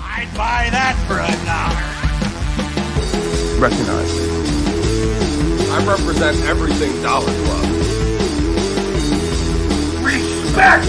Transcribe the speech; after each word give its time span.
I'd 0.00 0.30
buy 0.36 0.68
that 0.70 0.94
for 1.06 1.18
a 1.18 1.32
dollar. 1.46 1.88
Recognize. 3.60 4.12
I 5.70 5.84
represent 5.84 6.36
everything 6.46 7.02
Dollar 7.02 7.32
Club. 7.44 7.64
Respect 10.04 10.86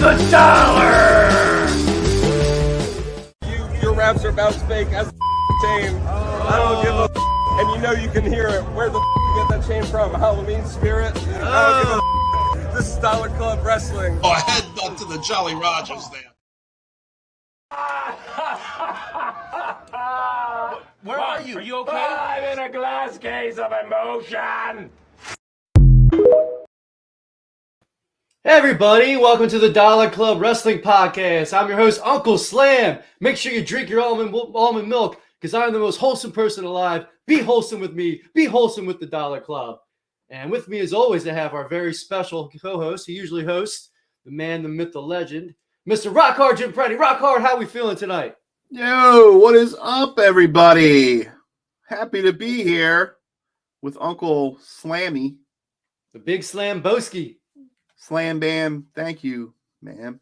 the 0.00 0.28
dollar! 0.30 1.28
You, 3.46 3.80
your 3.82 3.94
raps 3.94 4.24
are 4.24 4.30
about 4.30 4.54
fake 4.68 4.88
as 4.88 5.10
chain. 5.62 5.96
I 6.06 6.58
don't 6.58 6.84
give 6.84 6.94
a 6.94 7.08
and 7.58 7.70
you 7.74 7.78
know 7.82 7.92
you 7.92 8.08
can 8.08 8.24
hear 8.24 8.46
it. 8.46 8.62
Where 8.74 8.88
the 8.88 8.98
you 8.98 9.34
get 9.36 9.48
that 9.48 9.66
chain 9.66 9.82
from? 9.84 10.14
Halloween 10.14 10.64
spirit? 10.64 11.16
I 11.16 11.20
don't 11.20 11.82
give 11.82 11.92
a 11.92 12.00
oh. 12.00 12.17
This 12.78 12.94
is 12.94 12.98
Dollar 12.98 13.28
Club 13.30 13.66
Wrestling. 13.66 14.20
Oh, 14.22 14.34
head 14.34 14.62
up 14.84 14.96
to 14.98 15.04
the 15.04 15.18
Jolly 15.18 15.56
Rogers 15.56 16.08
there. 16.10 16.20
Where 21.02 21.18
are 21.18 21.42
you? 21.42 21.58
Are 21.58 21.60
you 21.60 21.74
okay? 21.78 21.96
I'm 21.96 22.44
in 22.44 22.60
a 22.60 22.70
glass 22.70 23.18
case 23.18 23.58
of 23.58 23.72
emotion. 23.84 24.90
Hey 28.44 28.44
everybody, 28.44 29.16
welcome 29.16 29.48
to 29.48 29.58
the 29.58 29.72
Dollar 29.72 30.08
Club 30.08 30.40
Wrestling 30.40 30.78
Podcast. 30.78 31.52
I'm 31.52 31.66
your 31.66 31.78
host, 31.78 32.00
Uncle 32.04 32.38
Slam. 32.38 33.00
Make 33.18 33.36
sure 33.36 33.50
you 33.50 33.64
drink 33.64 33.88
your 33.88 34.02
almond, 34.02 34.32
almond 34.54 34.88
milk 34.88 35.20
because 35.40 35.52
I'm 35.52 35.72
the 35.72 35.80
most 35.80 35.96
wholesome 35.96 36.30
person 36.30 36.64
alive. 36.64 37.06
Be 37.26 37.40
wholesome 37.40 37.80
with 37.80 37.94
me, 37.94 38.22
be 38.34 38.44
wholesome 38.44 38.86
with 38.86 39.00
the 39.00 39.06
Dollar 39.06 39.40
Club. 39.40 39.80
And 40.30 40.50
with 40.50 40.68
me, 40.68 40.80
as 40.80 40.92
always, 40.92 41.26
I 41.26 41.32
have 41.32 41.54
our 41.54 41.68
very 41.68 41.94
special 41.94 42.50
co 42.60 42.78
host. 42.78 43.06
He 43.06 43.12
usually 43.14 43.44
hosts 43.44 43.90
the 44.24 44.30
man, 44.30 44.62
the 44.62 44.68
myth, 44.68 44.92
the 44.92 45.00
legend, 45.00 45.54
Mr. 45.88 46.14
Rock 46.14 46.36
Hard 46.36 46.58
Jim 46.58 46.72
Prendy. 46.72 46.98
Rock 46.98 47.18
Hard, 47.18 47.40
how 47.42 47.56
we 47.56 47.64
feeling 47.64 47.96
tonight? 47.96 48.34
Yo, 48.70 49.38
what 49.38 49.54
is 49.54 49.74
up, 49.80 50.18
everybody? 50.18 51.26
Happy 51.86 52.20
to 52.20 52.32
be 52.34 52.62
here 52.62 53.16
with 53.80 53.96
Uncle 54.00 54.56
Slammy. 54.56 55.36
The 56.12 56.18
Big 56.18 56.42
Slam 56.42 56.82
Boski. 56.82 57.36
Slam 57.96 58.38
Bam, 58.38 58.86
thank 58.94 59.24
you, 59.24 59.54
man. 59.80 60.20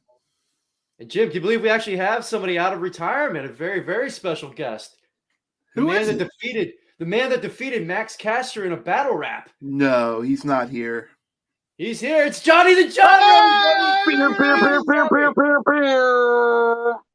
And 1.00 1.10
Jim, 1.10 1.28
can 1.28 1.34
you 1.36 1.40
believe 1.40 1.62
we 1.62 1.68
actually 1.68 1.96
have 1.96 2.24
somebody 2.24 2.58
out 2.58 2.72
of 2.72 2.80
retirement? 2.80 3.44
A 3.44 3.52
very, 3.52 3.80
very 3.80 4.10
special 4.10 4.50
guest. 4.50 4.96
The 5.74 5.80
Who 5.80 5.88
man 5.88 6.02
is 6.02 6.06
that 6.08 6.20
it? 6.20 6.30
defeated 6.40 6.72
the 6.98 7.06
man 7.06 7.30
that 7.30 7.42
defeated 7.42 7.86
Max 7.86 8.16
Caster 8.16 8.64
in 8.64 8.72
a 8.72 8.76
battle 8.76 9.16
rap. 9.16 9.50
No, 9.60 10.20
he's 10.20 10.44
not 10.44 10.68
here. 10.70 11.08
He's 11.78 12.00
here. 12.00 12.24
It's 12.24 12.40
Johnny 12.42 12.74
the 12.74 12.88
John. 12.90 13.20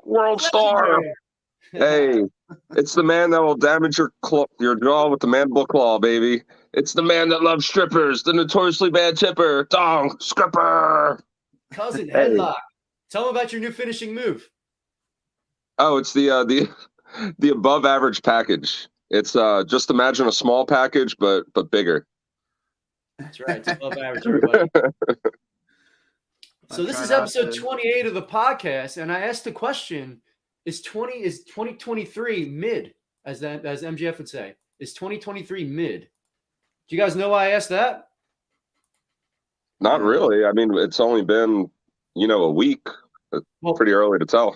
World 0.06 0.42
star. 0.42 1.00
Hey, 1.72 2.24
it's 2.76 2.94
the 2.94 3.04
man 3.04 3.32
that 3.32 3.42
will 3.42 3.56
damage 3.56 3.98
your 3.98 4.12
claw, 4.22 4.46
your 4.60 4.76
jaw 4.76 5.08
with 5.08 5.22
the 5.22 5.28
mandible 5.28 5.66
claw, 5.66 6.00
baby. 6.00 6.44
It's 6.74 6.94
the 6.94 7.02
man 7.02 7.30
that 7.30 7.44
loves 7.44 7.66
strippers, 7.66 8.24
the 8.24 8.34
notoriously 8.34 8.90
bad 8.90 9.18
tipper, 9.18 9.66
dong, 9.70 10.16
stripper. 10.20 11.24
Cousin 11.72 12.10
Hey. 12.10 12.30
headlock. 12.32 12.56
Tell 13.10 13.24
him 13.30 13.36
about 13.36 13.52
your 13.54 13.62
new 13.62 13.72
finishing 13.72 14.14
move. 14.14 14.50
Oh, 15.78 15.98
it's 15.98 16.14
the 16.14 16.30
uh, 16.30 16.44
the 16.44 16.70
the 17.40 17.50
above 17.50 17.86
average 17.86 18.22
package. 18.22 18.88
It's 19.12 19.36
uh 19.36 19.64
just 19.66 19.90
imagine 19.90 20.28
a 20.28 20.32
small 20.32 20.66
package, 20.66 21.16
but 21.20 21.44
but 21.54 21.70
bigger. 21.70 22.08
That's 23.20 23.40
right. 23.42 23.58
It's 23.58 23.68
above 23.68 23.98
average, 23.98 24.26
everybody. 24.26 24.70
So 26.72 26.84
I 26.84 26.86
this 26.86 27.02
is 27.02 27.12
episode 27.12 27.52
to- 27.52 27.60
28 27.60 28.06
of 28.06 28.14
the 28.14 28.22
podcast, 28.22 28.96
and 28.96 29.12
I 29.12 29.20
asked 29.20 29.44
the 29.44 29.52
question: 29.52 30.22
Is 30.66 30.82
20 30.82 31.22
is 31.22 31.44
2023 31.44 32.46
mid, 32.48 32.94
as 33.26 33.42
that 33.42 33.66
as 33.66 33.84
MGF 33.84 34.18
would 34.18 34.30
say? 34.30 34.56
Is 34.80 34.94
2023 34.94 35.66
mid? 35.66 36.08
Do 36.88 36.96
you 36.96 36.98
guys 37.02 37.18
know 37.18 37.28
why 37.28 37.48
I 37.48 37.50
asked 37.50 37.68
that? 37.70 38.08
Not 39.82 40.00
really. 40.02 40.46
I 40.46 40.54
mean, 40.54 40.74
it's 40.78 41.02
only 41.02 41.24
been 41.24 41.70
you 42.16 42.28
know 42.28 42.44
a 42.44 42.52
week. 42.52 42.88
Well, 43.62 43.74
Pretty 43.74 43.92
early 43.92 44.20
to 44.20 44.26
tell. 44.26 44.56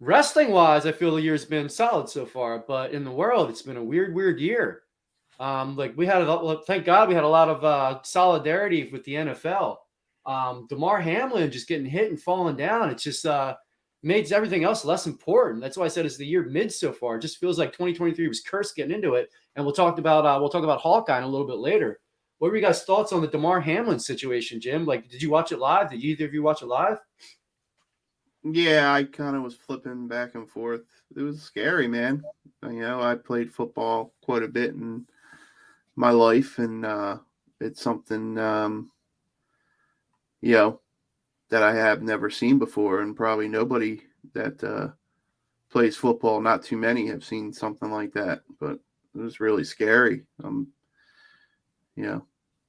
Wrestling 0.00 0.50
wise, 0.50 0.86
I 0.86 0.92
feel 0.92 1.14
the 1.14 1.22
year's 1.22 1.44
been 1.44 1.68
solid 1.68 2.08
so 2.08 2.24
far, 2.24 2.64
but 2.66 2.92
in 2.92 3.04
the 3.04 3.10
world, 3.10 3.50
it's 3.50 3.62
been 3.62 3.76
a 3.76 3.82
weird, 3.84 4.14
weird 4.14 4.38
year. 4.38 4.82
Um, 5.40 5.76
like 5.76 5.96
we 5.96 6.06
had, 6.06 6.22
a, 6.22 6.60
thank 6.66 6.84
God, 6.84 7.08
we 7.08 7.14
had 7.14 7.24
a 7.24 7.28
lot 7.28 7.48
of 7.48 7.64
uh, 7.64 8.00
solidarity 8.02 8.90
with 8.92 9.04
the 9.04 9.14
NFL. 9.14 9.76
Um, 10.26 10.66
Damar 10.68 11.00
Hamlin 11.00 11.50
just 11.50 11.68
getting 11.68 11.86
hit 11.86 12.10
and 12.10 12.20
falling 12.20 12.56
down. 12.56 12.90
It's 12.90 13.02
just 13.02 13.26
uh, 13.26 13.56
makes 14.02 14.30
everything 14.30 14.62
else 14.62 14.84
less 14.84 15.06
important. 15.06 15.62
That's 15.62 15.76
why 15.76 15.86
I 15.86 15.88
said 15.88 16.06
it's 16.06 16.16
the 16.16 16.26
year 16.26 16.44
mid 16.44 16.72
so 16.72 16.92
far. 16.92 17.16
It 17.16 17.22
just 17.22 17.38
feels 17.38 17.58
like 17.58 17.72
2023 17.72 18.28
was 18.28 18.40
cursed 18.40 18.76
getting 18.76 18.94
into 18.94 19.14
it. 19.14 19.30
And 19.56 19.64
we'll 19.64 19.74
talk 19.74 19.98
about 19.98 20.26
uh, 20.26 20.38
we'll 20.40 20.50
talk 20.50 20.64
about 20.64 20.80
Hawkeye 20.80 21.18
in 21.18 21.24
a 21.24 21.28
little 21.28 21.46
bit 21.46 21.56
later. 21.56 22.00
What 22.38 22.50
were 22.50 22.56
you 22.56 22.62
guys' 22.62 22.84
thoughts 22.84 23.12
on 23.12 23.20
the 23.20 23.26
Damar 23.26 23.60
Hamlin 23.60 23.98
situation, 23.98 24.60
Jim? 24.60 24.86
Like, 24.86 25.08
did 25.08 25.20
you 25.20 25.30
watch 25.30 25.50
it 25.50 25.58
live? 25.58 25.90
Did 25.90 26.04
either 26.04 26.26
of 26.26 26.34
you 26.34 26.42
watch 26.42 26.62
it 26.62 26.66
live? 26.66 26.98
Yeah, 28.44 28.92
I 28.92 29.04
kind 29.04 29.36
of 29.36 29.42
was 29.42 29.54
flipping 29.54 30.08
back 30.08 30.34
and 30.34 30.48
forth. 30.48 30.82
It 31.16 31.22
was 31.22 31.42
scary, 31.42 31.88
man. 31.88 32.22
You 32.62 32.80
know, 32.80 33.02
I 33.02 33.14
played 33.14 33.52
football 33.52 34.12
quite 34.22 34.42
a 34.42 34.48
bit 34.48 34.74
in 34.74 35.06
my 35.96 36.10
life, 36.10 36.58
and 36.58 36.84
uh, 36.86 37.18
it's 37.60 37.82
something, 37.82 38.38
um, 38.38 38.90
you 40.40 40.52
know, 40.52 40.80
that 41.50 41.62
I 41.62 41.74
have 41.74 42.02
never 42.02 42.30
seen 42.30 42.58
before, 42.58 43.00
and 43.00 43.16
probably 43.16 43.48
nobody 43.48 44.02
that 44.34 44.62
uh, 44.62 44.88
plays 45.70 45.96
football, 45.96 46.40
not 46.40 46.62
too 46.62 46.76
many, 46.76 47.06
have 47.08 47.24
seen 47.24 47.52
something 47.52 47.90
like 47.90 48.12
that. 48.12 48.42
But 48.60 48.78
it 49.14 49.18
was 49.18 49.40
really 49.40 49.64
scary. 49.64 50.24
Um, 50.44 50.68
you 51.96 52.04
know, 52.04 52.24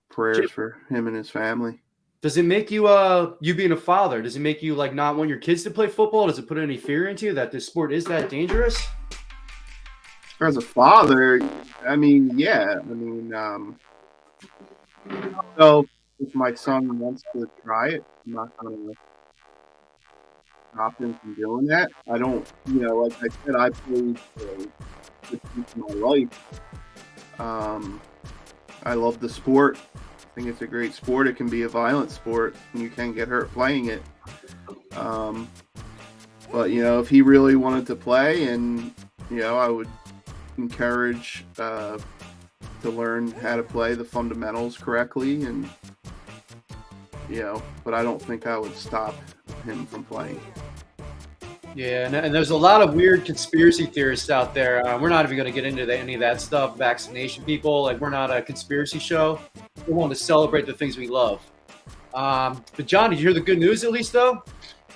prayers 0.09 0.49
for 0.49 0.77
him 0.89 1.07
and 1.07 1.15
his 1.15 1.29
family. 1.29 1.81
Does 2.21 2.35
it 2.35 2.43
make 2.43 2.69
you 2.69 2.87
uh 2.87 3.33
you 3.39 3.55
being 3.55 3.71
a 3.71 3.77
father, 3.77 4.21
does 4.21 4.35
it 4.35 4.41
make 4.41 4.61
you 4.61 4.75
like 4.75 4.93
not 4.93 5.15
want 5.15 5.29
your 5.29 5.39
kids 5.39 5.63
to 5.63 5.71
play 5.71 5.87
football? 5.87 6.27
Does 6.27 6.37
it 6.37 6.47
put 6.47 6.57
any 6.57 6.75
fear 6.75 7.07
into 7.07 7.27
you 7.27 7.33
that 7.33 7.51
this 7.51 7.65
sport 7.65 7.93
is 7.93 8.03
that 8.05 8.29
dangerous? 8.29 8.77
as 10.41 10.55
a 10.55 10.61
father, 10.61 11.41
I 11.85 11.97
mean, 11.97 12.37
yeah, 12.37 12.75
I 12.79 12.93
mean, 12.93 13.33
um, 13.33 13.77
so 15.57 15.85
if 16.19 16.33
my 16.33 16.53
son 16.53 16.97
wants 16.97 17.23
to 17.33 17.49
try 17.61 17.89
it, 17.89 18.05
I'm 18.25 18.33
not 18.33 18.55
gonna 18.57 18.93
stop 20.73 20.97
him 20.99 21.13
from 21.15 21.33
doing 21.35 21.65
that. 21.65 21.89
I 22.09 22.17
don't, 22.17 22.49
you 22.67 22.81
know, 22.81 22.95
like 22.95 23.13
I 23.21 23.27
said, 23.45 23.55
I 23.55 23.69
played 23.69 24.19
for 24.19 25.77
my 25.77 25.93
life. 25.95 26.61
Um, 27.39 28.01
I 28.83 28.93
love 28.93 29.19
the 29.19 29.29
sport. 29.29 29.77
I 30.29 30.35
think 30.35 30.47
it's 30.47 30.61
a 30.61 30.67
great 30.67 30.93
sport. 30.93 31.27
It 31.27 31.35
can 31.35 31.49
be 31.49 31.63
a 31.63 31.69
violent 31.69 32.11
sport, 32.11 32.55
and 32.73 32.81
you 32.81 32.89
can 32.89 33.13
get 33.13 33.27
hurt 33.27 33.51
playing 33.51 33.87
it. 33.87 34.03
Um, 34.95 35.49
but 36.51 36.69
you 36.71 36.83
know, 36.83 36.99
if 36.99 37.09
he 37.09 37.21
really 37.21 37.55
wanted 37.55 37.87
to 37.87 37.95
play, 37.95 38.45
and 38.45 38.93
you 39.29 39.37
know, 39.37 39.57
I 39.57 39.67
would 39.67 39.89
encourage 40.57 41.45
uh, 41.57 41.97
to 42.81 42.89
learn 42.89 43.31
how 43.31 43.55
to 43.55 43.63
play 43.63 43.93
the 43.93 44.05
fundamentals 44.05 44.77
correctly 44.77 45.43
and 45.43 45.69
you 47.29 47.41
know 47.41 47.61
but 47.83 47.93
i 47.93 48.01
don't 48.01 48.21
think 48.21 48.47
i 48.47 48.57
would 48.57 48.75
stop 48.75 49.15
him 49.65 49.85
from 49.85 50.03
playing 50.03 50.39
Yeah, 51.75 52.07
and, 52.07 52.15
and 52.15 52.33
there's 52.33 52.49
a 52.49 52.57
lot 52.57 52.81
of 52.81 52.95
weird 52.95 53.25
conspiracy 53.25 53.85
theorists 53.85 54.31
out 54.31 54.55
there. 54.55 54.85
Uh, 54.85 54.99
we're 54.99 55.09
not 55.09 55.23
even 55.25 55.37
going 55.37 55.45
to 55.45 55.53
get 55.53 55.65
into 55.71 55.85
the, 55.85 55.95
any 55.95 56.15
of 56.15 56.19
that 56.19 56.41
stuff. 56.41 56.75
Vaccination 56.75 57.45
people, 57.45 57.83
like 57.83 58.01
we're 58.01 58.09
not 58.09 58.35
a 58.35 58.41
conspiracy 58.41 58.97
show. 58.97 59.39
We 59.87 59.93
want 59.93 60.11
to 60.11 60.15
celebrate 60.15 60.65
the 60.65 60.73
things 60.73 60.97
we 60.97 61.07
love. 61.07 61.41
Um, 62.13 62.63
but 62.75 62.85
John, 62.87 63.09
did 63.09 63.19
you 63.19 63.25
hear 63.25 63.33
the 63.33 63.41
good 63.41 63.59
news 63.59 63.83
at 63.83 63.91
least 63.91 64.13
though? 64.13 64.43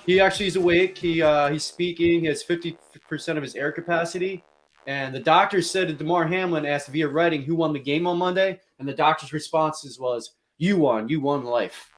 He 0.06 0.20
actually 0.20 0.46
is 0.46 0.56
awake. 0.56 0.98
He 0.98 1.22
uh, 1.22 1.50
he's 1.50 1.64
speaking. 1.64 2.20
He 2.20 2.26
has 2.26 2.42
50 2.42 2.76
percent 3.08 3.38
of 3.38 3.42
his 3.44 3.54
air 3.54 3.72
capacity. 3.72 4.44
And 4.86 5.14
the 5.14 5.20
doctor 5.20 5.62
said 5.62 5.88
to 5.88 5.94
Damar 5.94 6.26
Hamlin 6.26 6.66
asked 6.66 6.88
via 6.88 7.08
writing 7.08 7.42
who 7.42 7.54
won 7.54 7.72
the 7.72 7.78
game 7.78 8.06
on 8.06 8.18
Monday, 8.18 8.60
and 8.78 8.86
the 8.86 8.92
doctor's 8.92 9.32
responses 9.32 9.98
was, 9.98 10.34
"You 10.58 10.76
won. 10.76 11.08
You 11.08 11.20
won 11.20 11.44
life." 11.44 11.90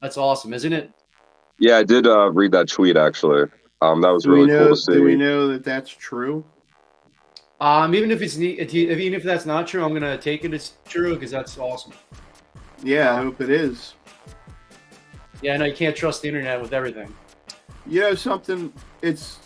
That's 0.00 0.16
awesome, 0.16 0.54
isn't 0.54 0.72
it? 0.72 0.92
Yeah, 1.58 1.78
I 1.78 1.82
did 1.82 2.06
uh, 2.06 2.30
read 2.30 2.52
that 2.52 2.68
tweet 2.68 2.96
actually. 2.96 3.46
Um, 3.82 4.00
that 4.02 4.10
was 4.10 4.22
do 4.24 4.30
really 4.30 4.46
know 4.46 4.66
cool 4.66 4.76
to 4.76 4.80
see. 4.80 4.92
do 4.92 5.02
we 5.02 5.16
know 5.16 5.48
that 5.48 5.64
that's 5.64 5.90
true 5.90 6.44
Um, 7.60 7.94
even 7.94 8.10
if 8.12 8.22
it's 8.22 8.36
ne- 8.36 8.58
if- 8.58 8.72
even 8.74 9.14
if 9.18 9.24
that's 9.24 9.44
not 9.46 9.66
true, 9.66 9.84
I'm 9.84 9.92
gonna 9.92 10.16
take 10.18 10.44
it 10.44 10.54
as 10.54 10.74
true 10.86 11.14
because 11.14 11.32
that's 11.32 11.58
awesome. 11.58 11.92
Yeah 12.82 13.14
i 13.14 13.18
hope 13.22 13.40
it 13.40 13.50
is 13.50 13.94
Yeah, 15.42 15.54
I 15.54 15.56
know 15.58 15.66
you 15.66 15.74
can't 15.74 15.94
trust 15.96 16.22
the 16.22 16.28
internet 16.28 16.60
with 16.60 16.72
everything. 16.72 17.12
you 17.86 18.00
know 18.00 18.14
something 18.14 18.72
it's 19.02 19.38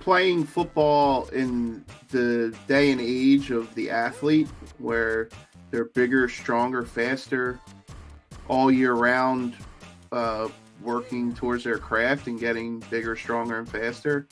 playing 0.00 0.44
football 0.44 1.26
in 1.28 1.84
the 2.10 2.54
day 2.68 2.92
and 2.92 3.00
age 3.00 3.50
of 3.50 3.74
the 3.74 3.90
athlete 3.90 4.48
where 4.78 5.28
they're 5.70 5.86
bigger 5.86 6.28
stronger 6.28 6.84
faster 6.84 7.58
all 8.48 8.70
year 8.70 8.92
round 8.94 9.56
uh, 10.12 10.48
working 10.82 11.34
towards 11.34 11.64
their 11.64 11.78
craft 11.78 12.28
and 12.28 12.38
getting 12.38 12.78
bigger, 12.90 13.16
stronger, 13.16 13.58
and 13.58 13.68
faster. 13.68 14.28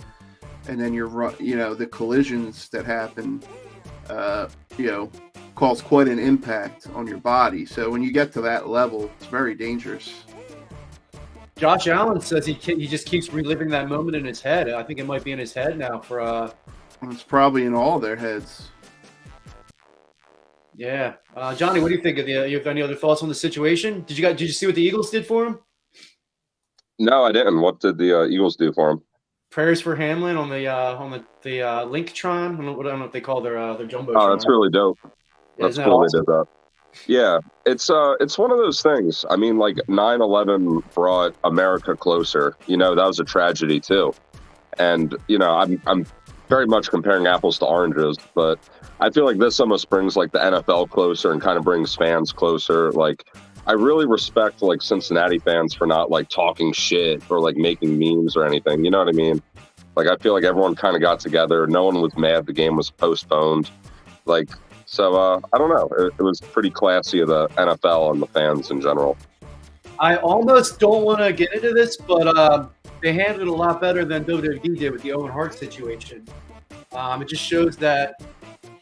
And 0.68 0.80
then 0.80 0.94
you're, 0.94 1.34
you 1.40 1.56
know, 1.56 1.74
the 1.74 1.86
collisions 1.86 2.68
that 2.68 2.86
happen, 2.86 3.42
uh, 4.08 4.48
you 4.78 4.86
know, 4.86 5.10
cause 5.54 5.80
quite 5.80 6.08
an 6.08 6.18
impact 6.18 6.88
on 6.94 7.06
your 7.06 7.18
body. 7.18 7.64
So 7.66 7.90
when 7.90 8.02
you 8.02 8.12
get 8.12 8.32
to 8.34 8.40
that 8.42 8.68
level, 8.68 9.10
it's 9.18 9.26
very 9.26 9.54
dangerous. 9.54 10.24
Josh 11.56 11.86
Allen 11.86 12.20
says 12.20 12.44
he 12.46 12.54
he 12.54 12.86
just 12.88 13.06
keeps 13.06 13.32
reliving 13.32 13.68
that 13.70 13.88
moment 13.88 14.16
in 14.16 14.24
his 14.24 14.40
head. 14.40 14.68
I 14.70 14.82
think 14.82 14.98
it 14.98 15.06
might 15.06 15.22
be 15.22 15.30
in 15.32 15.38
his 15.38 15.52
head 15.52 15.78
now 15.78 16.00
for 16.00 16.20
uh 16.20 16.50
It's 17.02 17.22
probably 17.22 17.64
in 17.64 17.74
all 17.74 18.00
their 18.00 18.16
heads. 18.16 18.70
yeah. 20.74 21.14
Uh, 21.36 21.54
Johnny, 21.54 21.80
what 21.80 21.88
do 21.88 21.94
you 21.94 22.02
think 22.02 22.18
of 22.18 22.26
the? 22.26 22.38
Uh, 22.38 22.44
you 22.44 22.58
have 22.58 22.66
any 22.66 22.82
other 22.82 22.96
thoughts 22.96 23.22
on 23.22 23.28
the 23.28 23.34
situation? 23.34 24.02
Did 24.06 24.18
you 24.18 24.24
guys 24.24 24.36
did 24.36 24.46
you 24.46 24.52
see 24.52 24.66
what 24.66 24.74
the 24.74 24.82
Eagles 24.82 25.10
did 25.10 25.26
for 25.26 25.46
him? 25.46 25.58
No, 26.98 27.24
I 27.24 27.30
didn't. 27.32 27.60
What 27.60 27.78
did 27.80 27.98
the 27.98 28.20
uh, 28.22 28.26
Eagles 28.26 28.56
do 28.56 28.72
for 28.72 28.90
him? 28.90 29.02
Prayers 29.50 29.80
for 29.80 29.94
Hamlin 29.94 30.36
on 30.36 30.48
the 30.50 30.66
uh, 30.66 30.96
on 30.96 31.12
the 31.12 31.24
the 31.42 31.62
uh, 31.62 31.86
Linktron. 31.86 32.54
I 32.54 32.56
don't, 32.56 32.66
know, 32.66 32.72
what- 32.72 32.86
I 32.86 32.90
don't 32.90 32.98
know 32.98 33.04
what 33.04 33.12
they 33.12 33.20
call 33.20 33.40
their 33.40 33.58
uh, 33.58 33.76
their 33.76 33.86
jumbo. 33.86 34.12
Oh, 34.16 34.30
that's 34.30 34.46
really 34.48 34.70
dope. 34.70 34.98
That's 35.58 35.76
that 35.76 35.84
cool 35.84 36.04
awesome? 36.04 36.24
they 36.26 36.32
did 36.32 36.38
that. 36.40 36.46
Yeah, 37.06 37.38
it's 37.66 37.90
uh, 37.90 38.14
it's 38.20 38.38
one 38.38 38.52
of 38.52 38.58
those 38.58 38.80
things. 38.80 39.24
I 39.28 39.36
mean, 39.36 39.58
like 39.58 39.76
9/11 39.88 40.94
brought 40.94 41.34
America 41.42 41.96
closer. 41.96 42.56
You 42.66 42.76
know, 42.76 42.94
that 42.94 43.04
was 43.04 43.18
a 43.18 43.24
tragedy 43.24 43.80
too. 43.80 44.14
And 44.78 45.16
you 45.28 45.38
know, 45.38 45.50
I'm 45.56 45.82
I'm 45.86 46.06
very 46.48 46.66
much 46.66 46.90
comparing 46.90 47.26
apples 47.26 47.58
to 47.58 47.66
oranges, 47.66 48.16
but 48.34 48.58
I 49.00 49.10
feel 49.10 49.24
like 49.24 49.38
this 49.38 49.60
almost 49.60 49.90
brings 49.90 50.16
like 50.16 50.32
the 50.32 50.38
NFL 50.38 50.90
closer 50.90 51.32
and 51.32 51.40
kind 51.40 51.58
of 51.58 51.64
brings 51.64 51.94
fans 51.94 52.32
closer. 52.32 52.92
Like, 52.92 53.24
I 53.66 53.72
really 53.72 54.06
respect 54.06 54.62
like 54.62 54.82
Cincinnati 54.82 55.38
fans 55.38 55.74
for 55.74 55.86
not 55.86 56.10
like 56.10 56.28
talking 56.28 56.72
shit 56.72 57.22
or 57.30 57.40
like 57.40 57.56
making 57.56 57.98
memes 57.98 58.36
or 58.36 58.44
anything. 58.44 58.84
You 58.84 58.90
know 58.90 58.98
what 58.98 59.08
I 59.08 59.12
mean? 59.12 59.42
Like, 59.96 60.06
I 60.06 60.16
feel 60.16 60.32
like 60.32 60.44
everyone 60.44 60.74
kind 60.74 60.96
of 60.96 61.02
got 61.02 61.20
together. 61.20 61.66
No 61.66 61.84
one 61.84 62.00
was 62.00 62.16
mad 62.16 62.46
the 62.46 62.52
game 62.52 62.76
was 62.76 62.90
postponed. 62.90 63.70
Like, 64.26 64.48
so 64.94 65.16
uh, 65.16 65.40
I 65.52 65.58
don't 65.58 65.70
know. 65.70 65.88
It, 65.98 66.14
it 66.18 66.22
was 66.22 66.40
pretty 66.40 66.70
classy 66.70 67.18
of 67.18 67.28
the 67.28 67.48
NFL 67.48 68.12
and 68.12 68.22
the 68.22 68.28
fans 68.28 68.70
in 68.70 68.80
general. 68.80 69.16
I 69.98 70.16
almost 70.16 70.78
don't 70.78 71.04
want 71.04 71.18
to 71.18 71.32
get 71.32 71.52
into 71.52 71.72
this, 71.72 71.96
but 71.96 72.28
uh, 72.28 72.68
they 73.02 73.12
handled 73.12 73.42
it 73.42 73.48
a 73.48 73.52
lot 73.52 73.80
better 73.80 74.04
than 74.04 74.24
WWE 74.24 74.78
did 74.78 74.92
with 74.92 75.02
the 75.02 75.12
Owen 75.12 75.32
Hart 75.32 75.54
situation. 75.54 76.24
Um, 76.92 77.22
it 77.22 77.28
just 77.28 77.42
shows 77.42 77.76
that 77.78 78.14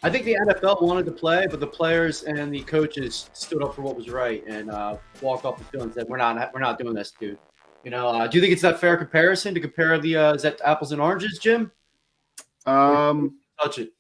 I 0.03 0.11
think 0.11 0.27
the 0.27 0.37
NFL 0.47 0.83
wanted 0.83 1.07
to 1.07 1.13
play, 1.13 1.47
but 1.51 1.61
the 1.61 1.67
players 1.67 2.25
and 2.25 2.53
the 2.53 2.61
coaches 2.63 3.31
stood 3.33 3.63
up 3.63 3.75
for 3.75 3.81
what 3.81 3.97
was 3.97 4.11
right 4.11 4.45
and 4.47 4.71
uh, 4.71 4.99
walked 5.23 5.47
off 5.47 5.59
the 5.59 5.65
field 5.65 5.85
and 5.85 5.95
said, 5.95 6.09
"We're 6.09 6.19
not, 6.19 6.53
we're 6.53 6.61
not 6.61 6.79
doing 6.79 6.93
this, 6.95 7.13
dude." 7.19 7.39
You 7.85 7.91
know, 7.91 8.09
uh, 8.09 8.27
do 8.27 8.37
you 8.37 8.43
think 8.43 8.53
it's 8.53 8.63
that 8.63 8.79
fair 8.79 8.99
comparison 8.99 9.55
to 9.55 9.61
compare 9.61 9.99
the 9.99 10.17
uh, 10.17 10.35
is 10.35 10.43
that 10.43 10.61
apples 10.63 10.93
and 10.93 11.01
oranges, 11.01 11.39
Jim? 11.39 11.73
Um, 12.67 13.39
Touch 13.63 13.79
it. 13.79 13.93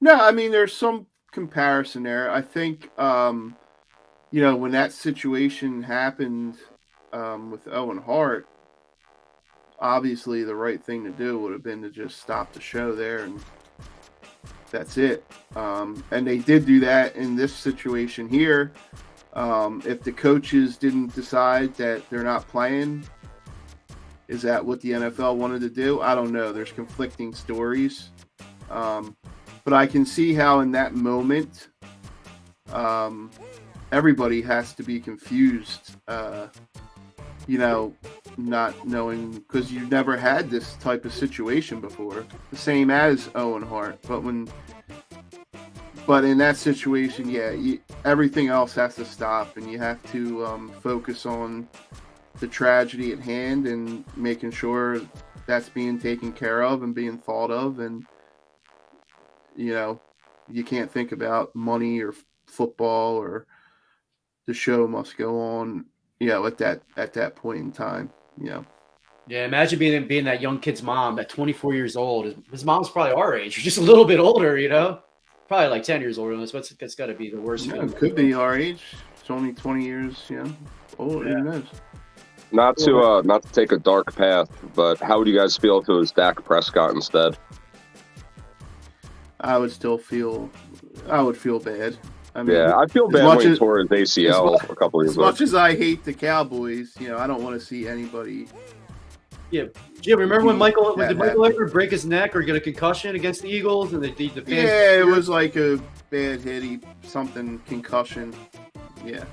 No, 0.00 0.14
I 0.14 0.30
mean 0.32 0.50
there's 0.50 0.72
some 0.72 1.06
comparison 1.32 2.04
there. 2.04 2.30
I 2.30 2.42
think 2.42 2.96
um, 2.98 3.56
you 4.30 4.40
know 4.40 4.56
when 4.56 4.70
that 4.72 4.92
situation 4.92 5.82
happened 5.82 6.56
um, 7.12 7.50
with 7.50 7.66
Owen 7.68 7.98
Hart, 7.98 8.46
obviously 9.80 10.44
the 10.44 10.54
right 10.54 10.82
thing 10.82 11.04
to 11.04 11.10
do 11.10 11.38
would 11.40 11.52
have 11.52 11.62
been 11.62 11.82
to 11.82 11.90
just 11.90 12.20
stop 12.20 12.52
the 12.52 12.60
show 12.60 12.94
there 12.94 13.24
and 13.24 13.42
that's 14.70 14.96
it. 14.96 15.24
Um, 15.54 16.02
and 16.10 16.26
they 16.26 16.38
did 16.38 16.64
do 16.64 16.80
that 16.80 17.14
in 17.14 17.36
this 17.36 17.54
situation 17.54 18.28
here. 18.28 18.72
Um, 19.34 19.82
if 19.86 20.02
the 20.02 20.12
coaches 20.12 20.76
didn't 20.76 21.14
decide 21.14 21.74
that 21.74 22.08
they're 22.10 22.24
not 22.24 22.48
playing, 22.48 23.04
is 24.28 24.42
that 24.42 24.64
what 24.64 24.80
the 24.80 24.92
NFL 24.92 25.36
wanted 25.36 25.60
to 25.60 25.70
do? 25.70 26.00
I 26.00 26.14
don't 26.14 26.32
know. 26.32 26.52
There's 26.52 26.72
conflicting 26.72 27.34
stories. 27.34 28.10
Um, 28.70 29.16
but 29.64 29.72
I 29.72 29.86
can 29.86 30.04
see 30.04 30.34
how 30.34 30.60
in 30.60 30.72
that 30.72 30.94
moment, 30.94 31.68
um, 32.72 33.30
everybody 33.90 34.42
has 34.42 34.72
to 34.74 34.82
be 34.82 35.00
confused. 35.00 35.96
Uh, 36.08 36.48
you 37.46 37.58
know, 37.58 37.94
not 38.36 38.86
knowing 38.86 39.32
because 39.32 39.72
you've 39.72 39.90
never 39.90 40.16
had 40.16 40.48
this 40.50 40.74
type 40.76 41.04
of 41.04 41.12
situation 41.12 41.80
before, 41.80 42.24
the 42.50 42.56
same 42.56 42.90
as 42.90 43.30
Owen 43.34 43.62
Hart. 43.62 43.98
But 44.06 44.22
when, 44.22 44.48
but 46.06 46.24
in 46.24 46.38
that 46.38 46.56
situation, 46.56 47.28
yeah, 47.28 47.50
you, 47.50 47.80
everything 48.04 48.48
else 48.48 48.74
has 48.74 48.94
to 48.96 49.04
stop, 49.04 49.56
and 49.56 49.70
you 49.70 49.78
have 49.78 50.02
to 50.12 50.46
um, 50.46 50.70
focus 50.80 51.26
on 51.26 51.68
the 52.40 52.46
tragedy 52.46 53.12
at 53.12 53.20
hand 53.20 53.66
and 53.66 54.04
making 54.16 54.50
sure 54.50 55.00
that's 55.46 55.68
being 55.68 55.98
taken 55.98 56.32
care 56.32 56.62
of 56.62 56.82
and 56.82 56.94
being 56.94 57.18
thought 57.18 57.50
of 57.50 57.80
and 57.80 58.04
you 59.56 59.72
know 59.74 60.00
you 60.50 60.64
can't 60.64 60.90
think 60.90 61.12
about 61.12 61.54
money 61.54 62.00
or 62.00 62.10
f- 62.10 62.24
football 62.46 63.14
or 63.16 63.46
the 64.46 64.54
show 64.54 64.86
must 64.86 65.16
go 65.16 65.40
on 65.40 65.84
you 66.20 66.28
know 66.28 66.46
at 66.46 66.58
that 66.58 66.82
at 66.96 67.12
that 67.12 67.36
point 67.36 67.58
in 67.60 67.70
time 67.72 68.10
you 68.38 68.50
know 68.50 68.64
Yeah, 69.28 69.44
imagine 69.44 69.78
being 69.78 70.06
being 70.06 70.24
that 70.24 70.40
young 70.40 70.58
kid's 70.58 70.82
mom 70.82 71.18
at 71.18 71.28
24 71.28 71.74
years 71.74 71.96
old. 71.96 72.24
His, 72.26 72.34
his 72.50 72.64
mom's 72.64 72.90
probably 72.90 73.12
our 73.12 73.36
age, 73.36 73.54
just 73.56 73.78
a 73.78 73.82
little 73.82 74.04
bit 74.04 74.18
older, 74.18 74.58
you 74.58 74.68
know, 74.68 74.98
probably 75.48 75.68
like 75.68 75.84
10 75.84 76.00
years 76.00 76.18
older 76.18 76.34
than 76.34 76.42
us. 76.42 76.52
What's 76.52 76.70
that's 76.70 76.94
got 76.96 77.06
to 77.06 77.14
be 77.14 77.30
the 77.30 77.40
worst. 77.40 77.66
Yeah, 77.66 77.84
it 77.84 77.96
could 77.96 78.14
be 78.16 78.34
our 78.34 78.56
age 78.56 78.82
it's 79.20 79.30
only 79.30 79.52
20 79.52 79.84
years 79.84 80.24
you 80.28 80.42
know 80.42 80.52
old 80.98 81.24
Yeah. 81.24 81.34
who 81.34 81.42
knows 81.44 81.64
Not 82.50 82.76
to 82.78 82.98
uh, 83.00 83.22
not 83.22 83.42
to 83.44 83.52
take 83.52 83.70
a 83.72 83.78
dark 83.78 84.14
path, 84.16 84.50
but 84.74 84.98
how 84.98 85.18
would 85.18 85.28
you 85.28 85.36
guys 85.38 85.56
feel 85.56 85.78
if 85.78 85.88
it 85.88 85.92
was 85.92 86.10
Dak 86.12 86.44
Prescott 86.44 86.90
instead? 86.90 87.38
I 89.42 89.58
would 89.58 89.70
still 89.70 89.98
feel 89.98 90.50
i 91.08 91.20
would 91.20 91.36
feel 91.36 91.58
bad 91.58 91.96
i 92.34 92.42
mean 92.42 92.56
Yeah, 92.56 92.76
I 92.76 92.86
feel 92.86 93.08
bad 93.08 93.24
much 93.24 93.38
when 93.38 93.52
he 93.52 93.56
tore 93.58 93.78
his 93.78 93.88
ACL 93.88 94.62
as 94.62 94.70
a 94.70 94.74
couple 94.74 95.00
of 95.00 95.06
as 95.06 95.10
years 95.10 95.16
ago. 95.16 95.24
much 95.26 95.40
as 95.40 95.54
i 95.54 95.74
hate 95.74 96.04
the 96.04 96.12
cowboys 96.12 96.94
you 97.00 97.08
know 97.08 97.18
i 97.18 97.26
don't 97.26 97.42
want 97.42 97.58
to 97.58 97.64
see 97.64 97.86
anybody 97.88 98.48
Yeah, 99.50 99.64
Jim, 100.00 100.18
remember 100.18 100.46
when 100.46 100.56
Michael 100.56 100.94
Yeah, 100.98 101.08
did 101.08 101.18
Michael 101.18 101.44
ever 101.44 101.66
break 101.68 101.90
his 101.90 102.06
neck 102.06 102.34
or 102.34 102.40
get 102.42 102.56
a 102.56 102.60
concussion 102.60 103.14
against 103.16 103.42
the 103.42 103.50
Eagles 103.50 103.92
and 103.92 104.02
the 104.02 104.10
the, 104.12 104.28
the 104.28 104.40
fans? 104.42 104.70
yeah 104.70 105.00
it 105.00 105.06
was 105.06 105.28
like 105.28 105.56
a 105.56 105.78
bad 106.10 106.40
hit 106.40 106.82
something 107.02 107.58
concussion 107.68 108.32
yeah 109.04 109.24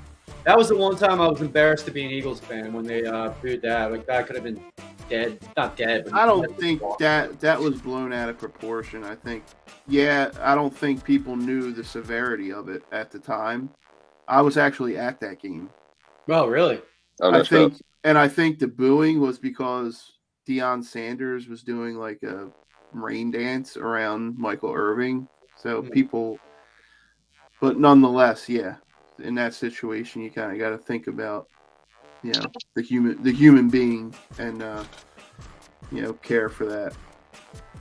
That 0.45 0.57
was 0.57 0.69
the 0.69 0.77
one 0.77 0.95
time 0.95 1.21
I 1.21 1.27
was 1.27 1.41
embarrassed 1.41 1.85
to 1.85 1.91
be 1.91 2.03
an 2.05 2.11
Eagles 2.11 2.39
fan 2.39 2.73
when 2.73 2.85
they 2.85 3.05
uh, 3.05 3.29
booed 3.41 3.61
that. 3.61 3.91
Like 3.91 4.05
that 4.07 4.25
could 4.25 4.35
have 4.35 4.45
been 4.45 4.61
dead, 5.09 5.39
not 5.57 5.75
dead. 5.75 6.05
But 6.05 6.15
I 6.15 6.25
don't 6.25 6.57
think 6.59 6.81
that 6.99 7.39
that 7.41 7.59
was 7.59 7.81
blown 7.81 8.13
out 8.13 8.29
of 8.29 8.37
proportion. 8.37 9.03
I 9.03 9.15
think, 9.15 9.43
yeah, 9.87 10.31
I 10.41 10.55
don't 10.55 10.75
think 10.75 11.03
people 11.03 11.35
knew 11.35 11.71
the 11.71 11.83
severity 11.83 12.51
of 12.51 12.69
it 12.69 12.83
at 12.91 13.11
the 13.11 13.19
time. 13.19 13.69
I 14.27 14.41
was 14.41 14.57
actually 14.57 14.97
at 14.97 15.19
that 15.19 15.41
game. 15.41 15.69
Oh, 16.29 16.47
really? 16.47 16.81
Oh, 17.21 17.31
I 17.31 17.39
shit. 17.39 17.47
think, 17.49 17.73
and 18.03 18.17
I 18.17 18.27
think 18.27 18.59
the 18.59 18.67
booing 18.67 19.19
was 19.19 19.39
because 19.39 20.13
Deion 20.47 20.83
Sanders 20.83 21.47
was 21.47 21.63
doing 21.63 21.95
like 21.95 22.23
a 22.23 22.49
rain 22.93 23.31
dance 23.31 23.77
around 23.77 24.37
Michael 24.37 24.73
Irvin. 24.73 25.27
So 25.55 25.81
Hmm. 25.81 25.89
people, 25.89 26.39
but 27.59 27.77
nonetheless, 27.77 28.47
yeah, 28.47 28.75
in 29.21 29.35
that 29.35 29.53
situation, 29.53 30.21
you 30.21 30.31
kind 30.31 30.51
of 30.51 30.59
got 30.59 30.69
to 30.69 30.77
think 30.77 31.07
about, 31.07 31.47
you 32.23 32.33
know, 32.33 32.45
the 32.75 32.81
human, 32.81 33.21
the 33.23 33.31
human 33.31 33.69
being, 33.69 34.13
and 34.37 34.61
uh, 34.61 34.83
you 35.91 36.01
know, 36.01 36.13
care 36.13 36.49
for 36.49 36.65
that. 36.65 36.93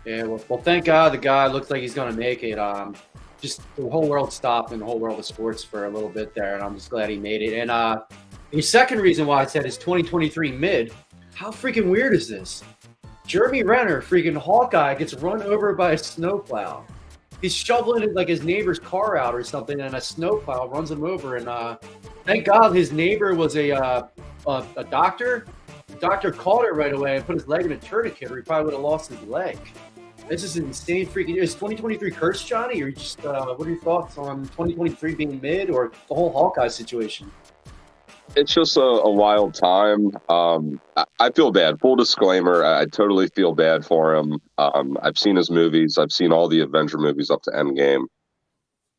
Yeah. 0.04 0.25
Well, 0.25 0.42
well, 0.49 0.61
thank 0.61 0.85
God 0.85 1.12
the 1.12 1.18
guy 1.18 1.47
looks 1.47 1.71
like 1.71 1.83
he's 1.83 1.95
gonna 1.95 2.16
make 2.16 2.42
it. 2.42 2.59
Um, 2.59 2.95
just 3.40 3.61
the 3.76 3.88
whole 3.88 4.09
world 4.09 4.33
stopped 4.33 4.73
and 4.73 4.80
the 4.80 4.87
whole 4.87 4.99
world 4.99 5.18
of 5.18 5.25
sports 5.25 5.62
for 5.62 5.87
a 5.87 5.90
little 5.90 6.09
bit 6.09 6.35
there, 6.35 6.54
and 6.54 6.62
I'm 6.62 6.75
just 6.75 6.90
glad 6.90 7.11
he 7.11 7.16
made 7.16 7.42
it. 7.42 7.59
And 7.59 7.71
uh, 7.71 8.02
the 8.50 8.62
second 8.62 9.00
reason 9.00 9.26
why 9.26 9.42
I 9.42 9.47
said 9.47 9.66
is 9.66 9.76
2023 9.76 10.52
mid. 10.52 10.92
How 11.35 11.50
freaking 11.50 11.88
weird 11.88 12.14
is 12.14 12.28
this? 12.28 12.64
Jeremy 13.26 13.62
Renner, 13.62 14.02
freaking 14.02 14.37
Hawkeye, 14.37 14.95
gets 14.95 15.14
run 15.14 15.42
over 15.42 15.75
by 15.75 15.92
a 15.92 15.99
snowplow. 15.99 16.85
He's 17.40 17.54
shoveling 17.54 18.12
like 18.14 18.28
his 18.28 18.42
neighbor's 18.42 18.78
car 18.78 19.16
out 19.16 19.35
or 19.35 19.45
something, 19.45 19.80
and 19.80 19.95
a 19.95 20.00
snowplow 20.00 20.68
runs 20.68 20.90
him 20.90 21.04
over. 21.04 21.37
And 21.37 21.49
uh, 21.49 21.76
thank 22.25 22.47
God 22.47 22.75
his 22.75 22.92
neighbor 22.92 23.35
was 23.35 23.57
a 23.57 23.73
uh, 23.73 24.09
a, 24.47 24.64
a 24.76 24.85
doctor. 24.85 25.47
The 25.87 25.97
doctor 25.97 26.33
caught 26.33 26.64
it 26.64 26.75
right 26.75 26.92
away 26.92 27.16
and 27.16 27.25
put 27.25 27.37
his 27.37 27.47
leg 27.47 27.64
in 27.64 27.73
a 27.73 27.76
tourniquet, 27.76 28.30
or 28.30 28.37
he 28.37 28.42
probably 28.42 28.66
would 28.66 28.75
have 28.75 28.83
lost 28.83 29.11
his 29.11 29.23
leg. 29.23 29.59
This 30.28 30.42
is 30.42 30.57
insane 30.57 31.07
freaking. 31.07 31.37
Is 31.37 31.54
2023 31.54 32.11
cursed, 32.11 32.47
Johnny, 32.47 32.83
or 32.83 32.90
just 32.90 33.25
uh, 33.25 33.54
what 33.54 33.66
are 33.66 33.71
your 33.71 33.80
thoughts 33.80 34.18
on 34.18 34.42
2023 34.42 35.14
being 35.14 35.40
mid, 35.40 35.71
or 35.71 35.92
the 36.09 36.14
whole 36.14 36.30
Hawkeye 36.33 36.68
situation? 36.68 37.30
It's 38.37 38.52
just 38.52 38.76
a, 38.76 38.80
a 38.80 39.11
wild 39.11 39.54
time. 39.54 40.16
Um, 40.28 40.80
I, 40.97 41.04
I 41.20 41.30
feel 41.30 41.50
bad. 41.50 41.80
Full 41.80 41.97
disclaimer: 41.97 42.64
I, 42.64 42.82
I 42.82 42.85
totally 42.87 43.28
feel 43.28 43.54
bad 43.54 43.85
for 43.85 44.14
him. 44.14 44.40
Um, 44.58 44.97
I've 45.02 45.18
seen 45.18 45.37
his 45.37 45.50
movies. 45.50 45.99
I've 45.99 46.12
seen 46.12 46.32
all 46.32 46.49
the 46.49 46.61
Avenger 46.61 46.99
movies 46.99 47.30
up 47.30 47.42
to 47.42 47.50
Endgame. 47.50 48.04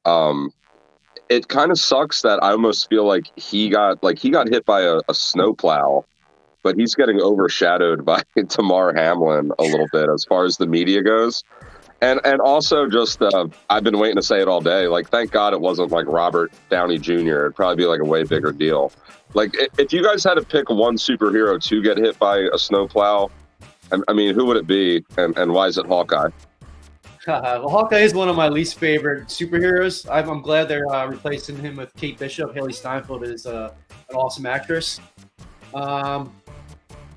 Um, 0.05 0.51
it 1.29 1.47
kind 1.47 1.71
of 1.71 1.79
sucks 1.79 2.21
that 2.23 2.41
I 2.43 2.51
almost 2.51 2.89
feel 2.89 3.05
like 3.05 3.25
he 3.35 3.69
got 3.69 4.03
like 4.03 4.17
he 4.17 4.29
got 4.29 4.49
hit 4.49 4.65
by 4.65 4.81
a, 4.81 4.99
a 5.07 5.13
snowplow 5.13 6.03
but 6.63 6.75
he's 6.75 6.95
getting 6.95 7.21
overshadowed 7.21 8.05
by 8.05 8.21
Damar 8.47 8.93
Hamlin 8.93 9.51
a 9.59 9.63
little 9.63 9.87
bit 9.91 10.09
as 10.09 10.25
far 10.25 10.45
as 10.45 10.57
the 10.57 10.67
media 10.67 11.01
goes. 11.01 11.43
And 12.01 12.21
and 12.23 12.39
also 12.39 12.87
just 12.87 13.21
uh, 13.21 13.47
I've 13.69 13.83
been 13.83 13.99
waiting 13.99 14.15
to 14.15 14.21
say 14.21 14.41
it 14.41 14.47
all 14.47 14.61
day. 14.61 14.87
Like, 14.87 15.09
thank 15.09 15.31
God 15.31 15.51
it 15.51 15.59
wasn't 15.59 15.91
like 15.91 16.07
Robert 16.07 16.49
Downey 16.69 16.97
Jr. 16.97 17.11
It'd 17.13 17.55
probably 17.55 17.75
be 17.75 17.85
like 17.87 17.99
a 17.99 18.05
way 18.05 18.23
bigger 18.23 18.53
deal. 18.53 18.93
Like, 19.33 19.55
if 19.77 19.93
you 19.93 20.03
guys 20.03 20.23
had 20.23 20.35
to 20.35 20.41
pick 20.41 20.69
one 20.69 20.95
superhero 20.95 21.61
to 21.61 21.81
get 21.81 21.97
hit 21.97 22.17
by 22.17 22.49
a 22.53 22.57
snowplow, 22.57 23.29
I, 23.91 23.97
I 24.07 24.13
mean, 24.13 24.33
who 24.33 24.45
would 24.45 24.57
it 24.57 24.67
be, 24.67 25.03
and, 25.17 25.37
and 25.37 25.51
why 25.51 25.67
is 25.67 25.77
it 25.77 25.85
Hawkeye? 25.85 26.29
well, 27.27 27.69
Hawkeye 27.69 27.99
is 27.99 28.13
one 28.13 28.27
of 28.27 28.35
my 28.35 28.47
least 28.47 28.79
favorite 28.79 29.27
superheroes. 29.27 30.09
I'm, 30.11 30.29
I'm 30.29 30.41
glad 30.41 30.67
they're 30.67 30.87
uh, 30.87 31.05
replacing 31.07 31.57
him 31.57 31.75
with 31.75 31.93
Kate 31.95 32.17
Bishop. 32.17 32.55
Hailee 32.55 32.73
Steinfeld 32.73 33.23
is 33.23 33.45
uh, 33.45 33.73
an 34.09 34.15
awesome 34.15 34.45
actress. 34.45 34.99
Um, 35.73 36.33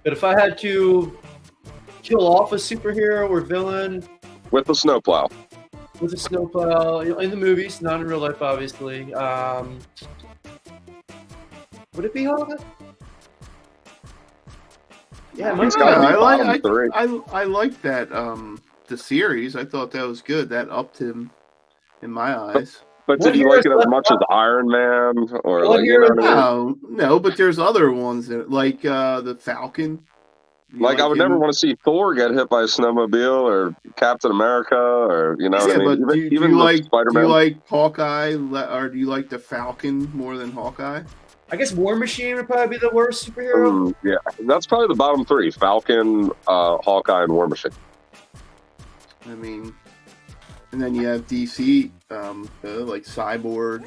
but 0.02 0.12
if 0.12 0.25
I 0.25 0.38
had 0.38 0.59
to 0.59 1.16
kill 2.02 2.26
off 2.26 2.52
a 2.52 2.57
superhero 2.57 3.31
or 3.31 3.40
villain 3.40 4.07
With 4.50 4.66
the 4.66 4.75
snowplow. 4.75 5.28
with 6.00 6.12
a 6.12 6.16
snowplow 6.16 7.00
in 7.00 7.31
the 7.31 7.37
movies, 7.37 7.81
not 7.81 8.00
in 8.00 8.07
real 8.07 8.19
life, 8.19 8.42
obviously, 8.42 9.14
um, 9.14 9.78
would 11.95 12.05
it 12.07 12.15
be 12.15 12.25
Hawkeye? 12.25 12.57
Yeah, 15.35 15.53
it 15.53 15.57
might 15.57 15.65
He's 15.65 15.77
gotta 15.77 15.97
I 15.97 16.17
like 16.17 16.65
I. 16.65 16.89
I, 16.95 17.21
I 17.41 17.45
like 17.45 17.81
that 17.83 18.13
um 18.13 18.61
the 18.87 18.97
series. 18.97 19.57
I 19.57 19.65
thought 19.65 19.91
that 19.93 20.07
was 20.07 20.21
good. 20.23 20.49
That 20.51 20.69
upped 20.71 20.99
him 20.99 21.31
in 22.03 22.11
my 22.11 22.37
eyes. 22.39 22.81
But 23.07 23.19
What 23.19 23.33
did 23.33 23.37
you 23.41 23.49
like 23.49 23.65
it 23.67 23.73
as 23.73 23.79
left 23.79 23.89
much 23.89 24.11
as 24.11 24.19
Iron 24.31 24.69
Man 24.69 25.15
or 25.45 25.61
What 25.67 25.81
like 25.81 25.85
you 25.87 25.99
know 25.99 26.09
what 26.15 26.25
I 26.25 26.27
mean? 26.27 26.37
No, 26.37 26.79
no, 26.89 27.19
but 27.21 27.37
there's 27.37 27.59
other 27.59 27.91
ones 27.93 28.29
that 28.29 28.51
like 28.51 28.85
uh 28.85 29.21
the 29.21 29.35
Falcon. 29.35 30.03
You 30.75 30.81
Like 30.81 31.01
I 31.01 31.07
would 31.07 31.15
him? 31.19 31.29
never 31.29 31.39
want 31.39 31.53
to 31.53 31.59
see 31.59 31.77
Thor 31.85 32.15
get 32.15 32.31
hit 32.31 32.49
by 32.49 32.63
a 32.63 32.67
snowmobile 32.67 33.43
or 33.43 33.75
Captain 33.97 34.31
America 34.31 34.77
or 34.77 35.37
you 35.39 35.51
know 35.51 35.59
what 35.59 35.69
yeah, 35.69 35.75
I 35.75 35.79
mean. 35.79 35.87
but 35.87 35.93
even 35.99 36.09
do, 36.09 36.19
you- 36.19 36.31
do 36.31 36.49
you 36.49 36.59
like 36.59 36.85
Spider 36.85 37.11
do 37.11 37.21
you 37.21 37.27
like 37.29 37.67
Hawkeye 37.69 38.35
or 38.35 38.89
do 38.89 38.99
you 38.99 39.07
like 39.07 39.29
the 39.29 39.39
Falcon 39.39 40.11
more 40.15 40.37
than 40.39 40.51
Hawkeye? 40.53 41.03
I 41.52 41.56
guess 41.56 41.71
War 41.73 41.97
Machine 41.97 42.37
would 42.37 42.47
probably 42.47 42.78
be 42.78 42.78
the 42.78 42.88
worst 42.94 43.28
superhero. 43.28 43.92
Mm, 43.92 43.94
yeah, 44.02 44.47
that's 44.47 44.66
probably 44.66 44.88
the 44.88 44.94
bottom 44.94 45.23
three: 45.26 45.50
Falcon, 45.50 46.30
uh, 46.49 46.78
Hawkeye, 46.78 47.25
and 47.25 47.32
War 47.32 47.47
Machine. 47.47 47.73
I 49.26 49.35
mean, 49.35 49.75
and 50.73 50.80
then 50.80 50.94
you 50.94 51.06
have 51.06 51.26
DC, 51.28 51.90
um, 52.11 52.49
uh, 52.64 52.68
like 52.85 53.02
Cyborg. 53.02 53.87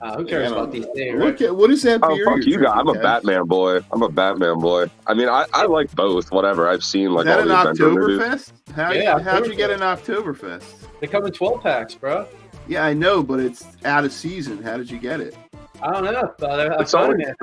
Uh, 0.00 0.16
who 0.16 0.26
cares 0.26 0.50
Yeah, 0.50 0.56
about 0.56 0.72
these 0.72 0.86
things? 0.94 1.20
Look 1.20 1.40
at 1.40 1.54
what 1.54 1.70
is 1.70 1.82
that? 1.82 2.00
Oh 2.02 2.08
fuck 2.08 2.38
you're 2.38 2.60
you, 2.60 2.60
guy! 2.62 2.72
I'm 2.72 2.88
a? 2.88 2.94
Batman 2.94 3.46
boy. 3.46 3.80
I'm 3.92 4.02
a 4.02 4.08
Batman 4.08 4.58
boy. 4.58 4.86
I 5.06 5.14
mean, 5.14 5.28
I, 5.28 5.46
I 5.54 5.66
like 5.66 5.92
both. 5.94 6.32
Whatever 6.32 6.68
I've 6.68 6.84
seen, 6.84 7.12
like 7.12 7.26
is 7.26 7.32
that 7.32 7.48
all 7.48 7.68
an 7.68 7.76
the 7.76 7.84
Oktoberfest? 7.84 8.52
How 8.74 8.90
Yeah, 8.90 9.20
how'd 9.20 9.46
you 9.46 9.54
get 9.54 9.70
an 9.70 9.80
Oktoberfest? 9.80 10.64
They 11.00 11.06
come 11.06 11.24
in 11.26 11.32
12 11.32 11.62
packs, 11.62 11.94
bro. 11.94 12.26
Yeah, 12.66 12.84
I 12.84 12.92
know, 12.92 13.22
but 13.22 13.38
it's 13.38 13.64
out 13.84 14.04
of 14.04 14.12
season. 14.12 14.62
How 14.62 14.76
did 14.76 14.90
you 14.90 14.98
get 14.98 15.20
it? 15.20 15.36
I 15.82 15.92
don't 15.92 16.04
know. 16.04 16.34
I 16.48 16.80
It's 16.80 16.94
only, 16.94 17.24
it. 17.24 17.36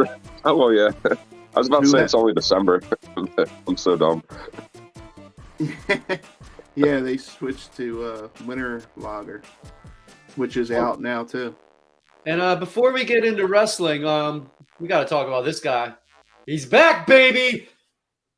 oh 0.44 0.58
well, 0.58 0.74
yeah. 0.74 0.90
I 1.56 1.60
was 1.60 1.68
about 1.68 1.84
to 1.84 1.88
say 1.88 2.04
it's 2.04 2.14
only 2.14 2.34
December. 2.34 2.82
I'm 3.68 3.78
so 3.78 3.96
dumb. 3.96 4.24
yeah, 6.76 7.00
they 7.00 7.16
switched 7.16 7.76
to 7.78 8.04
uh, 8.04 8.28
Winter 8.46 8.82
Lager, 8.98 9.42
which 10.36 10.58
is 10.58 10.70
out 10.72 11.00
now 11.02 11.24
too. 11.24 11.56
And 12.26 12.42
uh, 12.42 12.58
before 12.58 12.92
we 12.92 13.06
get 13.06 13.24
into 13.24 13.48
wrestling, 13.48 14.06
um, 14.06 14.50
we 14.80 14.88
got 14.88 15.00
to 15.02 15.06
talk 15.06 15.28
about 15.28 15.46
this 15.46 15.60
guy. 15.62 15.94
He's 16.46 16.66
back, 16.66 17.08
baby. 17.08 17.70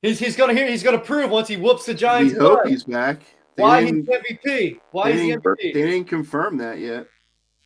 He's, 0.03 0.19
he's 0.19 0.35
gonna 0.35 0.53
hear. 0.53 0.69
He's 0.69 0.83
gonna 0.83 0.99
prove 0.99 1.31
once 1.31 1.47
he 1.47 1.57
whoops 1.57 1.85
the 1.87 1.93
Giants. 1.95 2.33
We 2.33 2.39
Giants. 2.39 2.49
hope 2.49 2.63
butt. 2.63 2.69
he's 2.71 2.83
back. 2.83 3.21
They 3.55 3.63
Why 3.63 3.83
he's 3.83 3.91
MVP? 4.05 4.79
Why 4.91 5.11
they 5.11 5.15
is 5.15 5.21
he 5.21 5.31
MVP? 5.35 5.73
they 5.73 5.81
didn't 5.81 6.05
confirm 6.05 6.57
that 6.57 6.77
yet. 6.77 7.07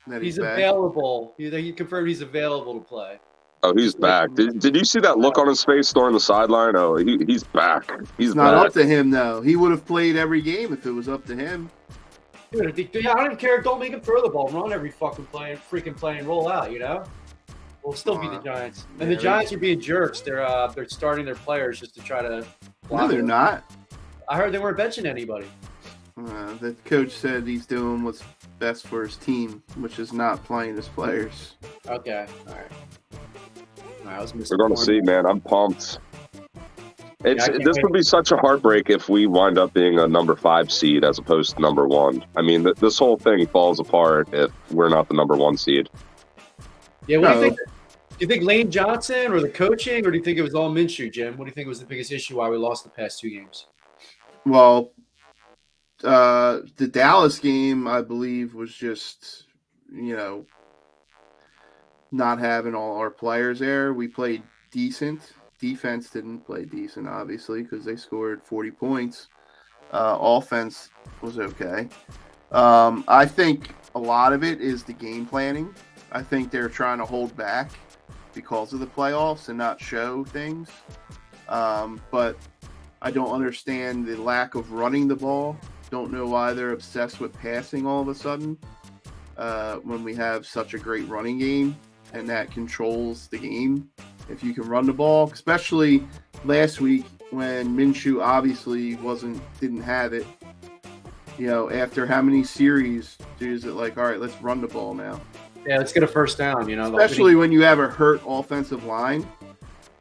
That 0.08 0.22
he's, 0.22 0.36
He's 0.36 0.44
back. 0.44 0.54
available. 0.54 1.34
He, 1.38 1.50
he 1.50 1.72
confirmed 1.72 2.08
he's 2.08 2.22
available 2.22 2.74
to 2.80 2.86
play. 2.86 3.20
Oh, 3.64 3.74
he's 3.76 3.94
back. 3.94 4.34
Did, 4.34 4.60
did 4.60 4.76
you 4.76 4.84
see 4.84 5.00
that 5.02 5.20
look 5.20 5.38
on 5.38 5.48
his 5.48 5.64
face 5.64 5.94
during 5.94 6.14
the 6.14 6.20
sideline? 6.20 6.76
Oh, 6.76 6.96
he, 6.96 7.20
he's 7.28 7.44
back. 7.44 7.92
He's 8.18 8.30
It's 8.30 8.36
not 8.36 8.56
back. 8.56 8.68
up 8.68 8.74
to 8.74 8.84
him 8.86 9.12
though. 9.12 9.42
He 9.42 9.56
would 9.56 9.70
have 9.70 9.86
played 9.86 10.16
every 10.16 10.42
game 10.42 10.74
if 10.74 10.86
it 10.88 10.92
was 10.92 11.08
up 11.08 11.26
to 11.28 11.36
him. 11.36 11.70
Dude, 12.52 12.68
I 12.80 13.00
yeah, 13.00 13.12
I 13.12 13.16
don't 13.16 13.26
even 13.28 13.38
care. 13.38 13.62
Don't 13.62 13.80
make 13.80 13.94
him 13.94 14.02
throw 14.02 14.22
the 14.22 14.30
ball. 14.30 14.50
Run 14.50 14.74
every 14.74 14.90
fucking 14.92 15.26
play 15.28 15.52
and 15.52 15.60
freaking 15.62 15.96
play 15.96 16.18
and 16.18 16.28
roll 16.28 16.50
out. 16.50 16.72
You 16.72 16.80
know. 16.80 17.04
We'll 17.84 17.94
still 17.94 18.18
be 18.18 18.28
the 18.28 18.36
Uh, 18.36 18.42
Giants, 18.44 18.86
yeah, 18.98 19.04
and 19.04 19.12
the 19.12 19.16
Giants 19.16 19.52
are 19.54 19.58
being 19.58 19.80
jerks. 19.80 20.22
They're 20.22 20.46
uh, 20.46 20.68
they're 20.68 20.88
starting 20.90 21.26
their 21.26 21.36
players 21.36 21.80
just 21.80 21.96
to 21.96 22.02
try 22.02 22.22
to. 22.22 22.46
No, 22.92 23.08
they're 23.08 23.18
them. 23.20 23.28
not. 23.28 23.64
I 24.28 24.38
heard 24.38 24.52
they 24.52 24.60
weren't 24.60 24.78
benching 24.78 25.06
anybody. 25.06 25.48
Uh, 26.28 26.54
the 26.56 26.76
coach 26.86 27.12
said 27.12 27.48
he's 27.48 27.66
doing 27.66 28.04
what's 28.04 28.24
best 28.60 28.88
for 28.88 29.04
his 29.04 29.18
team, 29.18 29.64
which 29.78 30.00
is 30.00 30.14
not 30.14 30.44
playing 30.44 30.76
his 30.76 30.88
players. 30.88 31.56
Okay, 31.88 32.26
all 32.48 32.54
right. 32.54 32.72
All 33.12 34.06
right, 34.06 34.18
I 34.18 34.22
was 34.22 34.34
We're 34.34 34.58
going 34.58 34.76
to 34.76 34.82
see, 34.82 35.02
man. 35.02 35.26
I'm 35.26 35.42
pumped. 35.42 36.00
It's, 37.24 37.44
I 37.44 37.50
can't 37.50 37.64
this 37.64 37.78
would 37.84 37.94
be 37.94 38.02
such 38.02 38.32
a 38.32 38.38
heartbreak 38.38 38.90
if 38.90 39.08
we 39.08 39.28
wind 39.28 39.60
up 39.60 39.74
being 39.74 40.00
a 40.00 40.08
number 40.08 40.36
five 40.36 40.72
seed 40.72 41.04
as 41.04 41.20
opposed 41.20 41.56
to 41.56 41.62
number 41.62 41.88
one. 41.88 42.26
I 42.36 42.42
mean, 42.42 42.64
th- 42.64 42.78
this 42.78 42.98
whole 42.98 43.18
thing 43.18 43.46
falls 43.48 43.80
apart 43.80 44.30
if 44.34 44.52
we're 44.72 44.90
not 44.90 45.08
the 45.08 45.14
number 45.14 45.36
one 45.36 45.56
seed. 45.56 45.88
Yeah, 47.08 47.18
what 47.18 47.34
do 47.34 47.36
you 47.36 47.42
think? 47.42 47.58
Do 47.58 48.16
you 48.20 48.28
think 48.28 48.44
Lane 48.44 48.72
Johnson 48.72 49.32
or 49.32 49.40
the 49.40 49.50
coaching, 49.50 50.06
or 50.06 50.12
do 50.12 50.18
you 50.18 50.24
think 50.24 50.38
it 50.38 50.44
was 50.44 50.56
all 50.56 50.72
Minshew, 50.72 51.12
Jim? 51.12 51.38
What 51.38 51.46
do 51.46 51.50
you 51.50 51.56
think 51.56 51.68
was 51.68 51.80
the 51.80 51.86
biggest 51.86 52.12
issue 52.12 52.38
why 52.38 52.50
we 52.50 52.58
lost 52.58 52.84
the 52.84 52.90
past 52.90 53.20
two 53.20 53.30
games? 53.30 53.68
Well, 54.46 54.92
uh, 56.04 56.62
the 56.78 56.88
Dallas 56.88 57.40
game, 57.40 57.88
I 57.88 58.02
believe, 58.02 58.54
was 58.54 58.74
just 58.74 59.46
you 59.94 60.16
know 60.16 60.46
not 62.12 62.40
having 62.40 62.76
all 62.76 62.98
our 62.98 63.10
players 63.10 63.60
there. 63.60 63.94
We 63.94 64.08
played 64.08 64.44
decent. 64.72 65.34
Defense 65.60 66.10
didn't 66.10 66.40
play 66.40 66.66
decent, 66.66 67.08
obviously, 67.08 67.64
because 67.64 67.86
they 67.86 67.96
scored 67.96 68.42
40 68.44 68.72
points. 68.72 69.28
Uh, 69.92 70.18
offense 70.20 70.90
was 71.22 71.38
okay. 71.40 71.88
Um, 72.52 73.04
I 73.08 73.26
think 73.26 73.76
a 73.96 74.00
lot 74.00 74.34
of 74.34 74.44
it 74.44 74.60
is 74.60 74.84
the 74.84 74.94
game 74.94 75.26
planning. 75.26 75.74
I 76.12 76.24
think 76.24 76.52
they're 76.52 76.70
trying 76.70 76.98
to 76.98 77.06
hold 77.06 77.36
back 77.38 77.72
because 78.34 78.74
of 78.74 78.80
the 78.80 78.88
playoffs 78.88 79.50
and 79.50 79.58
not 79.58 79.80
show 79.80 80.26
things. 80.26 80.70
Um, 81.48 82.02
but 82.12 82.38
I 83.02 83.12
don't 83.12 83.32
understand 83.32 84.06
the 84.06 84.16
lack 84.18 84.56
of 84.56 84.72
running 84.72 85.08
the 85.08 85.16
ball. 85.16 85.58
Don't 85.92 86.12
know 86.12 86.26
why 86.26 86.54
they're 86.54 86.72
obsessed 86.72 87.20
with 87.20 87.34
passing 87.34 87.86
all 87.86 88.02
of 88.02 88.08
a 88.08 88.16
sudden 88.16 88.58
uh, 89.38 89.76
when 89.78 90.04
we 90.04 90.16
have 90.16 90.46
such 90.46 90.74
a 90.74 90.80
great 90.80 91.08
running 91.08 91.38
game 91.38 91.78
and 92.14 92.28
that 92.30 92.50
controls 92.50 93.28
the 93.28 93.38
game. 93.38 93.90
If 94.30 94.44
you 94.44 94.54
can 94.54 94.64
run 94.64 94.86
the 94.86 94.94
ball, 94.94 95.30
especially 95.32 96.08
last 96.46 96.80
week 96.80 97.06
when 97.32 97.76
Minshew 97.76 98.24
obviously 98.24 98.96
wasn't 98.96 99.42
didn't 99.60 99.82
have 99.82 100.14
it. 100.14 100.26
You 101.38 101.48
know, 101.48 101.70
after 101.70 102.06
how 102.06 102.22
many 102.22 102.44
series 102.44 103.18
is 103.40 103.66
it 103.66 103.74
like, 103.74 103.98
all 103.98 104.06
right, 104.06 104.20
let's 104.20 104.40
run 104.42 104.62
the 104.62 104.68
ball 104.68 104.94
now? 104.94 105.20
Yeah, 105.66 105.78
let's 105.78 105.94
get 105.94 106.04
a 106.04 106.08
first 106.08 106.38
down. 106.38 106.70
You 106.70 106.76
know, 106.76 106.96
especially 106.96 107.36
when 107.36 107.52
you 107.52 107.62
have 107.64 107.80
a 107.80 107.88
hurt 107.88 108.22
offensive 108.26 108.86
line. 108.86 109.28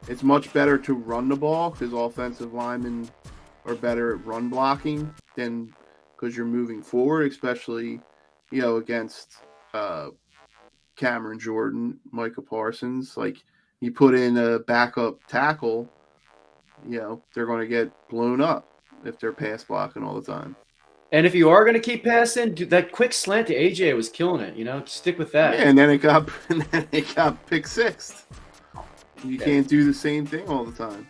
It's 0.07 0.23
much 0.23 0.51
better 0.51 0.77
to 0.79 0.93
run 0.93 1.29
the 1.29 1.35
ball 1.35 1.69
because 1.69 1.93
offensive 1.93 2.53
linemen 2.53 3.09
are 3.65 3.75
better 3.75 4.15
at 4.15 4.25
run 4.25 4.49
blocking 4.49 5.13
than 5.35 5.73
because 6.21 6.37
you're 6.37 6.45
moving 6.45 6.81
forward, 6.81 7.31
especially 7.31 7.99
you 8.51 8.61
know 8.61 8.77
against 8.77 9.37
uh, 9.73 10.09
Cameron 10.95 11.39
Jordan, 11.39 11.99
Micah 12.11 12.41
Parsons. 12.41 13.17
Like 13.17 13.37
you 13.79 13.91
put 13.91 14.13
in 14.13 14.37
a 14.37 14.59
backup 14.59 15.25
tackle, 15.27 15.89
you 16.87 16.99
know 16.99 17.23
they're 17.33 17.47
going 17.47 17.61
to 17.61 17.67
get 17.67 17.91
blown 18.09 18.41
up 18.41 18.67
if 19.03 19.19
they're 19.19 19.33
pass 19.33 19.63
blocking 19.63 20.03
all 20.03 20.19
the 20.19 20.31
time. 20.31 20.55
And 21.13 21.25
if 21.25 21.35
you 21.35 21.49
are 21.49 21.65
going 21.65 21.73
to 21.73 21.81
keep 21.81 22.05
passing, 22.05 22.53
dude, 22.53 22.69
that 22.69 22.93
quick 22.93 23.11
slant 23.11 23.47
to 23.47 23.55
AJ 23.55 23.93
was 23.97 24.07
killing 24.07 24.41
it. 24.41 24.55
You 24.55 24.63
know, 24.63 24.81
stick 24.85 25.17
with 25.17 25.33
that. 25.33 25.55
Yeah, 25.55 25.67
and 25.67 25.77
then 25.77 25.89
it 25.89 25.97
got 25.97 26.29
and 26.49 26.61
then 26.63 26.87
it 26.91 27.13
got 27.15 27.45
pick 27.47 27.67
six. 27.67 28.25
You 29.23 29.37
can't 29.37 29.67
do 29.67 29.83
the 29.85 29.93
same 29.93 30.25
thing 30.25 30.47
all 30.47 30.63
the 30.63 30.71
time. 30.71 31.07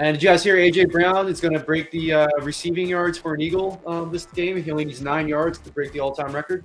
And 0.00 0.16
did 0.16 0.22
you 0.22 0.30
guys 0.30 0.42
hear 0.42 0.56
AJ 0.56 0.90
Brown 0.90 1.28
is 1.28 1.42
going 1.42 1.52
to 1.52 1.60
break 1.60 1.90
the 1.90 2.14
uh, 2.14 2.28
receiving 2.40 2.88
yards 2.88 3.18
for 3.18 3.34
an 3.34 3.42
Eagle 3.42 3.82
um, 3.86 4.10
this 4.10 4.24
game? 4.24 4.56
He 4.60 4.70
only 4.70 4.86
needs 4.86 5.02
nine 5.02 5.28
yards 5.28 5.58
to 5.58 5.70
break 5.70 5.92
the 5.92 6.00
all-time 6.00 6.32
record. 6.32 6.64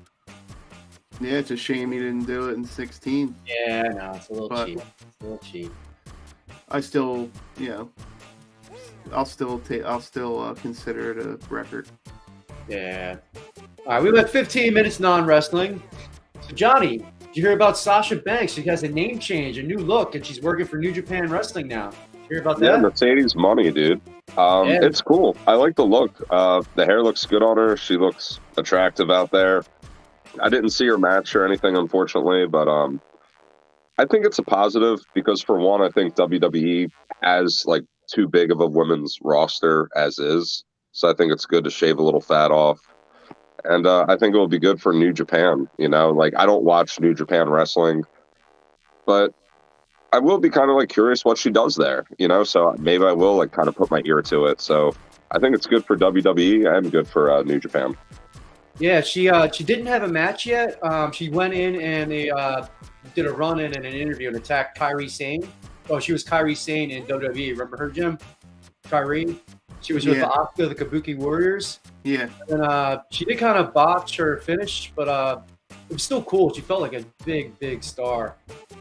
Yeah, 1.20 1.34
it's 1.34 1.52
a 1.52 1.58
shame 1.58 1.92
he 1.92 2.00
didn't 2.00 2.24
do 2.28 2.48
it 2.48 2.54
in 2.54 2.64
16. 2.64 3.36
Yeah, 3.46 3.82
no, 3.82 4.12
it's 4.16 4.30
a 4.30 4.34
little 4.34 4.48
But- 4.48 4.68
cheap. 4.68 4.78
It's 4.80 5.18
a 5.20 5.24
little 5.24 5.38
cheap. 5.40 5.74
I 6.70 6.80
still, 6.80 7.30
you 7.58 7.70
know, 7.70 7.92
I'll 9.12 9.26
still 9.26 9.60
take, 9.60 9.84
I'll 9.84 10.00
still 10.00 10.40
uh, 10.42 10.54
consider 10.54 11.12
it 11.12 11.26
a 11.26 11.38
record. 11.54 11.90
Yeah. 12.70 13.18
All 13.86 13.96
right, 13.96 14.02
we 14.02 14.14
went 14.14 14.30
15 14.30 14.74
minutes 14.74 15.02
non-wrestling. 15.02 15.84
So 16.40 16.56
Johnny, 16.56 17.00
Did 17.00 17.08
you 17.34 17.44
hear 17.44 17.52
about 17.52 17.78
Sasha 17.78 18.16
Banks? 18.16 18.54
She 18.54 18.62
has 18.62 18.84
a 18.84 18.88
name 18.88 19.20
change, 19.20 19.58
a 19.58 19.64
new 19.64 19.78
look, 19.78 20.16
and 20.16 20.26
she's 20.26 20.42
working 20.42 20.66
for 20.66 20.78
New 20.78 20.94
Japan 20.94 21.30
Wrestling 21.30 21.68
now. 21.68 21.92
Hear 22.30 22.40
about 22.42 22.62
Yeah. 22.62 22.78
Mercedes 22.78 23.36
money, 23.36 23.72
dude. 23.72 24.02
Um, 24.38 24.68
Yeah. 24.68 24.80
It's 24.82 25.02
cool. 25.02 25.36
I 25.48 25.54
like 25.54 25.76
the 25.76 25.86
look. 25.86 26.12
Uh, 26.30 26.62
the 26.76 26.86
hair 26.86 27.04
looks 27.04 27.26
good 27.26 27.44
on 27.44 27.58
her. 27.58 27.78
She 27.78 27.98
looks 27.98 28.40
attractive 28.58 29.10
out 29.12 29.32
there. 29.32 29.64
I 30.40 30.50
didn't 30.50 30.72
see 30.72 30.86
her 30.88 30.98
match 30.98 31.36
or 31.36 31.46
anything, 31.46 31.78
unfortunately, 31.78 32.46
but 32.48 32.68
um, 32.68 33.00
I 33.98 34.06
think 34.06 34.26
it's 34.26 34.40
a 34.40 34.44
positive 34.44 35.00
because 35.14 35.42
for 35.42 35.58
one, 35.58 35.82
I 35.82 35.90
think 35.90 36.16
WWE 36.16 36.90
has 37.22 37.64
like 37.66 37.84
too 38.12 38.28
big 38.28 38.52
of 38.52 38.60
a 38.60 38.68
women's 38.68 39.18
roster 39.22 39.88
as 39.96 40.20
is. 40.20 40.64
So 40.92 41.10
I 41.10 41.14
think 41.14 41.32
it's 41.32 41.46
good 41.46 41.64
to 41.64 41.70
shave 41.70 41.98
a 42.00 42.04
little 42.04 42.22
fat 42.22 42.52
off. 42.52 42.80
And 43.64 43.88
uh, 43.88 44.06
I 44.10 44.16
think 44.18 44.36
it 44.36 44.38
will 44.38 44.48
be 44.48 44.60
good 44.60 44.82
for 44.82 44.94
New 44.94 45.14
Japan. 45.14 45.68
You 45.78 45.90
know, 45.90 46.10
like 46.12 46.34
I 46.36 46.46
don't 46.46 46.64
watch 46.64 47.00
New 47.00 47.14
Japan 47.14 47.50
wrestling, 47.50 48.04
but 49.06 49.34
I 50.16 50.20
will 50.20 50.38
be 50.38 50.50
kind 50.50 50.70
of 50.72 50.78
like 50.78 50.88
curious 50.88 51.26
what 51.26 51.38
she 51.38 51.50
does 51.50 51.76
there, 51.76 52.06
you 52.18 52.30
know. 52.30 52.46
So 52.46 52.74
maybe 52.80 53.04
I 53.04 53.12
will 53.12 53.36
like 53.36 53.52
kind 53.52 53.68
of 53.68 53.76
put 53.76 53.92
my 53.92 54.02
ear 54.06 54.22
to 54.22 54.46
it. 54.46 54.62
So 54.62 54.96
I 55.32 55.40
think 55.40 55.54
it's 55.54 55.68
good 55.68 55.84
for 55.86 55.98
WWE 55.98 56.74
and 56.74 56.90
good 56.90 57.06
for 57.06 57.30
uh, 57.32 57.44
New 57.44 57.60
Japan. 57.60 57.98
Yeah, 58.80 59.02
she 59.02 59.30
uh, 59.30 59.52
she 59.52 59.66
didn't 59.66 59.88
have 59.88 60.04
a 60.04 60.08
match 60.08 60.46
yet. 60.46 60.82
Um, 60.86 61.12
she 61.12 61.28
went 61.28 61.54
in 61.54 61.76
and 61.82 62.10
they 62.10 62.30
uh, 62.30 62.66
did 63.14 63.26
a 63.26 63.34
run 63.34 63.60
in 63.60 63.76
and 63.76 63.86
an 63.86 63.94
interview 63.94 64.30
and 64.30 64.38
attacked 64.38 64.78
Kairi 64.80 65.10
Sane. 65.10 65.46
Oh, 65.90 66.00
she 66.00 66.14
was 66.14 66.24
Kairi 66.24 66.56
Sane 66.56 66.92
in 66.92 67.04
WWE. 67.04 67.52
Remember 67.52 67.76
her, 67.76 67.90
Jim? 67.90 68.18
Kairi. 68.86 69.38
She 69.82 69.92
was 69.92 70.06
with 70.06 70.18
Yeah. 70.18 70.30
the 70.56 70.64
Asuka, 70.64 70.70
the 70.78 70.86
Kabuki 70.86 71.18
Warriors. 71.18 71.82
Yeah. 72.06 72.30
And 72.48 72.62
uh, 72.62 73.02
she 73.12 73.26
did 73.26 73.38
kind 73.38 73.58
of 73.58 73.74
botch 73.74 74.16
her 74.16 74.38
finish, 74.38 74.94
but 74.96 75.10
uh, 75.10 75.42
it 75.90 75.94
was 75.94 76.04
still 76.04 76.24
cool. 76.24 76.54
She 76.54 76.62
felt 76.62 76.82
like 76.82 76.94
a 76.94 77.04
big, 77.26 77.58
big 77.60 77.84
star. 77.84 78.36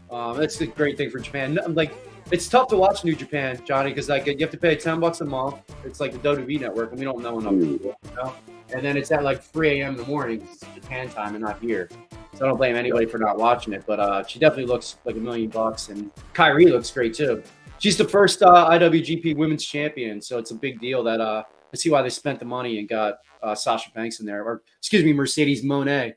Um, 0.09 0.37
that's 0.37 0.57
the 0.57 0.67
great 0.67 0.97
thing 0.97 1.09
for 1.09 1.19
Japan. 1.19 1.57
Like, 1.69 1.93
it's 2.31 2.47
tough 2.47 2.67
to 2.69 2.77
watch 2.77 3.03
New 3.03 3.15
Japan, 3.15 3.61
Johnny, 3.65 3.91
because 3.91 4.09
like 4.09 4.25
you 4.25 4.37
have 4.39 4.51
to 4.51 4.57
pay 4.57 4.75
ten 4.75 4.99
bucks 4.99 5.21
a 5.21 5.25
month. 5.25 5.55
It's 5.83 5.99
like 5.99 6.11
the 6.11 6.17
WWE 6.17 6.59
network, 6.59 6.89
and 6.91 6.99
we 6.99 7.05
don't 7.05 7.21
know 7.21 7.39
enough 7.39 7.53
people, 7.53 7.95
you 8.09 8.15
know. 8.15 8.33
And 8.73 8.83
then 8.83 8.97
it's 8.97 9.11
at 9.11 9.23
like 9.23 9.43
3 9.43 9.81
a.m. 9.81 9.91
in 9.91 9.97
the 9.97 10.05
morning. 10.05 10.41
it's 10.41 10.65
Japan 10.73 11.07
time 11.09 11.35
and 11.35 11.43
not 11.43 11.59
here. 11.61 11.87
So 12.33 12.45
I 12.45 12.47
don't 12.49 12.57
blame 12.57 12.75
anybody 12.75 13.05
for 13.05 13.19
not 13.19 13.37
watching 13.37 13.73
it. 13.73 13.83
But 13.85 13.99
uh, 13.99 14.25
she 14.25 14.39
definitely 14.39 14.65
looks 14.65 14.97
like 15.05 15.15
a 15.15 15.19
million 15.19 15.49
bucks, 15.49 15.89
and 15.89 16.11
Kairi 16.33 16.69
looks 16.71 16.89
great 16.89 17.13
too. 17.13 17.43
She's 17.77 17.97
the 17.97 18.07
first 18.07 18.41
uh, 18.41 18.69
IWGP 18.71 19.35
Women's 19.35 19.63
Champion, 19.63 20.21
so 20.21 20.39
it's 20.39 20.51
a 20.51 20.55
big 20.55 20.79
deal 20.79 21.03
that 21.03 21.21
uh, 21.21 21.43
I 21.73 21.77
see 21.77 21.89
why 21.89 22.01
they 22.01 22.09
spent 22.09 22.39
the 22.39 22.45
money 22.45 22.79
and 22.79 22.87
got 22.87 23.15
uh, 23.43 23.53
Sasha 23.53 23.91
Banks 23.91 24.19
in 24.19 24.25
there, 24.25 24.43
or 24.43 24.63
excuse 24.79 25.03
me, 25.03 25.13
Mercedes 25.13 25.63
Moné. 25.63 26.13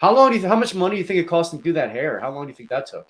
How 0.00 0.14
long 0.14 0.32
do 0.32 0.38
you? 0.38 0.48
How 0.48 0.56
much 0.56 0.74
money 0.74 0.96
do 0.96 0.98
you 1.00 1.06
think 1.06 1.20
it 1.20 1.28
cost 1.28 1.50
to 1.50 1.58
do 1.58 1.74
that 1.74 1.90
hair? 1.90 2.18
How 2.20 2.30
long 2.30 2.46
do 2.46 2.50
you 2.50 2.56
think 2.56 2.70
that 2.70 2.86
took? 2.86 3.08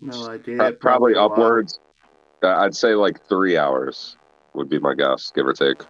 No 0.00 0.28
idea. 0.28 0.56
Pro- 0.56 0.72
probably 0.72 1.14
a 1.14 1.22
upwards. 1.22 1.78
Uh, 2.42 2.48
I'd 2.48 2.74
say 2.74 2.94
like 2.94 3.24
three 3.28 3.56
hours 3.56 4.16
would 4.54 4.68
be 4.68 4.80
my 4.80 4.94
guess, 4.94 5.30
give 5.32 5.46
or 5.46 5.52
take. 5.52 5.82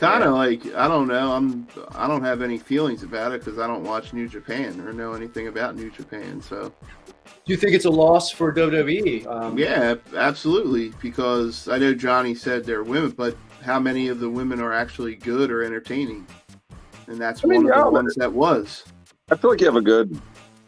Kind 0.00 0.24
of 0.24 0.34
like 0.34 0.66
I 0.74 0.88
don't 0.88 1.06
know. 1.06 1.32
I'm 1.32 1.68
I 1.94 2.08
don't 2.08 2.24
have 2.24 2.42
any 2.42 2.58
feelings 2.58 3.04
about 3.04 3.32
it 3.32 3.44
because 3.44 3.60
I 3.60 3.68
don't 3.68 3.84
watch 3.84 4.12
New 4.12 4.28
Japan 4.28 4.80
or 4.80 4.92
know 4.92 5.12
anything 5.12 5.46
about 5.46 5.76
New 5.76 5.90
Japan. 5.90 6.40
So 6.40 6.72
Do 7.24 7.52
you 7.52 7.56
think 7.56 7.74
it's 7.74 7.84
a 7.84 7.90
loss 7.90 8.30
for 8.30 8.52
WWE? 8.52 9.26
Um, 9.26 9.58
yeah, 9.58 9.94
absolutely. 10.16 10.92
Because 11.00 11.68
I 11.68 11.78
know 11.78 11.94
Johnny 11.94 12.34
said 12.34 12.64
they're 12.64 12.84
women, 12.84 13.10
but 13.10 13.36
how 13.62 13.78
many 13.78 14.08
of 14.08 14.18
the 14.20 14.28
women 14.28 14.60
are 14.60 14.72
actually 14.72 15.14
good 15.14 15.50
or 15.50 15.62
entertaining? 15.62 16.26
And 17.12 17.20
that's 17.20 17.44
I 17.44 17.48
mean, 17.48 17.64
one 17.64 17.72
of 17.72 17.76
yeah, 17.76 17.84
the 17.84 17.84
but- 17.84 17.92
ones 17.92 18.14
that 18.14 18.32
was. 18.32 18.84
I 19.30 19.36
feel 19.36 19.50
like 19.50 19.60
you 19.60 19.66
have 19.66 19.76
a 19.76 19.82
good 19.82 20.18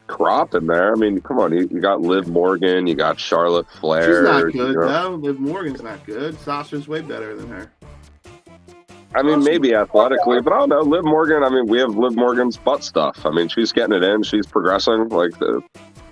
crop 0.06 0.54
in 0.54 0.66
there. 0.66 0.92
I 0.92 0.94
mean, 0.94 1.20
come 1.22 1.38
on, 1.38 1.52
you, 1.52 1.66
you 1.70 1.80
got 1.80 2.02
Liv 2.02 2.28
Morgan, 2.28 2.86
you 2.86 2.94
got 2.94 3.18
Charlotte 3.18 3.66
Flair. 3.80 4.20
She's 4.20 4.22
not 4.22 4.44
you 4.44 4.52
good. 4.52 4.74
know. 4.76 5.10
No, 5.10 5.14
Liv 5.16 5.40
Morgan's 5.40 5.82
not 5.82 6.04
good. 6.04 6.38
Sasha's 6.40 6.86
way 6.86 7.00
better 7.00 7.34
than 7.34 7.48
her. 7.48 7.72
I 9.14 9.22
mean, 9.22 9.42
maybe 9.42 9.74
athletically, 9.74 10.42
but 10.42 10.52
I 10.52 10.58
don't 10.58 10.68
know. 10.68 10.80
Liv 10.80 11.04
Morgan. 11.04 11.42
I 11.42 11.48
mean, 11.48 11.66
we 11.66 11.78
have 11.78 11.96
Liv 11.96 12.14
Morgan's 12.14 12.58
butt 12.58 12.84
stuff. 12.84 13.24
I 13.24 13.30
mean, 13.30 13.48
she's 13.48 13.72
getting 13.72 13.96
it 13.96 14.02
in. 14.02 14.22
She's 14.22 14.46
progressing. 14.46 15.08
Like, 15.08 15.38
the, 15.38 15.62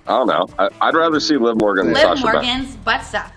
I 0.06 0.10
don't 0.18 0.28
know. 0.28 0.46
I, 0.58 0.68
I'd 0.80 0.94
rather 0.94 1.20
see 1.20 1.36
Liv 1.36 1.60
Morgan 1.60 1.86
than 1.86 1.94
Liv 1.94 2.02
Sasha 2.02 2.22
Banks. 2.22 2.46
Morgan's 2.46 2.76
butt 2.76 3.02
stuff. 3.04 3.32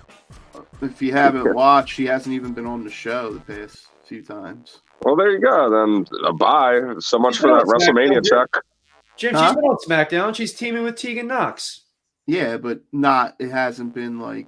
If 0.81 1.01
you 1.01 1.11
haven't 1.11 1.53
watched, 1.55 1.95
she 1.95 2.05
hasn't 2.05 2.33
even 2.33 2.53
been 2.53 2.65
on 2.65 2.83
the 2.83 2.91
show 2.91 3.33
the 3.33 3.39
past 3.39 3.87
few 4.05 4.21
times. 4.21 4.81
Well, 5.05 5.15
there 5.15 5.31
you 5.31 5.39
go. 5.39 5.69
Then 5.69 6.05
uh, 6.25 6.33
bye. 6.33 6.81
So 6.99 7.17
much 7.19 7.35
She's 7.35 7.41
for 7.41 7.49
that 7.55 7.65
WrestleMania 7.65 8.19
SmackDown, 8.21 8.29
check. 8.53 8.63
Jim, 9.17 9.33
Huh? 9.35 9.47
she's 9.47 9.55
been 9.55 9.63
on 9.65 9.77
SmackDown. 9.77 10.35
She's 10.35 10.53
teaming 10.53 10.83
with 10.83 10.95
Tegan 10.97 11.27
Nox. 11.27 11.81
Yeah, 12.27 12.57
but 12.57 12.81
not. 12.91 13.35
It 13.39 13.51
hasn't 13.51 13.93
been 13.93 14.19
like 14.19 14.47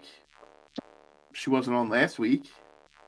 she 1.34 1.50
wasn't 1.52 1.76
on 1.78 1.90
last 1.90 2.18
week. 2.20 2.50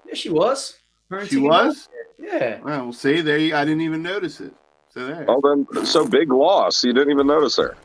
Yeah, 0.08 0.14
she 0.14 0.30
was. 0.30 0.78
Her 1.10 1.26
She 1.26 1.36
Tegan 1.36 1.44
was. 1.46 1.66
Nox. 1.66 1.90
Yeah. 2.20 2.60
Well, 2.62 2.84
we'll 2.84 2.94
see. 2.94 3.22
There, 3.22 3.38
you, 3.40 3.56
I 3.56 3.66
didn't 3.66 3.82
even 3.82 4.04
notice 4.04 4.40
it. 4.40 4.54
So 4.90 5.08
there. 5.08 5.26
Well, 5.28 5.42
then, 5.42 5.86
so 5.86 6.06
big 6.08 6.32
loss. 6.32 6.84
You 6.84 6.94
didn't 6.94 7.12
even 7.12 7.26
notice 7.28 7.58
her. 7.58 7.76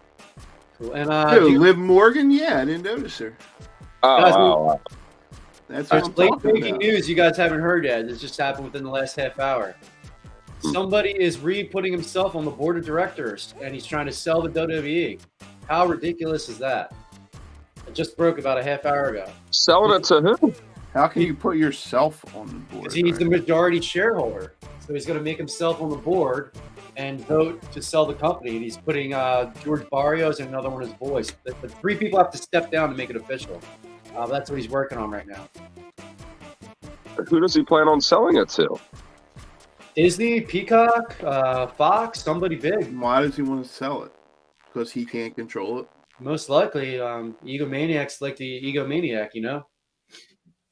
Cool. 0.79 0.93
And 0.93 1.11
uh, 1.11 1.31
Who, 1.31 1.41
do 1.41 1.53
you- 1.53 1.59
Liv 1.59 1.79
Morgan? 1.79 2.31
Yeah, 2.31 2.61
I 2.61 2.65
didn't 2.67 2.83
notice 2.83 3.17
her. 3.19 3.35
Oh, 4.03 4.21
Guys, 4.23 4.35
wow, 4.35 4.63
wow. 4.65 4.81
That's 5.69 5.91
what 5.91 6.17
There's 6.17 6.29
I'm 6.29 6.33
late 6.33 6.43
breaking 6.43 6.69
about. 6.71 6.81
news 6.81 7.09
you 7.09 7.15
guys 7.15 7.37
haven't 7.37 7.61
heard 7.61 7.85
yet. 7.85 8.07
This 8.07 8.21
just 8.21 8.39
happened 8.39 8.67
within 8.67 8.85
the 8.85 8.91
last 8.91 9.17
half 9.17 9.39
hour. 9.39 9.75
Somebody 10.61 11.11
is 11.11 11.39
re-putting 11.41 11.93
himself 11.93 12.35
on 12.35 12.45
the 12.45 12.51
board 12.51 12.79
of 12.79 12.87
directors, 12.87 13.55
and 13.63 13.75
he's 13.75 13.85
trying 13.85 14.07
to 14.07 14.13
sell 14.13 14.41
the 14.41 14.49
WWE. 14.49 15.21
How 15.69 15.87
ridiculous 15.87 16.49
is 16.49 16.59
that? 16.59 16.95
It 17.87 17.95
just 17.95 18.17
broke 18.17 18.39
about 18.39 18.59
a 18.59 18.65
half 18.65 18.87
hour 18.87 19.07
ago. 19.11 19.31
Selling 19.51 19.95
it 19.95 20.05
to 20.05 20.21
who? 20.21 20.55
How 20.95 21.07
can 21.09 21.23
you 21.23 21.35
put 21.35 21.57
yourself 21.57 22.25
on 22.37 22.47
the 22.47 22.55
board? 22.55 22.83
Because 22.85 22.95
he's 22.95 23.19
the 23.19 23.25
majority 23.25 23.81
shareholder, 23.81 24.55
so 24.87 24.95
he's 24.95 25.05
going 25.05 25.19
to 25.19 25.25
make 25.25 25.37
himself 25.37 25.83
on 25.83 25.91
the 25.91 25.97
board 25.97 26.53
and 26.97 27.21
vote 27.27 27.61
to 27.73 27.83
sell 27.83 28.07
the 28.07 28.15
company. 28.15 28.53
And 28.53 28.63
he's 28.63 28.77
putting 28.77 29.13
uh, 29.13 29.53
George 29.65 29.85
Barrios 29.91 30.41
and 30.41 30.49
another 30.49 30.71
one 30.71 30.83
of 30.83 30.89
his 30.89 30.97
boys. 30.97 31.35
The, 31.45 31.55
the 31.61 31.69
three 31.69 31.97
people 31.97 32.19
have 32.19 32.31
to 32.31 32.39
step 32.39 32.71
down 32.71 32.91
to 32.91 32.97
make 32.97 33.11
it 33.11 33.17
official. 33.17 33.61
Uh, 34.15 34.27
that's 34.27 34.51
what 34.51 34.59
he's 34.59 34.69
working 34.69 34.99
on 34.99 35.11
right 35.11 35.27
now. 35.27 35.49
Who 37.29 37.41
does 37.41 37.55
he 37.55 37.63
plan 37.63 37.89
on 37.89 38.01
selling 38.01 38.37
it 38.37 38.49
to? 38.51 38.79
Disney, 39.97 40.41
Peacock, 40.41 41.17
uh, 41.23 41.69
Fox, 41.69 42.23
somebody 42.23 42.57
big. 42.57 42.97
Why 42.99 43.23
does 43.23 43.37
he 43.37 43.43
want 43.43 43.65
to 43.65 43.71
sell 43.71 44.03
it? 44.03 44.13
Because 44.67 44.91
he 44.91 45.05
can't 45.05 45.35
control 45.35 45.81
it. 45.81 45.89
Most 46.21 46.49
likely, 46.49 47.01
um, 47.01 47.37
egomaniacs 47.45 48.21
like 48.21 48.37
the 48.37 48.63
egomaniac. 48.63 49.31
You 49.35 49.43
know, 49.43 49.67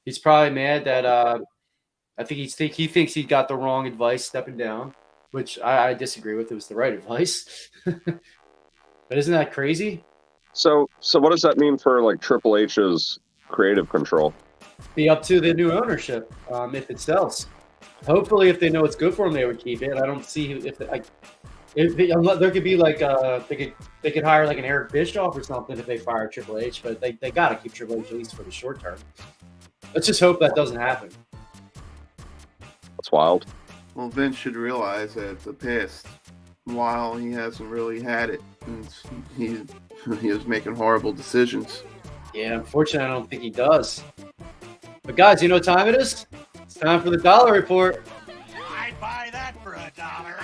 he's 0.05 0.19
probably 0.19 0.51
mad 0.51 0.85
that 0.85 1.05
uh, 1.05 1.39
I 2.19 2.25
think 2.25 2.41
he's 2.41 2.55
think 2.55 2.73
he 2.73 2.87
thinks 2.87 3.15
he 3.15 3.23
got 3.23 3.49
the 3.49 3.57
wrong 3.57 3.87
advice 3.87 4.25
stepping 4.25 4.57
down, 4.57 4.95
which 5.31 5.59
I, 5.61 5.91
I 5.91 5.95
disagree 5.95 6.35
with. 6.35 6.51
It 6.51 6.55
was 6.55 6.67
the 6.67 6.75
right 6.75 6.93
advice. 6.95 7.71
but 7.85 9.19
isn't 9.19 9.33
that 9.33 9.53
crazy? 9.53 10.05
So, 10.53 10.89
so 11.01 11.19
what 11.19 11.31
does 11.31 11.43
that 11.43 11.59
mean 11.59 11.79
for 11.79 12.03
like 12.03 12.21
Triple 12.21 12.57
H's 12.57 13.19
creative 13.53 13.89
control? 13.89 14.35
Be 14.95 15.09
up 15.09 15.23
to 15.25 15.41
the 15.41 15.55
new 15.55 15.71
ownership 15.73 16.33
um, 16.51 16.75
if 16.75 16.91
it 16.91 16.99
sells. 16.99 17.47
Hopefully, 18.07 18.49
if 18.49 18.59
they 18.59 18.69
know 18.69 18.85
it's 18.85 18.97
good 18.97 19.15
for 19.15 19.27
them, 19.27 19.35
they 19.35 19.45
would 19.45 19.61
keep 19.61 19.83
it. 19.83 19.97
I 19.97 20.07
don't 20.07 20.25
see 20.25 20.53
who- 20.53 20.67
if 20.67 20.81
like 20.81 21.05
if 21.77 21.97
they, 21.97 22.09
there 22.37 22.51
could 22.51 22.65
be 22.65 22.77
like 22.77 23.01
uh 23.01 23.39
they 23.49 23.57
could 23.57 23.75
they 24.03 24.11
could 24.11 24.25
hire 24.25 24.47
like 24.47 24.59
an 24.59 24.65
Eric 24.65 24.91
Bischoff 24.93 25.37
or 25.37 25.43
something 25.43 25.79
if 25.79 25.87
they 25.87 25.99
fire 25.99 26.27
Triple 26.29 26.59
H, 26.59 26.83
but 26.83 27.01
they, 27.01 27.13
they 27.13 27.31
got 27.31 27.51
to 27.51 27.57
keep 27.57 27.73
Triple 27.73 28.01
H 28.01 28.07
at 28.11 28.19
least 28.19 28.35
for 28.35 28.43
the 28.43 28.51
short 28.51 28.81
term. 28.81 28.99
Let's 29.95 30.07
just 30.07 30.21
hope 30.21 30.41
that 30.41 30.55
doesn't 30.57 30.79
happen. 30.79 31.11
That's 32.97 33.13
wild. 33.13 33.47
Well, 33.95 34.09
Vince 34.09 34.37
should 34.37 34.57
realize 34.57 35.15
that 35.15 35.41
the 35.45 35.53
past 35.53 36.07
while 36.65 37.17
he 37.17 37.33
hasn't 37.33 37.69
really 37.69 38.03
had 38.03 38.31
it. 38.31 38.41
And 38.67 38.89
he 39.37 39.61
he 40.21 40.33
was 40.33 40.47
making 40.47 40.75
horrible 40.75 41.13
decisions. 41.13 41.83
Yeah, 42.35 42.55
unfortunately, 42.55 43.07
I 43.07 43.13
don't 43.13 43.29
think 43.29 43.43
he 43.43 43.51
does. 43.51 44.03
But 45.03 45.17
guys, 45.17 45.43
you 45.43 45.49
know 45.49 45.57
what 45.57 45.65
time 45.65 45.89
it 45.89 45.95
is? 45.97 46.27
It's 46.63 46.75
time 46.75 47.03
for 47.03 47.11
the 47.11 47.19
dollar 47.19 47.53
report. 47.53 48.03
I'd 48.57 48.99
buy 49.01 49.29
that 49.33 49.55
for 49.63 49.75
a 49.75 49.93
dollar. 49.97 50.37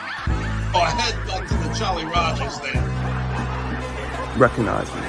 Oh, 0.74 0.81
I 0.81 0.90
head 0.90 1.27
back 1.27 1.48
to 1.48 1.55
the 1.55 1.74
Jolly 1.74 2.05
Rogers 2.05 2.59
then. 2.61 4.38
recognize 4.38 4.87
me. 4.94 5.01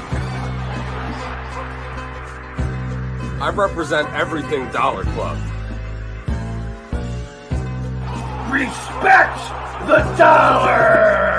I 3.41 3.49
represent 3.49 4.07
everything 4.13 4.69
Dollar 4.71 5.03
Club. 5.03 5.37
Respect 8.51 9.39
the 9.87 10.15
dollar! 10.17 11.38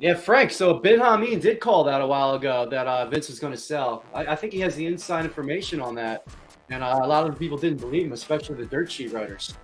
Yeah, 0.00 0.14
Frank. 0.14 0.52
So 0.52 0.74
Bin 0.74 1.00
Hamin 1.00 1.40
did 1.40 1.58
call 1.58 1.82
that 1.84 2.00
a 2.00 2.06
while 2.06 2.34
ago 2.34 2.68
that 2.70 2.86
uh, 2.86 3.06
Vince 3.06 3.28
was 3.28 3.40
going 3.40 3.52
to 3.52 3.58
sell. 3.58 4.04
I, 4.14 4.26
I 4.26 4.36
think 4.36 4.52
he 4.52 4.60
has 4.60 4.76
the 4.76 4.86
inside 4.86 5.24
information 5.24 5.80
on 5.80 5.96
that. 5.96 6.24
and 6.70 6.84
uh, 6.84 7.00
a 7.02 7.06
lot 7.06 7.26
of 7.26 7.32
the 7.32 7.38
people 7.38 7.58
didn't 7.58 7.80
believe 7.80 8.06
him, 8.06 8.12
especially 8.12 8.54
the 8.56 8.66
dirt 8.66 8.92
sheet 8.92 9.12
writers. 9.12 9.54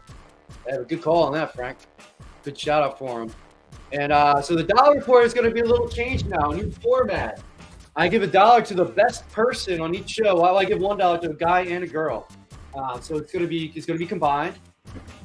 They 0.65 0.73
had 0.73 0.81
a 0.81 0.85
good 0.85 1.03
call 1.03 1.23
on 1.23 1.33
that, 1.35 1.55
Frank. 1.55 1.79
Good 2.43 2.59
shout 2.59 2.83
out 2.83 2.99
for 2.99 3.23
him. 3.23 3.31
And 3.93 4.11
uh, 4.11 4.43
so 4.43 4.57
the 4.57 4.65
dollar 4.65 4.97
report 4.97 5.25
is 5.25 5.33
going 5.33 5.49
to 5.49 5.55
be 5.55 5.61
a 5.61 5.65
little 5.65 5.89
changed 5.89 6.27
now, 6.27 6.51
new 6.51 6.71
format. 6.71 7.41
I 7.95 8.09
give 8.09 8.23
a 8.23 8.27
dollar 8.27 8.61
to 8.63 8.75
the 8.75 8.85
best 8.85 9.29
person 9.31 9.81
on 9.81 9.95
each 9.95 10.11
show, 10.11 10.43
I 10.43 10.65
give 10.65 10.81
one 10.81 10.99
dollar 10.99 11.19
to 11.19 11.31
a 11.31 11.35
guy 11.35 11.61
and 11.61 11.85
a 11.85 11.87
girl. 11.87 12.29
Uh, 12.75 12.99
so 13.01 13.17
it's 13.17 13.33
going 13.33 13.45
to 13.45 13.49
be 13.49 13.73
it's 13.77 13.87
going 13.87 13.97
to 13.97 14.05
be 14.05 14.09
combined, 14.09 14.59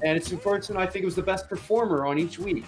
and 0.03 0.15
it's 0.15 0.31
person 0.33 0.77
I 0.77 0.85
think 0.85 1.01
it 1.01 1.05
was 1.05 1.15
the 1.15 1.23
best 1.23 1.49
performer 1.49 2.05
on 2.05 2.19
each 2.19 2.37
week. 2.37 2.65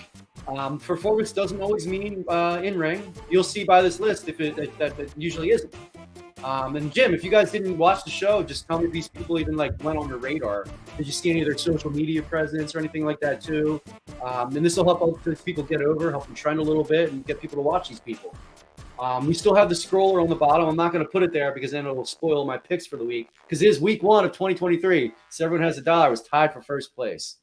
Um, 0.47 0.79
performance 0.79 1.31
doesn't 1.31 1.61
always 1.61 1.87
mean 1.87 2.25
uh, 2.27 2.61
in 2.63 2.77
ring. 2.77 3.13
You'll 3.29 3.43
see 3.43 3.63
by 3.63 3.81
this 3.81 3.99
list 3.99 4.27
if 4.27 4.39
it 4.41 4.55
that, 4.55 4.77
that, 4.79 4.97
that 4.97 5.09
usually 5.17 5.51
isn't. 5.51 5.73
Um, 6.43 6.75
and 6.75 6.91
Jim, 6.91 7.13
if 7.13 7.23
you 7.23 7.29
guys 7.29 7.51
didn't 7.51 7.77
watch 7.77 8.03
the 8.03 8.09
show, 8.09 8.41
just 8.41 8.67
tell 8.67 8.79
me 8.79 8.85
if 8.85 8.91
these 8.91 9.07
people 9.07 9.39
even 9.39 9.55
like 9.55 9.71
went 9.83 9.99
on 9.99 10.09
your 10.09 10.17
radar. 10.17 10.65
Did 10.97 11.05
you 11.05 11.13
see 11.13 11.29
any 11.29 11.41
of 11.41 11.47
their 11.47 11.57
social 11.57 11.91
media 11.91 12.21
presence 12.23 12.73
or 12.73 12.79
anything 12.79 13.05
like 13.05 13.19
that 13.19 13.41
too? 13.41 13.79
Um, 14.23 14.55
and 14.55 14.65
this 14.65 14.75
will 14.75 14.85
help 14.85 15.01
other 15.01 15.35
people 15.35 15.63
get 15.63 15.81
over, 15.81 16.09
help 16.09 16.25
them 16.25 16.35
trend 16.35 16.59
a 16.59 16.63
little 16.63 16.83
bit, 16.83 17.11
and 17.11 17.25
get 17.25 17.39
people 17.39 17.57
to 17.57 17.61
watch 17.61 17.89
these 17.89 17.99
people. 17.99 18.35
Um, 18.99 19.25
we 19.25 19.33
still 19.33 19.55
have 19.55 19.67
the 19.67 19.75
scroller 19.75 20.21
on 20.21 20.29
the 20.29 20.35
bottom. 20.35 20.67
I'm 20.67 20.75
not 20.75 20.91
going 20.91 21.03
to 21.03 21.09
put 21.09 21.23
it 21.23 21.33
there 21.33 21.51
because 21.51 21.71
then 21.71 21.87
it 21.87 21.95
will 21.95 22.05
spoil 22.05 22.45
my 22.45 22.57
picks 22.57 22.85
for 22.85 22.97
the 22.97 23.03
week. 23.03 23.29
Because 23.43 23.61
it 23.61 23.67
is 23.67 23.79
week 23.79 24.03
one 24.03 24.25
of 24.25 24.31
2023, 24.31 25.11
so 25.29 25.45
everyone 25.45 25.65
has 25.65 25.79
a 25.79 25.81
dollar. 25.81 26.09
Was 26.11 26.21
tied 26.21 26.53
for 26.53 26.61
first 26.61 26.95
place. 26.95 27.37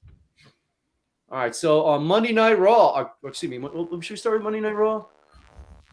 All 1.31 1.39
right, 1.39 1.55
so 1.55 1.85
on 1.85 2.05
Monday 2.05 2.33
Night 2.33 2.59
Raw, 2.59 2.89
uh, 2.93 3.09
excuse 3.25 3.51
me, 3.51 3.61
should 4.01 4.11
we 4.11 4.17
start 4.17 4.37
with 4.37 4.45
Monday 4.45 4.61
Night 4.61 4.75
Raw? 4.77 5.05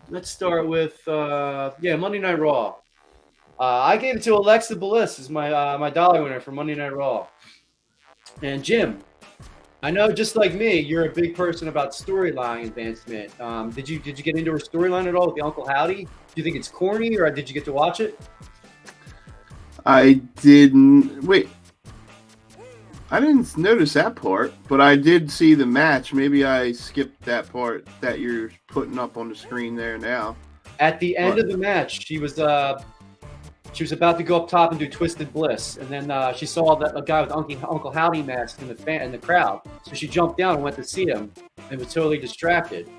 Let's 0.09 0.29
start 0.29 0.65
with 0.65 1.05
uh, 1.09 1.71
yeah, 1.81 1.97
Monday 1.97 2.19
Night 2.19 2.39
Raw. 2.39 2.75
Uh, 3.59 3.63
I 3.63 3.97
gave 3.97 4.15
it 4.15 4.23
to 4.23 4.35
Alexa 4.35 4.77
Bliss 4.77 5.19
as 5.19 5.29
my 5.29 5.51
uh, 5.51 5.77
my 5.77 5.89
dollar 5.89 6.23
winner 6.23 6.39
for 6.39 6.53
Monday 6.53 6.75
Night 6.75 6.95
Raw. 6.95 7.27
And 8.43 8.63
Jim, 8.63 8.99
I 9.83 9.91
know 9.91 10.09
just 10.09 10.37
like 10.37 10.53
me, 10.53 10.79
you're 10.79 11.07
a 11.07 11.11
big 11.11 11.35
person 11.35 11.67
about 11.67 11.91
storyline 11.91 12.67
advancement. 12.67 13.37
Um, 13.41 13.71
did 13.71 13.89
you 13.89 13.99
did 13.99 14.17
you 14.17 14.23
get 14.23 14.37
into 14.37 14.51
her 14.51 14.57
storyline 14.57 15.05
at 15.05 15.15
all 15.15 15.27
with 15.27 15.35
the 15.35 15.41
Uncle 15.41 15.67
Howdy? 15.67 16.05
Do 16.05 16.09
you 16.35 16.43
think 16.43 16.55
it's 16.55 16.69
corny, 16.69 17.17
or 17.17 17.29
did 17.29 17.49
you 17.49 17.53
get 17.53 17.65
to 17.65 17.73
watch 17.73 17.99
it? 17.99 18.17
I 19.85 20.13
didn't 20.41 21.23
wait. 21.23 21.49
I 23.11 23.19
didn't 23.19 23.55
notice 23.55 23.93
that 23.93 24.15
part, 24.15 24.53
but 24.67 24.81
I 24.81 24.95
did 24.95 25.29
see 25.29 25.53
the 25.53 25.65
match. 25.65 26.13
Maybe 26.13 26.43
I 26.43 26.71
skipped 26.71 27.21
that 27.25 27.51
part 27.51 27.87
that 28.01 28.19
you're 28.19 28.51
putting 28.67 28.97
up 28.97 29.15
on 29.15 29.29
the 29.29 29.35
screen 29.35 29.75
there 29.75 29.97
now. 29.97 30.35
At 30.79 30.99
the 30.99 31.15
end 31.15 31.35
What? 31.35 31.39
of 31.39 31.47
the 31.49 31.57
match, 31.57 32.05
she 32.05 32.17
was 32.17 32.39
uh, 32.39 32.81
she 33.73 33.83
was 33.83 33.91
about 33.91 34.17
to 34.17 34.23
go 34.23 34.41
up 34.41 34.49
top 34.49 34.71
and 34.71 34.79
do 34.79 34.89
Twisted 34.89 35.31
Bliss, 35.33 35.77
and 35.77 35.87
then 35.87 36.09
uh, 36.09 36.33
she 36.33 36.45
saw 36.45 36.75
that 36.77 36.97
a 36.97 37.01
guy 37.01 37.21
with 37.21 37.31
Uncle, 37.31 37.57
Uncle 37.69 37.91
Howdy 37.91 38.23
mask 38.23 38.61
in 38.61 38.67
the 38.67 38.75
fan 38.75 39.03
in 39.03 39.11
the 39.11 39.17
crowd. 39.17 39.61
So 39.83 39.93
she 39.93 40.07
jumped 40.07 40.37
down 40.37 40.55
and 40.55 40.63
went 40.63 40.75
to 40.77 40.83
see 40.83 41.05
him, 41.05 41.31
and 41.69 41.79
was 41.79 41.93
totally 41.93 42.17
distracted. 42.17 42.89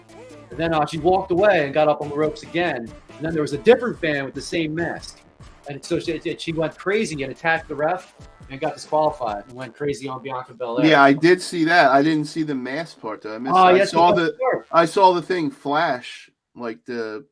And 0.51 0.59
then 0.59 0.73
uh, 0.73 0.87
she 0.87 0.99
walked 0.99 1.33
away 1.33 1.65
and 1.65 1.75
got 1.75 1.89
up 1.89 2.01
on 2.01 2.11
the 2.11 2.15
ropes 2.15 2.45
again. 2.45 2.77
And 3.17 3.21
then 3.21 3.33
there 3.33 3.43
was 3.43 3.55
a 3.55 3.59
different 3.59 3.99
fan 3.99 4.25
with 4.25 4.35
the 4.35 4.43
same 4.43 4.75
mask, 4.75 5.21
and 5.69 5.85
so 5.85 5.99
she, 5.99 6.37
she 6.39 6.53
went 6.53 6.79
crazy 6.79 7.23
and 7.23 7.33
attacked 7.33 7.69
the 7.69 7.75
ref 7.75 8.15
and 8.51 8.61
got 8.61 8.75
disqualified 8.75 9.45
and 9.47 9.55
went 9.55 9.75
crazy 9.75 10.09
on 10.09 10.23
Bianca 10.23 10.55
Belair. 10.55 10.87
Yeah, 10.87 11.03
I 11.03 11.13
did 11.13 11.43
see 11.43 11.65
that. 11.65 11.91
I 11.91 12.03
didn't 12.03 12.27
see 12.27 12.43
the 12.43 12.55
mask 12.55 13.01
part 13.01 13.23
though. 13.23 13.35
I 13.35 13.39
missed. 13.39 13.55
Oh, 13.55 13.65
I 13.65 13.77
yes, 13.77 13.91
saw 13.91 14.13
the 14.13 14.37
were. 14.41 14.67
I 14.71 14.85
saw 14.85 15.13
the 15.13 15.23
thing 15.23 15.51
flash 15.51 16.31
like 16.55 16.85
the, 16.85 17.27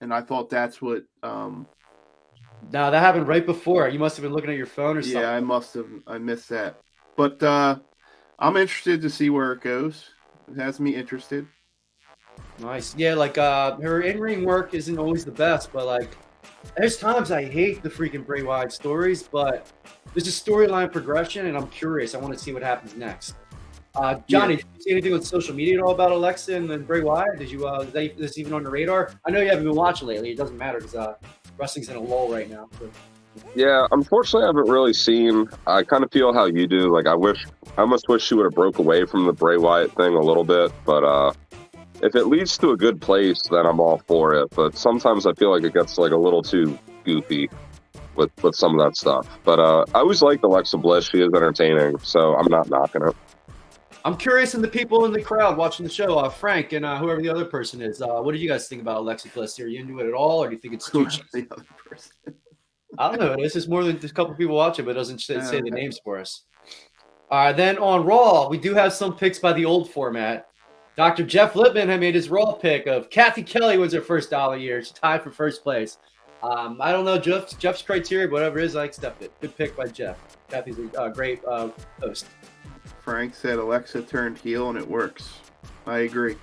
and 0.00 0.12
I 0.12 0.20
thought 0.20 0.50
that's 0.50 0.80
what. 0.80 1.04
um 1.22 1.66
No, 2.70 2.90
that 2.90 3.00
happened 3.00 3.28
right 3.28 3.44
before. 3.44 3.88
You 3.88 3.98
must 3.98 4.16
have 4.16 4.22
been 4.22 4.32
looking 4.32 4.50
at 4.50 4.56
your 4.56 4.66
phone 4.66 4.96
or 4.96 5.02
something. 5.02 5.20
Yeah, 5.20 5.30
I 5.30 5.40
must 5.40 5.74
have. 5.74 5.88
I 6.06 6.18
missed 6.18 6.48
that. 6.48 6.80
But 7.16 7.42
uh 7.42 7.78
I'm 8.38 8.56
interested 8.56 9.02
to 9.02 9.10
see 9.10 9.30
where 9.30 9.52
it 9.52 9.60
goes. 9.60 10.10
It 10.48 10.60
has 10.60 10.80
me 10.80 10.94
interested. 10.94 11.46
Nice. 12.58 12.94
Yeah, 12.96 13.14
like 13.14 13.38
uh 13.38 13.76
her 13.76 14.00
in-ring 14.02 14.44
work 14.44 14.74
isn't 14.74 14.98
always 14.98 15.24
the 15.24 15.32
best, 15.32 15.72
but 15.72 15.86
like 15.86 16.16
there's 16.76 16.96
times 16.96 17.30
I 17.30 17.44
hate 17.44 17.82
the 17.82 17.88
freaking 17.90 18.24
Bray 18.26 18.42
Wyatt 18.42 18.72
stories, 18.72 19.22
but 19.22 19.66
there's 20.14 20.26
a 20.28 20.30
storyline 20.30 20.90
progression 20.92 21.46
and 21.46 21.56
I'm 21.56 21.68
curious. 21.68 22.14
I 22.14 22.18
want 22.18 22.32
to 22.32 22.38
see 22.38 22.52
what 22.52 22.62
happens 22.62 22.96
next. 22.96 23.34
Uh 23.94 24.14
Johnny, 24.26 24.54
Yeah. 24.54 24.56
did 24.60 24.66
you 24.76 24.82
see 24.82 24.90
anything 24.92 25.12
on 25.14 25.22
social 25.22 25.54
media 25.54 25.76
at 25.78 25.82
all 25.84 25.92
about 25.92 26.12
Alexa 26.12 26.54
and, 26.54 26.68
then 26.70 26.82
Bray 26.84 27.02
Wyatt? 27.02 27.38
Did 27.38 27.50
you 27.50 27.66
uh 27.68 27.80
is 27.80 27.92
that- 27.92 28.12
is 28.12 28.16
this 28.18 28.38
even 28.38 28.52
on 28.54 28.62
your 28.62 28.70
radar? 28.70 29.10
I 29.26 29.30
know 29.30 29.40
you 29.40 29.48
haven't 29.48 29.64
been 29.64 29.74
watching 29.76 30.08
lately. 30.08 30.30
It 30.30 30.36
doesn't 30.38 30.56
matter 30.56 30.78
because 30.78 30.94
uh 30.94 31.14
wrestling's 31.58 31.88
in 31.90 31.96
a 31.96 32.00
lull 32.00 32.30
right 32.32 32.48
now. 32.48 32.68
So. 32.78 32.88
Yeah, 33.54 33.86
unfortunately, 33.92 34.44
I 34.44 34.48
haven't 34.48 34.68
really 34.68 34.92
seen. 34.92 35.48
I 35.66 35.82
kind 35.84 36.04
of 36.04 36.12
feel 36.12 36.34
how 36.34 36.44
you 36.44 36.66
do. 36.66 36.92
Like, 36.94 37.06
I 37.06 37.14
wish, 37.14 37.46
I 37.78 37.80
almost 37.80 38.06
wish 38.08 38.22
she 38.26 38.34
would 38.34 38.44
have 38.44 38.52
broke 38.52 38.78
away 38.78 39.06
from 39.06 39.24
the 39.24 39.32
Bray 39.32 39.56
Wyatt 39.56 39.90
thing 39.94 40.14
a 40.14 40.20
little 40.20 40.44
bit. 40.44 40.70
But 40.84 41.02
uh, 41.02 41.32
if 42.02 42.16
it 42.16 42.26
leads 42.26 42.58
to 42.58 42.70
a 42.70 42.76
good 42.76 43.00
place, 43.00 43.42
then 43.50 43.64
I'm 43.64 43.80
all 43.80 43.98
for 44.06 44.34
it. 44.34 44.50
But 44.50 44.76
sometimes 44.76 45.26
I 45.26 45.32
feel 45.34 45.50
like 45.50 45.64
it 45.64 45.72
gets 45.72 45.98
like 45.98 46.12
a 46.12 46.16
little 46.16 46.42
too 46.42 46.78
goofy 47.04 47.48
with 48.16 48.30
with 48.42 48.54
some 48.54 48.78
of 48.78 48.84
that 48.84 48.96
stuff. 48.96 49.28
But 49.44 49.58
uh, 49.58 49.84
I 49.94 50.00
always 50.00 50.20
liked 50.20 50.44
Alexa 50.44 50.76
Bliss. 50.78 51.08
She 51.08 51.18
is 51.18 51.30
entertaining, 51.34 51.98
so 52.00 52.34
I'm 52.36 52.50
not 52.50 52.68
knocking 52.68 53.02
it. 53.06 53.16
I'm 54.04 54.16
curious 54.16 54.54
in 54.54 54.62
the 54.62 54.68
people 54.68 55.04
in 55.04 55.12
the 55.12 55.22
crowd 55.22 55.56
watching 55.56 55.84
the 55.86 55.92
show, 55.92 56.18
uh, 56.18 56.28
Frank 56.28 56.72
and 56.72 56.84
uh, 56.84 56.98
whoever 56.98 57.22
the 57.22 57.28
other 57.28 57.44
person 57.44 57.80
is. 57.80 58.02
Uh, 58.02 58.20
what 58.20 58.32
did 58.32 58.40
you 58.40 58.48
guys 58.48 58.68
think 58.68 58.82
about 58.82 58.98
Alexa 58.98 59.28
Bliss? 59.28 59.58
Are 59.60 59.68
you 59.68 59.80
into 59.80 60.00
it 60.00 60.06
at 60.08 60.12
all, 60.12 60.42
or 60.42 60.48
do 60.48 60.56
you 60.56 60.60
think 60.60 60.74
it's 60.74 60.90
too 60.90 61.04
cheesy? 61.08 61.22
the 61.32 61.46
other 61.52 61.64
person. 61.88 62.12
I 62.98 63.08
don't 63.08 63.20
know. 63.20 63.36
This 63.40 63.54
is 63.54 63.68
more 63.68 63.84
than 63.84 64.00
just 64.00 64.12
a 64.12 64.14
couple 64.14 64.34
people 64.34 64.56
watching, 64.56 64.84
but 64.84 64.90
it 64.90 64.94
doesn't 64.94 65.20
say, 65.20 65.40
say 65.40 65.60
the 65.60 65.70
names 65.70 66.00
for 66.02 66.18
us. 66.18 66.44
All 67.30 67.46
right, 67.46 67.56
then 67.56 67.78
on 67.78 68.04
Raw, 68.04 68.48
we 68.48 68.58
do 68.58 68.74
have 68.74 68.92
some 68.92 69.16
picks 69.16 69.38
by 69.38 69.54
the 69.54 69.64
old 69.64 69.90
format. 69.90 70.48
Dr. 70.96 71.24
Jeff 71.24 71.56
Lippman 71.56 71.88
had 71.88 72.00
made 72.00 72.14
his 72.14 72.28
Raw 72.28 72.52
pick 72.52 72.86
of 72.86 73.08
Cathy 73.08 73.42
Kelley 73.42 73.78
was 73.78 73.92
her 73.92 74.00
first 74.00 74.30
dollar 74.30 74.56
year. 74.56 74.82
She 74.82 74.92
tied 74.92 75.22
for 75.22 75.30
first 75.30 75.62
place. 75.62 75.98
Um, 76.42 76.78
I 76.80 76.92
don't 76.92 77.04
know 77.04 77.18
Jeff's, 77.18 77.54
Jeff's 77.54 77.82
criteria, 77.82 78.26
but 78.26 78.34
whatever 78.34 78.58
it 78.58 78.64
is, 78.64 78.76
I 78.76 78.84
accept 78.84 79.22
it. 79.22 79.32
Good 79.40 79.56
pick 79.56 79.76
by 79.76 79.86
Jeff. 79.86 80.18
Cathy's 80.50 80.78
a 80.78 81.00
uh, 81.00 81.08
great 81.08 81.42
uh, 81.44 81.70
host. 82.00 82.26
Frank 83.00 83.34
said 83.34 83.58
Alexa 83.58 84.02
turned 84.02 84.38
heel 84.38 84.68
and 84.68 84.78
it 84.78 84.86
works. 84.86 85.40
I 85.86 86.00
agree. 86.00 86.36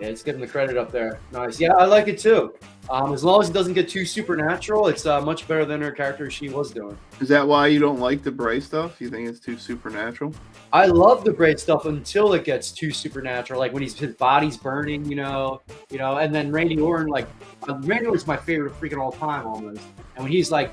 Yeah, 0.00 0.08
let's 0.08 0.22
give 0.22 0.34
him 0.34 0.40
the 0.40 0.46
credit 0.46 0.76
up 0.76 0.90
there. 0.90 1.20
Nice. 1.32 1.60
Yeah, 1.60 1.74
I 1.74 1.84
like 1.84 2.08
it 2.08 2.18
too. 2.18 2.54
Um, 2.90 3.12
as 3.12 3.22
long 3.22 3.42
as 3.42 3.50
it 3.50 3.52
doesn't 3.52 3.74
get 3.74 3.88
too 3.88 4.06
supernatural, 4.06 4.88
it's 4.88 5.04
uh, 5.04 5.20
much 5.20 5.46
better 5.46 5.66
than 5.66 5.82
her 5.82 5.92
character 5.92 6.30
she 6.30 6.48
was 6.48 6.70
doing. 6.70 6.96
Is 7.20 7.28
that 7.28 7.46
why 7.46 7.66
you 7.66 7.78
don't 7.78 8.00
like 8.00 8.22
the 8.22 8.30
Bray 8.30 8.60
stuff? 8.60 9.00
You 9.00 9.10
think 9.10 9.28
it's 9.28 9.40
too 9.40 9.58
supernatural? 9.58 10.34
I 10.72 10.86
love 10.86 11.22
the 11.22 11.32
Bray 11.32 11.56
stuff 11.56 11.84
until 11.84 12.32
it 12.32 12.44
gets 12.44 12.70
too 12.70 12.90
supernatural, 12.90 13.60
like 13.60 13.72
when 13.74 13.82
he's 13.82 13.98
his 13.98 14.14
body's 14.14 14.56
burning, 14.56 15.04
you 15.04 15.16
know, 15.16 15.60
you 15.90 15.98
know, 15.98 16.16
and 16.16 16.34
then 16.34 16.50
Randy 16.50 16.78
Orton, 16.80 17.08
like 17.08 17.28
uh, 17.68 17.78
Randy 17.80 18.06
Orton's 18.06 18.26
my 18.26 18.36
favorite 18.36 18.72
freaking 18.80 18.98
all 18.98 19.12
time 19.12 19.46
almost, 19.46 19.82
and 20.16 20.24
when 20.24 20.32
he's 20.32 20.50
like 20.50 20.72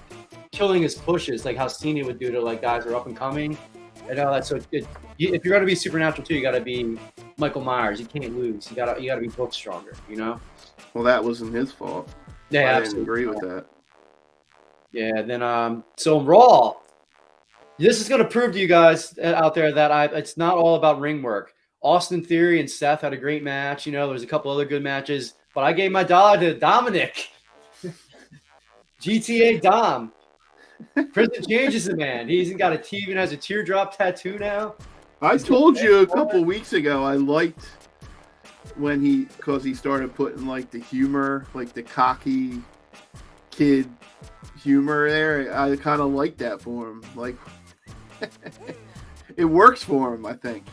killing 0.52 0.82
his 0.82 0.96
pushes, 0.96 1.44
like 1.44 1.58
how 1.58 1.68
Cena 1.68 2.06
would 2.06 2.20
do 2.20 2.32
to 2.32 2.40
like 2.40 2.62
guys 2.62 2.86
who 2.86 2.92
are 2.92 2.96
up 2.96 3.08
and 3.08 3.18
coming, 3.18 3.58
and 4.10 4.20
all 4.20 4.32
that. 4.32 4.46
So 4.46 4.60
it, 4.72 4.88
you, 5.18 5.34
if 5.34 5.44
you're 5.44 5.54
gonna 5.54 5.66
be 5.66 5.76
supernatural 5.76 6.26
too, 6.26 6.36
you 6.36 6.42
got 6.42 6.52
to 6.52 6.62
be 6.62 6.98
Michael 7.38 7.62
Myers. 7.62 8.00
You 8.00 8.06
can't 8.06 8.38
lose. 8.38 8.70
You 8.70 8.76
gotta 8.76 9.02
you 9.02 9.10
gotta 9.10 9.22
be 9.22 9.28
booked 9.28 9.54
stronger, 9.54 9.94
you 10.10 10.16
know. 10.16 10.40
Well, 10.96 11.04
that 11.04 11.22
wasn't 11.22 11.54
his 11.54 11.74
fault. 11.74 12.10
Yeah, 12.50 12.78
I 12.78 12.80
didn't 12.80 13.02
agree 13.02 13.26
with 13.26 13.42
that. 13.42 13.66
Yeah, 14.94 15.22
then 15.22 15.44
um, 15.44 15.84
so 15.98 16.22
Raw. 16.22 16.76
This 17.78 18.00
is 18.00 18.08
going 18.08 18.24
to 18.24 18.28
prove 18.28 18.54
to 18.54 18.60
you 18.60 18.68
guys 18.68 19.14
uh, 19.22 19.34
out 19.36 19.54
there 19.54 19.74
that 19.74 19.92
I 19.92 20.06
it's 20.06 20.38
not 20.38 20.56
all 20.56 20.76
about 20.76 21.02
ring 21.02 21.22
work. 21.22 21.54
Austin 21.82 22.24
Theory 22.24 22.62
and 22.62 22.72
Seth 22.72 23.02
had 23.02 23.12
a 23.12 23.18
great 23.18 23.44
match. 23.44 23.86
You 23.86 23.92
know, 23.92 24.08
there's 24.08 24.24
a 24.24 24.28
couple 24.28 24.50
other 24.50 24.64
good 24.64 24.82
matches, 24.82 25.34
but 25.54 25.66
I 25.66 25.74
gave 25.74 25.92
my 25.92 26.04
dollar 26.04 26.40
to 26.40 26.58
Dominic. 26.58 27.30
GTA 29.02 29.62
Dom. 29.62 30.14
Prison 31.12 31.44
changes 31.46 31.86
the 31.86 31.96
man. 31.98 32.30
He 32.30 32.40
even 32.40 32.56
got 32.56 32.72
a 32.72 32.78
T, 32.78 32.98
even 32.98 33.18
has 33.18 33.34
a 33.34 33.38
teardrop 33.38 33.98
tattoo 33.98 34.40
now. 34.40 34.76
I 35.22 35.38
told 35.38 35.78
you 35.78 36.00
a 36.00 36.08
couple 36.08 36.46
weeks 36.46 36.72
ago 36.72 37.04
I 37.04 37.16
liked 37.16 37.68
when 38.78 39.02
he 39.02 39.26
because 39.38 39.64
he 39.64 39.74
started 39.74 40.14
putting 40.14 40.48
like 40.48 40.72
the 40.72 40.80
humor, 40.80 41.46
like 41.54 41.74
the 41.74 41.84
cocky 41.84 42.62
kid 43.52 43.90
humor 44.62 45.10
there. 45.10 45.58
I 45.58 45.76
kind 45.76 46.02
of 46.02 46.12
like 46.12 46.38
that 46.38 46.62
for 46.62 46.90
him. 46.90 47.04
Like 47.16 47.36
it 49.38 49.46
works 49.46 49.84
for 49.84 50.14
him, 50.14 50.26
I 50.26 50.34
think. 50.34 50.66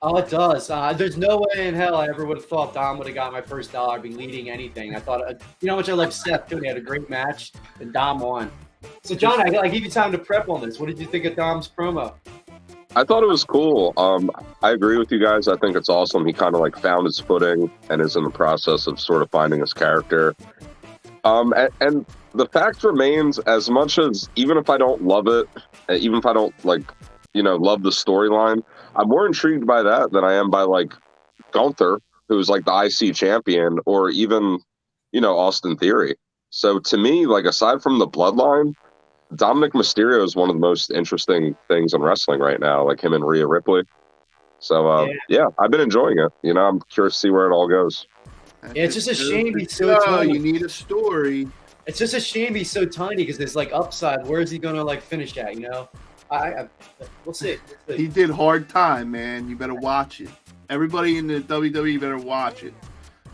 Oh, 0.00 0.16
it 0.18 0.30
does. 0.30 0.70
Uh, 0.70 0.92
there's 0.92 1.16
no 1.16 1.38
way 1.38 1.66
in 1.66 1.74
hell 1.74 1.96
I 1.96 2.06
ever 2.06 2.24
would 2.24 2.36
have 2.36 2.46
thought 2.46 2.72
Dom 2.72 2.98
would 2.98 3.08
have 3.08 3.16
got 3.16 3.32
my 3.32 3.40
first 3.40 3.72
dollar, 3.72 3.98
be 3.98 4.10
leading 4.10 4.48
anything. 4.48 4.94
I 4.94 5.00
thought, 5.00 5.22
uh, 5.22 5.34
you 5.60 5.66
know 5.66 5.72
how 5.72 5.76
much 5.76 5.88
I 5.88 5.94
love 5.94 6.12
Seth 6.12 6.48
too. 6.48 6.60
They 6.60 6.68
had 6.68 6.76
a 6.76 6.80
great 6.80 7.10
match, 7.10 7.52
and 7.80 7.92
Dom 7.92 8.20
won. 8.20 8.48
So, 9.02 9.16
John, 9.16 9.40
I, 9.40 9.58
I 9.58 9.68
give 9.68 9.82
you 9.82 9.90
time 9.90 10.12
to 10.12 10.18
prep 10.18 10.48
on 10.48 10.60
this. 10.60 10.78
What 10.78 10.86
did 10.86 11.00
you 11.00 11.06
think 11.06 11.24
of 11.24 11.34
Dom's 11.34 11.68
promo? 11.68 12.14
I 12.96 13.04
thought 13.04 13.22
it 13.22 13.28
was 13.28 13.44
cool. 13.44 13.92
Um, 13.96 14.30
I 14.62 14.70
agree 14.70 14.96
with 14.96 15.12
you 15.12 15.18
guys. 15.18 15.46
I 15.46 15.56
think 15.56 15.76
it's 15.76 15.88
awesome. 15.88 16.26
He 16.26 16.32
kind 16.32 16.54
of 16.54 16.60
like 16.60 16.76
found 16.76 17.04
his 17.04 17.18
footing 17.18 17.70
and 17.90 18.00
is 18.00 18.16
in 18.16 18.24
the 18.24 18.30
process 18.30 18.86
of 18.86 18.98
sort 18.98 19.22
of 19.22 19.30
finding 19.30 19.60
his 19.60 19.74
character. 19.74 20.34
Um, 21.24 21.52
and, 21.54 21.70
and 21.80 22.06
the 22.32 22.46
fact 22.46 22.84
remains, 22.84 23.38
as 23.40 23.68
much 23.68 23.98
as 23.98 24.28
even 24.36 24.56
if 24.56 24.70
I 24.70 24.78
don't 24.78 25.02
love 25.02 25.26
it, 25.28 25.46
uh, 25.88 25.94
even 25.94 26.18
if 26.18 26.26
I 26.26 26.32
don't 26.32 26.54
like, 26.64 26.82
you 27.34 27.42
know, 27.42 27.56
love 27.56 27.82
the 27.82 27.90
storyline, 27.90 28.62
I'm 28.96 29.08
more 29.08 29.26
intrigued 29.26 29.66
by 29.66 29.82
that 29.82 30.12
than 30.12 30.24
I 30.24 30.34
am 30.34 30.48
by 30.50 30.62
like 30.62 30.94
Gunther, 31.52 32.00
who's 32.28 32.48
like 32.48 32.64
the 32.64 32.74
IC 32.74 33.14
champion, 33.14 33.78
or 33.84 34.08
even, 34.10 34.58
you 35.12 35.20
know, 35.20 35.36
Austin 35.36 35.76
Theory. 35.76 36.16
So 36.50 36.78
to 36.78 36.96
me, 36.96 37.26
like 37.26 37.44
aside 37.44 37.82
from 37.82 37.98
the 37.98 38.08
bloodline, 38.08 38.74
Dominik 39.34 39.72
Mysterio 39.72 40.24
is 40.24 40.36
one 40.36 40.48
of 40.48 40.56
the 40.56 40.60
most 40.60 40.90
interesting 40.90 41.54
things 41.68 41.92
in 41.94 42.00
wrestling 42.00 42.40
right 42.40 42.60
now, 42.60 42.86
like 42.86 43.00
him 43.02 43.12
and 43.12 43.24
Rhea 43.24 43.46
Ripley. 43.46 43.82
So 44.58 44.90
uh, 44.90 45.04
Yeah. 45.06 45.14
yeah. 45.28 45.46
I've 45.58 45.70
been 45.70 45.80
enjoying 45.80 46.18
it. 46.18 46.32
You 46.42 46.54
know, 46.54 46.66
I'm 46.66 46.80
curious 46.88 47.14
to 47.14 47.20
see 47.20 47.30
where 47.30 47.46
it 47.46 47.52
all 47.52 47.68
goes. 47.68 48.06
Yeah, 48.74 48.84
it's 48.84 48.94
just 48.94 49.08
a 49.08 49.14
shame 49.14 49.56
he's 49.56 49.74
so 49.74 50.02
tiny. 50.04 50.32
You 50.32 50.40
need 50.40 50.62
a 50.62 50.68
story. 50.68 51.46
It's 51.86 51.98
just 51.98 52.14
a 52.14 52.20
shame 52.20 52.54
he's 52.54 52.70
so 52.70 52.84
tiny 52.84 53.16
because 53.16 53.38
there's 53.38 53.54
like 53.54 53.72
upside. 53.72 54.26
Where 54.26 54.40
is 54.40 54.50
he 54.50 54.58
gonna 54.58 54.82
like 54.82 55.00
finish 55.00 55.36
at? 55.38 55.54
You 55.54 55.68
know, 55.68 55.88
I, 56.30 56.36
I 56.54 56.68
we'll 57.24 57.34
see. 57.34 57.56
We'll 57.86 57.96
see. 57.96 58.02
He 58.02 58.08
did 58.08 58.30
hard 58.30 58.68
time, 58.68 59.10
man. 59.10 59.48
You 59.48 59.56
better 59.56 59.74
watch 59.74 60.20
it. 60.20 60.28
Everybody 60.70 61.18
in 61.18 61.26
the 61.26 61.40
WWE 61.40 62.00
better 62.00 62.18
watch 62.18 62.64
it. 62.64 62.74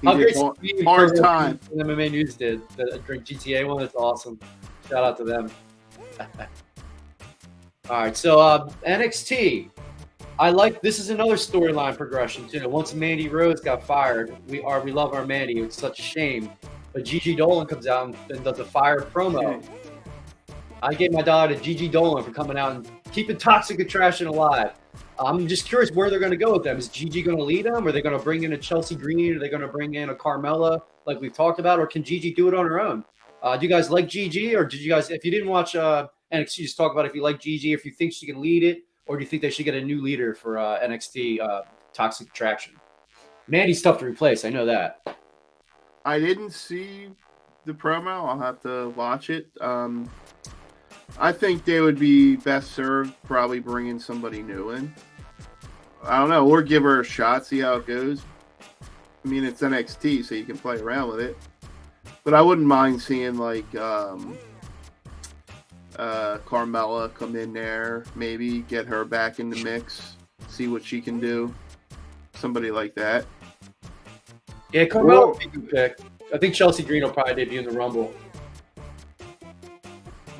He 0.03 0.07
How 0.07 0.17
did 0.17 0.37
hard, 0.37 0.57
Steve 0.59 0.85
hard 0.85 1.09
from 1.11 1.19
time. 1.19 1.61
MMA 1.75 2.11
News 2.11 2.35
did 2.35 2.61
the 2.77 3.01
drink 3.07 3.25
GTA 3.25 3.67
one. 3.67 3.83
It's 3.83 3.95
awesome. 3.95 4.39
Shout 4.89 5.03
out 5.03 5.17
to 5.17 5.25
them. 5.25 5.51
All 7.91 7.97
right, 7.97 8.17
so 8.17 8.41
uh, 8.41 8.69
NXT. 8.87 9.71
I 10.39 10.51
like 10.51 10.83
this 10.83 10.99
is 10.99 11.11
another 11.11 11.35
storyline 11.35 11.97
progression 11.97 12.49
too. 12.49 12.69
Once 12.69 12.93
Mandy 12.93 13.29
Rose 13.29 13.61
got 13.61 13.85
fired, 13.85 14.35
we 14.49 14.61
are 14.63 14.81
we 14.81 14.91
love 14.91 15.15
our 15.15 15.25
Mandy. 15.25 15.61
It's 15.61 15.77
such 15.77 16.01
a 16.01 16.03
shame, 16.03 16.51
but 16.93 17.05
Gigi 17.05 17.37
Dolan 17.37 17.69
comes 17.69 17.87
out 17.87 18.07
and, 18.07 18.17
and 18.31 18.43
does 18.43 18.59
a 18.59 18.65
fire 18.65 19.01
promo. 19.01 19.65
I 20.83 20.93
gave 20.93 21.13
my 21.13 21.23
daughter 21.23 21.55
to 21.55 21.61
Gigi 21.61 21.89
Dolan 21.89 22.25
for 22.25 22.33
coming 22.33 22.59
out 22.59 22.73
and 22.73 22.91
keeping 23.13 23.37
toxic 23.37 23.79
attraction 23.79 24.27
alive. 24.27 24.73
I'm 25.19 25.47
just 25.47 25.67
curious 25.67 25.93
where 25.93 26.11
they're 26.11 26.19
going 26.19 26.33
to 26.33 26.37
go 26.37 26.53
with 26.53 26.65
them. 26.65 26.79
Is 26.79 26.89
Gigi 26.89 27.23
going 27.23 27.37
to 27.37 27.45
lead 27.45 27.67
them? 27.67 27.87
Are 27.87 27.93
they 27.93 28.03
going 28.03 28.19
to 28.19 28.23
bring 28.23 28.43
in 28.43 28.55
a 28.55 28.59
Chelsea 28.59 28.97
Green? 28.97 29.37
Are 29.37 29.39
they 29.39 29.49
going 29.49 29.63
to 29.63 29.69
bring 29.69 29.95
in 29.95 30.11
a 30.11 30.15
Carmella 30.15 30.81
like 31.07 31.21
we've 31.21 31.33
talked 31.33 31.61
about, 31.61 31.79
or 31.79 31.87
can 31.87 32.03
Gigi 32.03 32.35
do 32.35 32.49
it 32.49 32.55
on 32.55 32.67
her 32.67 32.81
own? 32.81 33.05
Uh, 33.45 33.59
do 33.59 33.67
you 33.67 33.71
guys 33.71 33.91
like 33.91 34.09
Gigi, 34.09 34.57
or 34.57 34.65
did 34.65 34.81
you 34.81 34.89
guys, 34.89 35.11
if 35.11 35.23
you 35.23 35.31
didn't 35.31 35.51
watch 35.51 35.77
uh, 35.77 36.09
NXT, 36.33 36.63
just 36.63 36.79
talk 36.79 36.93
about 36.93 37.05
if 37.05 37.15
you 37.15 37.23
like 37.23 37.39
Gigi, 37.39 37.75
if 37.75 37.85
you 37.85 37.93
think 37.93 38.15
she 38.15 38.25
can 38.25 38.41
lead 38.41 38.65
it, 38.65 38.85
or 39.07 39.19
do 39.19 39.23
you 39.23 39.29
think 39.29 39.43
they 39.43 39.51
should 39.51 39.67
get 39.67 39.75
a 39.75 39.85
new 39.85 40.01
leader 40.01 40.35
for 40.35 40.59
uh, 40.59 40.81
NXT 40.81 41.41
uh, 41.41 41.61
Toxic 41.93 42.29
Attraction? 42.29 42.75
Mandy's 43.47 43.83
tough 43.83 43.99
to 43.99 44.07
replace. 44.07 44.47
I 44.47 44.49
know 44.49 44.65
that. 44.65 45.19
I 46.07 46.19
didn't 46.19 46.53
see 46.53 47.09
the 47.67 47.75
promo. 47.75 48.27
I'll 48.27 48.39
have 48.39 48.63
to 48.63 48.89
watch 48.97 49.29
it. 49.29 49.51
Um, 49.61 50.09
I 51.19 51.31
think 51.31 51.67
they 51.67 51.83
would 51.83 51.99
be 51.99 52.37
best 52.37 52.73
served 52.73 53.13
probably 53.25 53.61
bringing 53.61 53.99
somebody 53.99 54.43
new 54.43 54.71
in. 54.71 54.95
I 56.03 56.19
don't 56.19 56.31
know, 56.31 56.49
or 56.49 56.63
give 56.63 56.83
her 56.83 57.01
a 57.01 57.05
shot, 57.05 57.45
see 57.45 57.61
how 57.61 57.75
it 57.75 57.87
goes. 57.87 58.23
I 59.23 59.29
mean, 59.29 59.45
it's 59.45 59.61
NXT, 59.61 60.25
so 60.25 60.35
you 60.35 60.45
can 60.45 60.57
play 60.57 60.79
around 60.79 61.11
with 61.11 61.21
it. 61.21 61.37
But 62.25 62.35
I 62.35 62.41
wouldn't 62.41 62.67
mind 62.67 63.01
seeing 63.01 63.37
like 63.37 63.75
um, 63.77 64.37
uh, 65.97 66.39
Carmella 66.47 67.13
come 67.13 67.37
in 67.37 67.53
there, 67.53 68.05
maybe 68.15 68.61
get 68.63 68.87
her 68.87 69.05
back 69.05 69.39
in 69.39 69.51
the 69.51 69.63
mix, 69.63 70.17
see 70.49 70.69
what 70.69 70.83
she 70.83 71.01
can 71.01 71.21
do. 71.21 71.55
Somebody 72.35 72.71
like 72.71 72.95
that. 72.95 73.27
Yeah, 74.73 74.87
Carmella 74.87 75.29
would 75.29 75.39
be 75.39 75.45
a 75.45 75.49
good 75.49 75.69
pick. 75.69 75.99
I 76.33 76.39
think 76.39 76.55
Chelsea 76.55 76.83
Green 76.83 77.03
will 77.03 77.11
probably 77.11 77.35
debut 77.35 77.61
in 77.61 77.67
the 77.67 77.71
Rumble. 77.71 78.13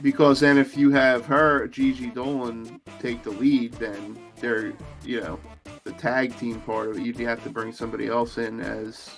because 0.05 0.39
then 0.41 0.59
if 0.59 0.77
you 0.77 0.91
have 0.91 1.25
her 1.25 1.67
Gigi 1.69 2.09
Dolan 2.09 2.81
take 3.01 3.23
the 3.23 3.31
lead, 3.31 3.73
then 3.75 4.19
they're 4.41 4.75
you 5.03 5.21
know 5.21 5.41
the 5.85 5.93
tag 5.93 6.37
team 6.39 6.61
part 6.61 6.91
of 6.91 6.99
it. 6.99 7.03
You'd 7.03 7.19
have 7.21 7.43
to 7.45 7.51
bring 7.51 7.73
somebody 7.73 8.07
else 8.09 8.37
in 8.39 8.61
as 8.61 9.11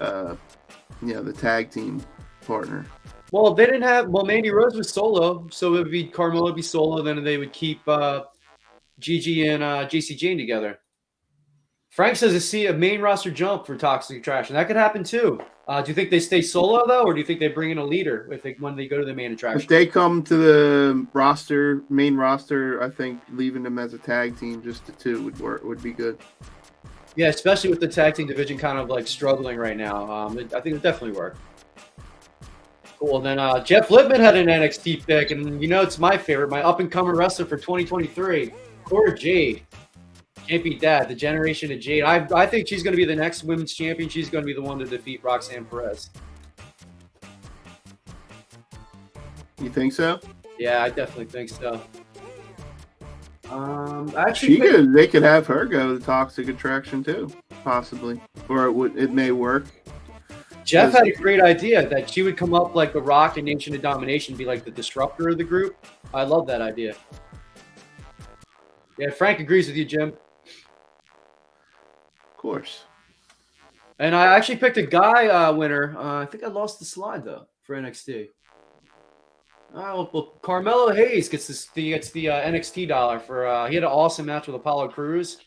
uh 0.00 0.34
you 1.02 1.14
know 1.14 1.22
the 1.22 1.32
tag 1.32 1.70
team 1.70 2.02
partner. 2.46 2.86
Well, 3.32 3.54
they 3.54 3.66
didn't 3.66 3.82
have. 3.82 4.08
Well, 4.08 4.24
Mandy 4.24 4.50
Rose 4.50 4.76
was 4.76 4.90
solo, 4.90 5.48
so 5.50 5.74
it 5.74 5.78
would 5.78 5.90
be 5.90 6.06
Carmella 6.06 6.44
would 6.44 6.56
be 6.56 6.62
solo. 6.62 7.02
Then 7.02 7.22
they 7.24 7.36
would 7.36 7.52
keep 7.52 7.80
uh, 7.88 8.24
Gigi 8.98 9.48
and 9.48 9.62
uh, 9.62 9.86
Jacy 9.86 10.14
Jayne 10.14 10.38
together. 10.38 10.78
Frank 11.90 12.16
says 12.16 12.32
to 12.32 12.40
see 12.40 12.66
a 12.66 12.72
main 12.72 13.00
roster 13.00 13.30
jump 13.30 13.66
for 13.66 13.76
Toxic 13.76 14.18
Attraction. 14.18 14.56
That 14.56 14.66
could 14.66 14.74
happen 14.74 15.04
too. 15.04 15.40
Uh, 15.68 15.80
do 15.80 15.90
you 15.90 15.94
think 15.94 16.10
they 16.10 16.18
stay 16.18 16.42
solo 16.42 16.84
though, 16.86 17.04
or 17.04 17.14
do 17.14 17.20
you 17.20 17.24
think 17.24 17.40
they 17.40 17.48
bring 17.48 17.70
in 17.70 17.78
a 17.78 17.84
leader 17.84 18.28
if 18.32 18.42
they 18.42 18.52
when 18.58 18.74
they 18.74 18.88
go 18.88 18.98
to 18.98 19.04
the 19.04 19.14
main 19.14 19.32
attraction? 19.32 19.60
If 19.60 19.68
they 19.68 19.86
come 19.86 20.22
to 20.24 20.36
the 20.36 21.06
roster, 21.12 21.82
main 21.88 22.16
roster, 22.16 22.82
I 22.82 22.90
think 22.90 23.20
leaving 23.32 23.62
them 23.62 23.78
as 23.78 23.94
a 23.94 23.98
tag 23.98 24.38
team, 24.38 24.60
just 24.60 24.84
the 24.86 24.92
two 24.92 25.22
would 25.22 25.38
work 25.38 25.62
would 25.62 25.82
be 25.82 25.92
good. 25.92 26.18
Yeah, 27.16 27.28
especially 27.28 27.70
with 27.70 27.80
the 27.80 27.88
tag 27.88 28.14
team 28.14 28.26
division 28.26 28.58
kind 28.58 28.78
of 28.78 28.88
like 28.88 29.06
struggling 29.06 29.56
right 29.56 29.76
now. 29.76 30.10
Um, 30.10 30.38
it, 30.38 30.52
I 30.52 30.60
think 30.60 30.76
it 30.76 30.82
definitely 30.82 31.16
work. 31.16 31.36
Cool. 32.98 33.20
Then 33.20 33.38
uh, 33.38 33.62
Jeff 33.62 33.90
Lippman 33.90 34.20
had 34.20 34.36
an 34.36 34.46
NXT 34.46 35.06
pick, 35.06 35.30
and 35.30 35.60
you 35.60 35.68
know 35.68 35.82
it's 35.82 35.98
my 35.98 36.16
favorite, 36.16 36.50
my 36.50 36.62
up 36.62 36.80
and 36.80 36.90
coming 36.90 37.14
wrestler 37.14 37.44
for 37.44 37.56
2023, 37.56 38.52
Cora 38.84 39.16
Jade. 39.16 39.62
Can't 40.48 40.62
beat 40.62 40.80
that. 40.80 41.08
The 41.08 41.14
generation 41.14 41.72
of 41.72 41.80
Jade. 41.80 42.02
I, 42.02 42.26
I 42.34 42.46
think 42.46 42.68
she's 42.68 42.82
going 42.82 42.92
to 42.92 42.96
be 42.96 43.04
the 43.04 43.16
next 43.16 43.44
women's 43.44 43.72
champion. 43.72 44.08
She's 44.08 44.28
going 44.28 44.42
to 44.42 44.46
be 44.46 44.52
the 44.52 44.62
one 44.62 44.78
to 44.78 44.84
defeat 44.84 45.22
Roxanne 45.22 45.64
Perez. 45.64 46.10
You 49.60 49.70
think 49.70 49.92
so? 49.92 50.20
Yeah, 50.58 50.82
I 50.82 50.90
definitely 50.90 51.26
think 51.26 51.48
so. 51.48 51.80
Um, 53.54 54.12
I 54.16 54.22
actually 54.22 54.54
She 54.56 54.60
picked- 54.60 54.72
could. 54.74 54.92
They 54.92 55.06
could 55.06 55.22
have 55.22 55.46
her 55.46 55.64
go 55.64 55.96
to 55.96 56.04
Toxic 56.04 56.48
Attraction 56.48 57.04
too, 57.04 57.30
possibly, 57.62 58.20
or 58.48 58.64
it 58.64 58.72
would. 58.72 58.96
It 58.98 59.12
may 59.12 59.30
work. 59.30 59.66
Jeff 60.64 60.92
had 60.92 61.06
a 61.06 61.12
great 61.12 61.40
idea 61.40 61.86
that 61.88 62.10
she 62.10 62.22
would 62.22 62.36
come 62.36 62.52
up 62.54 62.74
like 62.74 62.92
the 62.92 63.00
Rock 63.00 63.38
in 63.38 63.44
Nation 63.44 63.74
of 63.74 63.82
Domination, 63.82 64.34
be 64.34 64.44
like 64.44 64.64
the 64.64 64.70
disruptor 64.70 65.28
of 65.28 65.38
the 65.38 65.44
group. 65.44 65.76
I 66.12 66.24
love 66.24 66.46
that 66.48 66.60
idea. 66.62 66.96
Yeah, 68.98 69.10
Frank 69.10 69.40
agrees 69.40 69.66
with 69.68 69.76
you, 69.76 69.84
Jim. 69.84 70.08
Of 72.30 72.36
course. 72.36 72.84
And 73.98 74.16
I 74.16 74.34
actually 74.34 74.56
picked 74.56 74.78
a 74.78 74.82
guy 74.86 75.28
uh, 75.28 75.52
winner. 75.52 75.96
Uh, 75.96 76.22
I 76.22 76.26
think 76.26 76.42
I 76.42 76.48
lost 76.48 76.78
the 76.80 76.84
slide 76.84 77.24
though 77.24 77.46
for 77.62 77.76
NXT. 77.76 78.30
Oh 79.76 80.08
well, 80.12 80.22
Carmelo 80.42 80.92
Hayes 80.92 81.28
gets 81.28 81.48
this. 81.48 81.66
The, 81.66 81.90
gets 81.90 82.10
the 82.12 82.30
uh, 82.30 82.48
NXT 82.48 82.88
dollar 82.88 83.18
for. 83.18 83.46
Uh, 83.46 83.66
he 83.66 83.74
had 83.74 83.82
an 83.82 83.90
awesome 83.90 84.26
match 84.26 84.46
with 84.46 84.54
Apollo 84.54 84.88
Crews, 84.88 85.38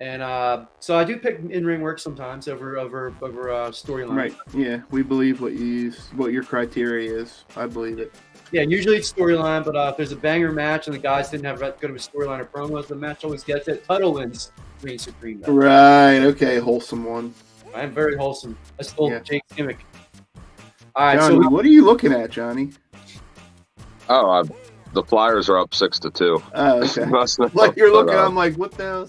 and 0.00 0.22
uh, 0.22 0.66
so 0.78 0.96
I 0.96 1.02
do 1.02 1.16
pick 1.16 1.40
in 1.50 1.66
ring 1.66 1.80
work 1.80 1.98
sometimes 1.98 2.46
over 2.46 2.78
over 2.78 3.12
over 3.20 3.52
uh, 3.52 3.70
storyline. 3.70 4.16
Right. 4.16 4.34
Yeah, 4.54 4.82
we 4.90 5.02
believe 5.02 5.40
what 5.40 5.54
you 5.54 5.64
use, 5.64 6.08
what 6.14 6.32
your 6.32 6.44
criteria 6.44 7.12
is. 7.12 7.44
I 7.56 7.66
believe 7.66 7.98
it. 7.98 8.14
Yeah, 8.52 8.62
usually 8.62 8.98
it's 8.98 9.12
storyline, 9.12 9.64
but 9.64 9.74
uh, 9.74 9.88
if 9.90 9.96
there's 9.96 10.12
a 10.12 10.16
banger 10.16 10.52
match 10.52 10.86
and 10.86 10.94
the 10.94 11.00
guys 11.00 11.30
didn't 11.30 11.46
have 11.46 11.58
that 11.58 11.80
good 11.80 11.90
of 11.90 11.96
a 11.96 11.98
storyline 11.98 12.38
or 12.38 12.44
promos, 12.44 12.86
the 12.86 12.94
match 12.94 13.24
always 13.24 13.42
gets 13.42 13.66
it. 13.66 13.84
Title 13.84 14.14
wins. 14.14 14.52
Reign 14.82 14.98
Supreme. 14.98 15.40
Though. 15.40 15.52
Right. 15.52 16.18
Okay. 16.18 16.60
Wholesome 16.60 17.02
one. 17.02 17.34
I 17.74 17.82
am 17.82 17.92
very 17.92 18.16
wholesome. 18.16 18.56
I 18.78 18.84
stole 18.84 19.10
Yeah. 19.10 19.18
Jake's 19.18 19.52
gimmick. 19.52 19.84
All 20.96 21.06
right, 21.06 21.18
Johnny, 21.18 21.42
so 21.42 21.48
what 21.48 21.64
are 21.64 21.70
you 21.70 21.84
looking 21.84 22.12
at, 22.12 22.30
Johnny? 22.30 22.70
Oh, 24.08 24.30
I, 24.30 24.42
the 24.92 25.02
Flyers 25.02 25.48
are 25.48 25.58
up 25.58 25.74
six 25.74 25.98
to 26.00 26.10
two. 26.10 26.42
Oh, 26.54 26.82
okay. 26.84 27.04
Like 27.54 27.76
you're 27.76 27.92
looking, 27.92 28.14
but, 28.14 28.22
uh, 28.22 28.26
I'm 28.26 28.34
like, 28.34 28.54
what 28.56 28.72
the 28.72 28.82
hell? 28.84 29.08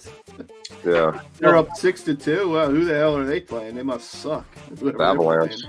yeah, 0.86 1.21
They're 1.39 1.55
up 1.58 1.75
six 1.75 2.01
to 2.03 2.15
two. 2.15 2.49
Well, 2.49 2.69
who 2.69 2.86
the 2.86 2.95
hell 2.95 3.15
are 3.15 3.25
they 3.25 3.39
playing? 3.39 3.75
They 3.75 3.84
must 3.84 4.10
suck. 4.10 4.45
Whoever 4.79 5.01
Avalanche. 5.03 5.63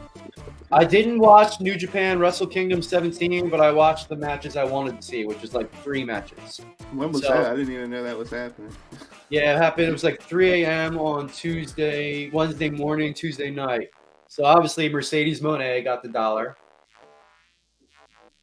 I 0.73 0.85
didn't 0.85 1.21
watch 1.21 1.61
New 1.61 1.77
Japan 1.77 2.19
Wrestle 2.19 2.47
Kingdom 2.47 2.83
17, 2.83 3.49
but 3.49 3.61
I 3.61 3.71
watched 3.71 4.09
the 4.09 4.17
matches 4.17 4.57
I 4.57 4.65
wanted 4.65 4.97
to 5.01 5.03
see, 5.07 5.25
which 5.25 5.43
is 5.45 5.55
like 5.55 5.73
three 5.83 6.03
matches. 6.05 6.61
When 6.93 7.13
was 7.13 7.23
So- 7.23 7.29
that? 7.33 7.53
I 7.53 7.57
didn't 7.57 7.73
even 7.73 7.91
know 7.91 8.03
that 8.03 8.17
was 8.17 8.31
happening. 8.31 8.73
Yeah, 9.29 9.57
it 9.57 9.59
happened. 9.59 9.89
It 9.89 9.93
was 9.93 10.05
like 10.05 10.23
3 10.23 10.63
a.m. 10.63 10.99
on 10.99 11.29
Tuesday, 11.31 12.31
Wednesday 12.31 12.71
morning, 12.71 13.13
Tuesday 13.13 13.51
night. 13.51 13.89
So 14.29 14.45
obviously 14.45 14.89
Mercedes 14.89 15.41
Moné 15.41 15.83
got 15.83 16.05
the 16.05 16.09
dollar. 16.09 16.57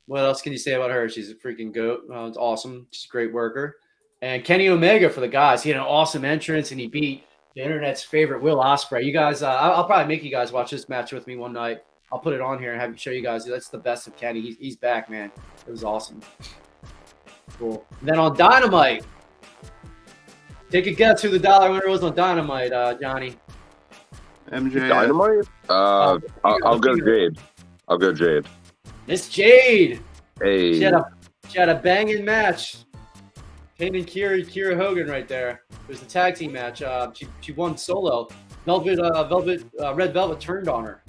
What 0.07 0.21
else 0.21 0.41
can 0.41 0.51
you 0.51 0.57
say 0.57 0.73
about 0.73 0.91
her? 0.91 1.07
She's 1.07 1.29
a 1.29 1.35
freaking 1.35 1.73
goat. 1.73 2.01
Uh, 2.11 2.25
it's 2.25 2.37
awesome. 2.37 2.87
She's 2.91 3.05
a 3.05 3.09
great 3.09 3.33
worker. 3.33 3.77
And 4.21 4.43
Kenny 4.43 4.69
Omega 4.69 5.09
for 5.09 5.21
the 5.21 5.27
guys. 5.27 5.63
He 5.63 5.69
had 5.69 5.77
an 5.77 5.85
awesome 5.85 6.25
entrance 6.25 6.71
and 6.71 6.79
he 6.79 6.87
beat 6.87 7.23
the 7.55 7.61
internet's 7.61 8.03
favorite 8.03 8.41
Will 8.41 8.57
Ospreay. 8.57 9.03
You 9.03 9.13
guys, 9.13 9.43
uh, 9.43 9.49
I'll, 9.49 9.73
I'll 9.73 9.85
probably 9.85 10.13
make 10.13 10.23
you 10.23 10.31
guys 10.31 10.51
watch 10.51 10.71
this 10.71 10.89
match 10.89 11.11
with 11.11 11.27
me 11.27 11.35
one 11.35 11.53
night. 11.53 11.83
I'll 12.11 12.19
put 12.19 12.33
it 12.33 12.41
on 12.41 12.59
here 12.59 12.73
and 12.73 12.81
have 12.81 12.99
show 12.99 13.11
you 13.11 13.23
guys. 13.23 13.45
That's 13.45 13.69
the 13.69 13.77
best 13.77 14.07
of 14.07 14.15
Kenny. 14.15 14.41
He's, 14.41 14.57
he's 14.57 14.75
back, 14.75 15.09
man. 15.09 15.31
It 15.67 15.71
was 15.71 15.83
awesome. 15.83 16.21
Cool. 17.57 17.85
And 17.99 18.09
then 18.09 18.19
on 18.19 18.37
Dynamite, 18.37 19.05
take 20.69 20.87
a 20.87 20.91
guess 20.91 21.21
who 21.21 21.29
the 21.29 21.39
dollar 21.39 21.71
winner 21.71 21.89
was 21.89 22.03
on 22.03 22.15
Dynamite, 22.15 22.71
uh, 22.71 22.95
Johnny. 22.99 23.35
MJ. 24.51 24.89
Dynamite. 24.89 25.47
Uh, 25.69 26.19
I'll, 26.43 26.59
I'll 26.63 26.79
go 26.79 26.95
Jade. 26.95 27.39
I'll 27.87 27.97
go 27.97 28.13
Jade. 28.13 28.45
Miss 29.07 29.29
Jade. 29.29 29.99
Hey, 30.41 30.73
She 30.73 30.81
had 30.83 30.93
a 30.93 31.05
she 31.49 31.59
had 31.59 31.69
a 31.69 31.75
banging 31.75 32.23
match. 32.25 32.77
Kane 33.77 33.95
and 33.95 34.07
Kiera 34.07 34.43
Kiera 34.45 34.75
Hogan 34.77 35.07
right 35.07 35.27
there. 35.27 35.63
It 35.71 35.87
was 35.89 36.01
a 36.01 36.05
tag 36.05 36.35
team 36.35 36.53
match. 36.53 36.81
Uh, 36.81 37.11
she 37.13 37.27
she 37.41 37.51
won 37.51 37.77
solo. 37.77 38.27
Velvet 38.65 38.99
uh, 38.99 39.23
Velvet 39.27 39.63
uh, 39.81 39.93
Red 39.93 40.13
Velvet 40.13 40.39
turned 40.39 40.67
on 40.69 40.85
her. 40.85 41.01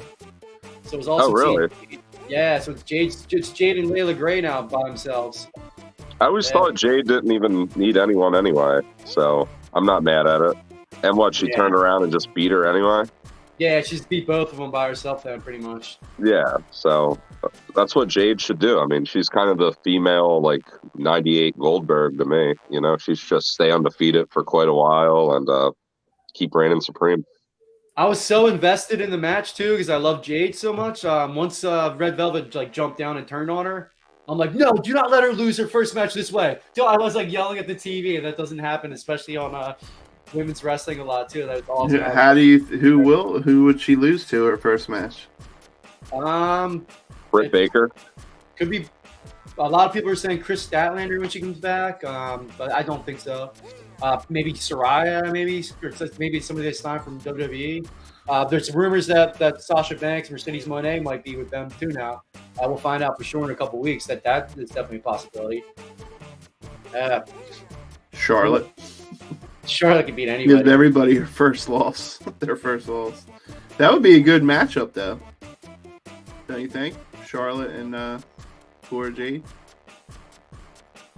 So 0.85 0.95
it 0.95 0.97
was 0.99 1.09
also 1.09 1.29
Oh, 1.29 1.33
really? 1.33 1.69
team- 1.89 2.03
Yeah, 2.29 2.59
so 2.59 2.73
it's 2.73 2.83
Jade 2.83 3.15
it's 3.31 3.51
Jade 3.51 3.79
and 3.79 3.91
Leila 3.91 4.15
Grey 4.15 4.41
now 4.41 4.63
by 4.63 4.83
themselves. 4.87 5.47
I 6.21 6.27
always 6.27 6.47
Yeah. 6.47 6.53
thought 6.53 6.75
Jade 6.75 7.07
didn't 7.07 7.33
even 7.33 7.69
need 7.77 7.97
anyone 7.97 8.35
anyway, 8.35 8.81
so 9.05 9.49
I'm 9.73 9.85
not 9.87 10.03
mad 10.03 10.27
at 10.27 10.41
it. 10.41 10.57
And 11.03 11.17
what, 11.17 11.35
she 11.35 11.49
Yeah. 11.49 11.57
turned 11.57 11.75
around 11.75 12.03
and 12.05 12.13
just 12.13 12.33
beat 12.35 12.51
her 12.51 12.67
anyway? 12.67 13.05
Yeah, 13.59 13.81
she's 13.83 14.05
beat 14.05 14.27
both 14.27 14.51
of 14.51 14.59
them 14.59 14.71
by 14.71 14.89
herself 14.89 15.23
then 15.23 15.41
pretty 15.41 15.61
much. 15.61 15.99
Yeah, 16.23 16.57
so 16.71 17.19
that's 17.75 17.95
what 17.95 18.09
Jade 18.09 18.41
should 18.41 18.59
do. 18.59 18.81
I 18.81 18.87
mean, 18.87 19.05
she's 19.05 19.29
kind 19.29 19.49
of 19.49 19.59
the 19.59 19.73
female, 19.85 20.41
like, 20.41 20.65
98 20.97 21.57
Goldberg 21.59 22.19
to 22.19 22.25
me. 22.25 22.55
You 22.69 22.81
know, 22.81 22.97
she's 22.97 23.21
just 23.21 23.49
stay 23.49 23.71
undefeated 23.71 24.27
for 24.31 24.43
quite 24.43 24.69
a 24.69 24.75
while 24.75 25.33
and 25.37 25.49
uh, 25.49 25.71
keep 26.35 26.55
reigning 26.55 26.81
supreme. 26.81 27.25
I 27.97 28.07
was 28.07 28.21
so 28.21 28.49
invested 28.49 29.01
in 29.01 29.11
the 29.11 29.19
match 29.19 29.55
too 29.55 29.73
because 29.73 29.89
I 29.89 29.97
love 29.97 30.21
Jade 30.21 30.57
so 30.57 30.73
much. 30.73 31.05
Um, 31.05 31.37
once 31.37 31.63
uh, 31.63 31.95
Red 31.97 32.17
Velvet 32.17 32.53
like 32.55 32.73
jumped 32.73 32.99
down 32.99 33.19
and 33.19 33.29
turned 33.29 33.53
on 33.53 33.67
her, 33.67 33.93
I'm 34.27 34.37
like, 34.37 34.55
no, 34.55 34.73
do 34.73 34.95
not 34.95 35.11
let 35.11 35.23
her 35.23 35.33
lose 35.33 35.57
her 35.59 35.69
first 35.69 35.95
match 35.95 36.13
this 36.13 36.33
way. 36.33 36.59
So 36.75 36.87
I 36.87 36.97
was 36.97 37.15
like 37.15 37.31
yelling 37.31 37.59
at 37.59 37.69
the 37.69 37.75
TV, 37.75 38.17
and 38.17 38.25
that 38.25 38.37
doesn't 38.37 38.59
happen, 38.59 38.93
especially 38.93 39.37
on 39.37 39.55
uh, 39.55 39.75
women's 40.35 40.63
wrestling 40.65 41.01
a 41.01 41.05
lot 41.05 41.29
too. 41.29 41.47
That 41.47 41.57
was 41.57 41.69
awesome. 41.69 42.01
How 42.01 42.35
do 42.35 42.41
you? 42.41 42.65
Who 42.65 42.99
will? 42.99 43.41
Who 43.41 43.65
would 43.65 43.81
she 43.81 43.97
lose 43.97 44.27
to 44.29 44.45
her 44.45 44.57
first 44.57 44.89
match? 44.89 45.29
Um, 46.13 46.87
Britt 47.31 47.53
Baker. 47.53 47.91
could 48.57 48.71
be. 48.71 48.87
A 49.59 49.69
lot 49.69 49.87
of 49.87 49.93
people 49.93 50.11
are 50.11 50.17
saying 50.17 50.41
Kris 50.41 50.67
Statlander 50.67 51.21
when 51.21 51.29
she 51.29 51.41
comes 51.41 51.59
back, 51.59 52.03
um, 52.03 52.49
but 52.59 52.73
I 52.73 52.83
don't 52.83 53.07
think 53.07 53.21
so. 53.21 53.53
Uh, 54.03 54.21
maybe 54.29 54.53
Saraya, 54.53 55.31
maybe 55.31 55.65
or 55.83 55.93
maybe 56.19 56.41
somebody 56.41 56.69
that's 56.69 56.81
signed 56.81 57.05
from 57.05 57.21
WWE. 57.21 57.87
Uh, 58.29 58.45
there's 58.45 58.75
rumors 58.75 59.07
that 59.07 59.35
that 59.35 59.63
Sasha 59.63 59.95
Banks, 59.95 60.31
Mercedes 60.31 60.67
Moné 60.67 61.03
might 61.03 61.23
be 61.23 61.37
with 61.37 61.51
them 61.51 61.71
too 61.79 61.89
now. 61.89 62.23
Uh, 62.35 62.67
we'll 62.67 62.77
find 62.77 63.03
out 63.03 63.17
for 63.17 63.25
sure 63.25 63.45
in 63.45 63.51
a 63.51 63.55
couple 63.55 63.79
weeks 63.79 64.07
that 64.07 64.25
that 64.25 64.57
is 64.57 64.71
definitely 64.71 64.99
a 64.99 65.01
possibility. 65.01 65.63
Uh, 66.97 67.21
Charlotte. 68.13 68.69
Charlotte 69.67 70.07
can 70.07 70.15
beat 70.15 70.27
Give 70.27 70.35
anybody. 70.35 70.71
everybody 70.71 71.15
her 71.17 71.27
first 71.27 71.69
loss. 71.69 72.19
Their 72.39 72.57
first 72.57 72.89
loss. 72.89 73.27
That 73.79 73.93
would 73.93 74.03
be 74.03 74.17
a 74.17 74.21
good 74.21 74.43
matchup, 74.43 74.93
though. 74.93 75.19
Don't 76.47 76.61
you 76.61 76.69
think? 76.69 76.97
Charlotte 77.27 77.71
and 77.71 77.95
uh, 77.95 78.19
poor 78.83 79.11
Jade. 79.11 79.43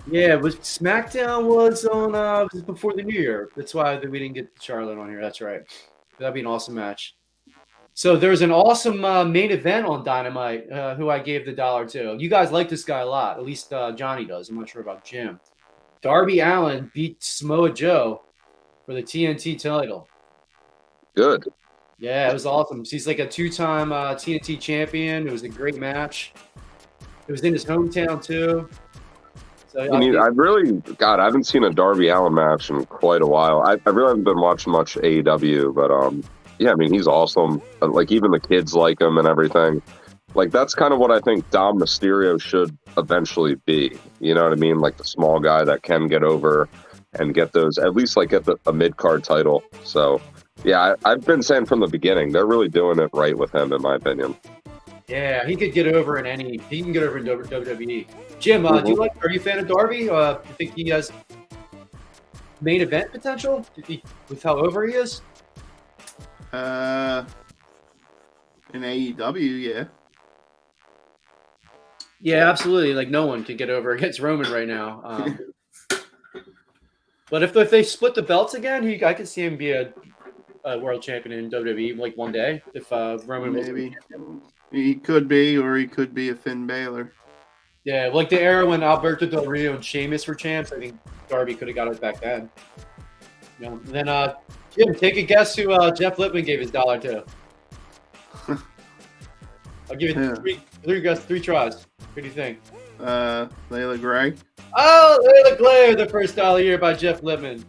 Yeah, 0.08 0.36
but 0.36 0.52
SmackDown 0.52 1.46
was 1.46 1.84
on 1.84 2.14
uh 2.14 2.46
was 2.52 2.62
before 2.62 2.92
the 2.94 3.02
New 3.02 3.18
Year. 3.18 3.50
That's 3.56 3.74
why 3.74 3.98
we 3.98 4.18
didn't 4.20 4.34
get 4.34 4.48
Charlotte 4.60 4.98
on 4.98 5.08
here. 5.08 5.20
That's 5.20 5.40
right. 5.40 5.62
That'd 6.18 6.34
be 6.34 6.40
an 6.40 6.46
awesome 6.46 6.74
match. 6.74 7.16
So 7.94 8.14
there's 8.14 8.42
an 8.42 8.52
awesome 8.52 9.04
uh, 9.04 9.24
main 9.24 9.50
event 9.50 9.86
on 9.86 10.04
Dynamite, 10.04 10.70
uh, 10.70 10.94
who 10.96 11.08
I 11.08 11.18
gave 11.18 11.44
the 11.46 11.52
dollar 11.52 11.88
to. 11.88 12.14
You 12.18 12.28
guys 12.28 12.52
like 12.52 12.68
this 12.68 12.84
guy 12.84 13.00
a 13.00 13.06
lot. 13.06 13.38
At 13.38 13.44
least 13.44 13.72
uh, 13.72 13.92
Johnny 13.92 14.24
does. 14.26 14.48
I'm 14.48 14.56
not 14.56 14.68
sure 14.68 14.82
about 14.82 15.02
Jim. 15.02 15.40
Darby 16.02 16.40
Allin 16.40 16.90
beat 16.94 17.22
Samoa 17.24 17.72
Joe 17.72 18.22
for 18.86 18.94
the 18.94 19.02
TNT 19.02 19.60
title. 19.60 20.08
Good. 21.14 21.44
Yeah, 21.98 22.30
it 22.30 22.32
was 22.32 22.46
awesome. 22.46 22.84
He's 22.84 23.06
like 23.06 23.18
a 23.18 23.26
two-time 23.26 23.92
uh, 23.92 24.14
TNT 24.14 24.60
champion. 24.60 25.26
It 25.26 25.32
was 25.32 25.42
a 25.42 25.48
great 25.48 25.76
match. 25.76 26.32
It 27.26 27.32
was 27.32 27.42
in 27.42 27.52
his 27.52 27.64
hometown 27.64 28.22
too. 28.22 28.68
So 29.68 29.92
I 29.92 29.98
mean, 29.98 30.16
I 30.16 30.26
really, 30.26 30.72
God, 30.98 31.20
I 31.20 31.24
haven't 31.24 31.44
seen 31.44 31.64
a 31.64 31.70
Darby 31.70 32.08
Allin 32.08 32.34
match 32.34 32.70
in 32.70 32.86
quite 32.86 33.22
a 33.22 33.26
while. 33.26 33.62
I, 33.62 33.72
I 33.84 33.90
really 33.90 34.08
haven't 34.08 34.24
been 34.24 34.40
watching 34.40 34.72
much 34.72 34.94
AEW, 34.94 35.74
but 35.74 35.90
um, 35.90 36.22
yeah, 36.58 36.70
I 36.70 36.74
mean, 36.76 36.92
he's 36.92 37.08
awesome. 37.08 37.60
Uh, 37.82 37.88
Like 37.88 38.12
even 38.12 38.30
the 38.30 38.40
kids 38.40 38.74
like 38.74 39.00
him 39.00 39.18
and 39.18 39.26
everything. 39.26 39.82
Like 40.34 40.50
that's 40.50 40.74
kind 40.74 40.92
of 40.92 40.98
what 40.98 41.10
I 41.10 41.20
think 41.20 41.48
Dom 41.50 41.78
Mysterio 41.78 42.40
should 42.40 42.76
eventually 42.98 43.56
be. 43.64 43.98
You 44.20 44.34
know 44.34 44.44
what 44.44 44.52
I 44.52 44.56
mean? 44.56 44.78
Like 44.78 44.98
the 44.98 45.04
small 45.04 45.40
guy 45.40 45.64
that 45.64 45.82
can 45.82 46.08
get 46.08 46.22
over 46.22 46.68
and 47.18 47.34
get 47.34 47.52
those 47.52 47.78
at 47.78 47.94
least 47.94 48.16
like 48.16 48.30
get 48.30 48.44
the, 48.44 48.56
a 48.66 48.72
mid 48.72 48.96
card 48.96 49.24
title. 49.24 49.62
So 49.84 50.20
yeah, 50.64 50.94
I, 51.04 51.12
I've 51.12 51.24
been 51.24 51.42
saying 51.42 51.66
from 51.66 51.80
the 51.80 51.86
beginning 51.86 52.32
they're 52.32 52.46
really 52.46 52.68
doing 52.68 52.98
it 52.98 53.10
right 53.12 53.36
with 53.36 53.54
him, 53.54 53.72
in 53.72 53.82
my 53.82 53.96
opinion. 53.96 54.36
Yeah, 55.08 55.46
he 55.46 55.54
could 55.54 55.72
get 55.72 55.86
over 55.86 56.18
in 56.18 56.26
any. 56.26 56.58
He 56.68 56.82
can 56.82 56.92
get 56.92 57.04
over 57.04 57.18
in 57.18 57.24
WWE. 57.24 58.06
Jim, 58.40 58.66
uh, 58.66 58.80
do 58.80 58.90
you 58.90 58.96
like? 58.96 59.12
Are 59.24 59.30
you 59.30 59.38
a 59.38 59.42
fan 59.42 59.58
of 59.58 59.68
Darby? 59.68 60.10
Uh, 60.10 60.38
you 60.38 60.54
think 60.54 60.74
he 60.74 60.88
has 60.88 61.12
main 62.60 62.80
event 62.80 63.12
potential 63.12 63.64
he- 63.86 64.02
with 64.28 64.42
how 64.42 64.56
over 64.56 64.86
he 64.86 64.94
is? 64.94 65.22
Uh, 66.52 67.24
in 68.72 68.82
AEW, 68.82 69.62
yeah. 69.62 69.84
Yeah, 72.20 72.48
absolutely. 72.48 72.94
Like 72.94 73.08
no 73.08 73.26
one 73.26 73.44
can 73.44 73.56
get 73.56 73.70
over 73.70 73.92
against 73.92 74.20
Roman 74.20 74.50
right 74.50 74.66
now. 74.66 75.00
Um, 75.04 75.38
but 77.30 77.42
if, 77.42 77.56
if 77.56 77.70
they 77.70 77.82
split 77.82 78.14
the 78.14 78.22
belts 78.22 78.54
again, 78.54 78.82
he 78.86 79.02
I 79.04 79.14
could 79.14 79.28
see 79.28 79.42
him 79.44 79.56
be 79.56 79.72
a, 79.72 79.92
a 80.64 80.78
world 80.78 81.02
champion 81.02 81.38
in 81.38 81.50
WWE 81.50 81.98
like 81.98 82.16
one 82.16 82.32
day. 82.32 82.62
If 82.74 82.92
uh, 82.92 83.18
Roman 83.26 83.52
was 83.54 83.68
Maybe 83.68 83.94
he 84.72 84.94
could 84.94 85.28
be, 85.28 85.56
or 85.56 85.76
he 85.76 85.86
could 85.86 86.14
be 86.14 86.30
a 86.30 86.34
Finn 86.34 86.66
Balor. 86.66 87.12
Yeah, 87.84 88.10
like 88.12 88.28
the 88.28 88.40
era 88.40 88.66
when 88.66 88.82
Alberto 88.82 89.26
Del 89.26 89.46
Rio 89.46 89.74
and 89.76 89.84
Sheamus 89.84 90.26
were 90.26 90.34
champs, 90.34 90.72
I 90.72 90.78
think 90.78 90.98
Darby 91.28 91.54
could 91.54 91.68
have 91.68 91.76
got 91.76 91.88
it 91.88 92.00
back 92.00 92.20
then. 92.20 92.50
You 93.60 93.66
know, 93.66 93.80
then 93.84 94.08
uh 94.08 94.34
Jim, 94.76 94.94
take 94.94 95.16
a 95.16 95.22
guess 95.22 95.56
who 95.56 95.72
uh, 95.72 95.90
Jeff 95.90 96.18
Lippman 96.18 96.44
gave 96.44 96.60
his 96.60 96.70
dollar 96.70 96.98
to. 97.00 97.24
I'll 98.48 99.96
give 99.96 100.16
you 100.16 100.22
Yeah. 100.22 100.34
three 100.34 100.60
three 100.82 101.00
guess 101.00 101.24
three 101.24 101.40
tries. 101.40 101.86
What 102.12 102.22
do 102.22 102.22
you 102.22 102.30
think? 102.30 102.58
Uh, 103.00 103.48
Leila 103.70 103.98
Grey. 103.98 104.34
Oh, 104.76 105.18
Layla 105.22 105.56
Claire, 105.58 105.96
the 105.96 106.06
first 106.06 106.36
dollar 106.36 106.60
year 106.60 106.78
by 106.78 106.94
Jeff 106.94 107.22
Lippman. 107.22 107.64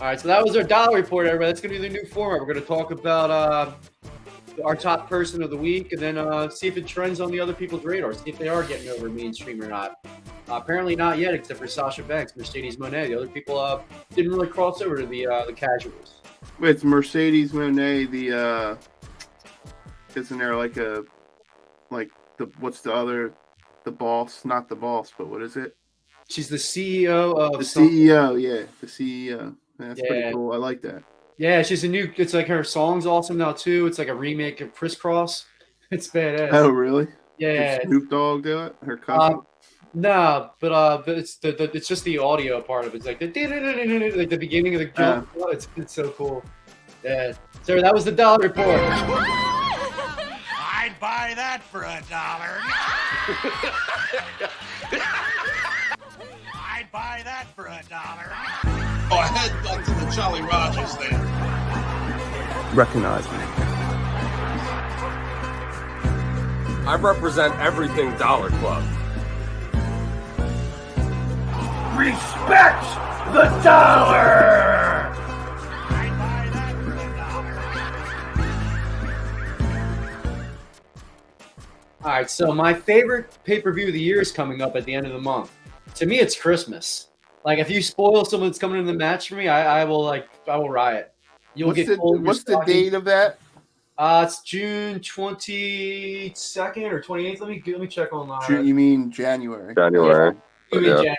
All 0.00 0.06
right, 0.06 0.20
so 0.20 0.28
that 0.28 0.44
was 0.44 0.56
our 0.56 0.62
dollar 0.62 0.96
report, 0.96 1.26
everybody. 1.26 1.50
That's 1.50 1.60
going 1.60 1.74
to 1.74 1.80
be 1.80 1.88
the 1.88 1.92
new 1.92 2.06
format. 2.08 2.40
We're 2.40 2.52
going 2.52 2.60
to 2.60 2.66
talk 2.66 2.92
about 2.92 3.30
uh, 3.30 3.72
our 4.64 4.76
top 4.76 5.08
person 5.08 5.42
of 5.42 5.50
the 5.50 5.56
week 5.56 5.92
and 5.92 6.00
then 6.00 6.18
uh, 6.18 6.48
see 6.48 6.68
if 6.68 6.76
it 6.76 6.86
trends 6.86 7.20
on 7.20 7.30
the 7.30 7.40
other 7.40 7.52
people's 7.52 7.84
radar, 7.84 8.14
see 8.14 8.30
if 8.30 8.38
they 8.38 8.48
are 8.48 8.62
getting 8.62 8.88
over 8.90 9.08
mainstream 9.08 9.60
or 9.62 9.66
not. 9.66 9.96
Uh, 10.06 10.54
apparently 10.54 10.94
not 10.94 11.18
yet, 11.18 11.34
except 11.34 11.58
for 11.58 11.66
Sasha 11.66 12.02
Banks, 12.02 12.36
Mercedes 12.36 12.76
Moné. 12.76 13.08
The 13.08 13.16
other 13.16 13.26
people 13.26 13.58
uh, 13.58 13.82
didn't 14.14 14.30
really 14.30 14.48
cross 14.48 14.80
over 14.80 14.98
to 14.98 15.06
the 15.06 15.26
uh, 15.26 15.44
the 15.46 15.52
casuals. 15.52 16.22
It's 16.60 16.84
Mercedes 16.84 17.52
Moné, 17.52 18.10
the 18.10 18.32
uh, 18.32 18.76
isn't 20.14 20.38
there 20.38 20.56
like 20.56 20.76
a 20.76 21.04
like 21.90 22.10
the 22.38 22.50
what's 22.60 22.80
the 22.80 22.92
other 22.92 23.32
the 23.84 23.90
boss? 23.92 24.44
Not 24.44 24.68
the 24.68 24.76
boss, 24.76 25.12
but 25.16 25.28
what 25.28 25.42
is 25.42 25.56
it? 25.56 25.76
She's 26.28 26.48
the 26.48 26.56
CEO 26.56 27.34
of 27.38 27.58
The 27.58 27.64
some- 27.64 27.88
CEO. 27.88 28.40
Yeah, 28.40 28.66
the 28.80 28.86
CEO. 28.86 29.54
That's 29.78 30.00
Yeah. 30.02 30.08
pretty 30.08 30.32
cool. 30.32 30.52
I 30.52 30.56
like 30.56 30.82
that. 30.82 31.02
Yeah, 31.38 31.62
she's 31.62 31.84
a 31.84 31.88
new. 31.88 32.12
It's 32.16 32.34
like 32.34 32.48
her 32.48 32.64
song's 32.64 33.06
awesome 33.06 33.38
now 33.38 33.52
too. 33.52 33.86
It's 33.86 33.98
like 33.98 34.08
a 34.08 34.14
remake 34.14 34.60
of 34.60 34.74
Kris 34.74 34.94
Kross. 34.94 35.44
It's 35.90 36.06
badass. 36.08 36.50
Oh, 36.52 36.68
really? 36.68 37.06
yeah. 37.38 37.78
Did 37.78 37.88
Snoop 37.88 38.10
Dogg 38.10 38.42
do 38.42 38.58
it? 38.64 38.76
Her 38.84 38.98
cousin. 38.98 39.36
Um, 39.36 39.46
no, 39.94 40.50
but 40.60 40.70
uh, 40.70 41.02
but 41.06 41.16
it's 41.16 41.36
the, 41.38 41.52
the 41.52 41.70
it's 41.74 41.88
just 41.88 42.04
the 42.04 42.18
audio 42.18 42.60
part 42.60 42.84
of 42.84 42.92
it. 42.92 42.98
It's 42.98 43.06
like 43.06 43.18
the 43.20 44.12
like 44.14 44.28
the 44.28 44.36
beginning 44.36 44.74
of 44.74 44.80
the 44.80 44.86
jump. 44.86 45.30
It's, 45.34 45.66
it's 45.76 45.94
so 45.94 46.10
cool. 46.10 46.44
Yeah. 47.02 47.32
So 47.62 47.80
that 47.80 47.94
was 47.94 48.04
the 48.04 48.12
dollar 48.12 48.38
report. 48.48 48.80
I'd 50.98 51.00
buy 51.00 51.32
that 51.36 51.62
for 51.62 51.82
a 51.84 52.02
dollar. 52.10 52.58
I'd 56.54 56.90
buy 56.90 57.22
that 57.22 57.46
for 57.54 57.66
a 57.66 57.80
dollar. 57.88 58.32
Oh, 59.08 59.18
I 59.18 59.28
head 59.28 59.52
back 59.62 59.84
to 59.84 59.92
the 59.92 60.10
Jolly 60.10 60.42
Rogers 60.42 60.96
there. 60.96 61.20
Recognize 62.74 63.24
me. 63.30 63.38
I 66.88 66.96
represent 67.00 67.54
everything 67.60 68.16
Dollar 68.16 68.50
Club. 68.50 68.82
Respect 71.96 72.82
the 73.32 73.48
dollar. 73.62 74.97
All 82.04 82.10
right, 82.10 82.30
so 82.30 82.52
my 82.52 82.72
favorite 82.72 83.36
pay 83.44 83.60
per 83.60 83.72
view 83.72 83.88
of 83.88 83.92
the 83.92 84.00
year 84.00 84.20
is 84.20 84.30
coming 84.30 84.62
up 84.62 84.76
at 84.76 84.84
the 84.84 84.94
end 84.94 85.06
of 85.06 85.12
the 85.12 85.20
month. 85.20 85.50
To 85.96 86.06
me, 86.06 86.20
it's 86.20 86.36
Christmas. 86.36 87.08
Like 87.44 87.58
if 87.58 87.68
you 87.70 87.82
spoil 87.82 88.24
someone 88.24 88.48
that's 88.50 88.58
coming 88.58 88.78
in 88.78 88.86
the 88.86 88.92
match 88.94 89.28
for 89.28 89.34
me, 89.34 89.48
I, 89.48 89.80
I 89.80 89.84
will 89.84 90.04
like 90.04 90.28
I 90.46 90.56
will 90.56 90.70
riot. 90.70 91.12
You'll 91.54 91.68
what's 91.68 91.78
get 91.78 91.88
the, 91.88 91.96
cold 91.96 92.24
what's 92.24 92.44
the 92.44 92.62
date 92.66 92.94
of 92.94 93.04
that? 93.06 93.38
Uh, 93.96 94.24
it's 94.28 94.42
June 94.42 95.00
twenty 95.00 96.32
second 96.36 96.84
or 96.84 97.00
twenty 97.00 97.26
eighth. 97.26 97.40
Let 97.40 97.50
me 97.50 97.60
let 97.66 97.80
me 97.80 97.88
check 97.88 98.12
online. 98.12 98.46
Ju- 98.46 98.64
You 98.64 98.74
mean 98.74 99.10
January? 99.10 99.74
January. 99.74 100.36
Give 100.70 100.82
me 100.82 100.88
Yeah. 100.88 100.94
January. 100.96 101.16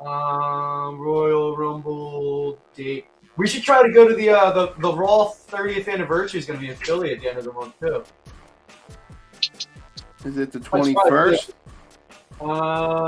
Um, 0.00 0.98
Royal 0.98 1.56
Rumble 1.56 2.58
date. 2.74 3.06
We 3.36 3.46
should 3.48 3.62
try 3.62 3.82
to 3.82 3.92
go 3.92 4.06
to 4.06 4.14
the 4.14 4.30
uh, 4.30 4.52
the 4.52 4.74
the 4.78 4.94
Raw 4.94 5.32
30th 5.50 5.88
anniversary 5.92 6.38
is 6.38 6.46
going 6.46 6.58
to 6.60 6.64
be 6.64 6.70
in 6.70 6.76
Philly 6.76 7.12
at 7.14 7.20
the 7.20 7.28
end 7.28 7.38
of 7.38 7.44
the 7.44 7.52
month 7.52 7.78
too. 7.80 8.04
Is 10.24 10.36
it 10.36 10.52
the 10.52 10.58
Let's 10.58 10.68
try 10.68 10.82
to 10.82 10.86
do 10.92 10.94
21st? 10.94 11.50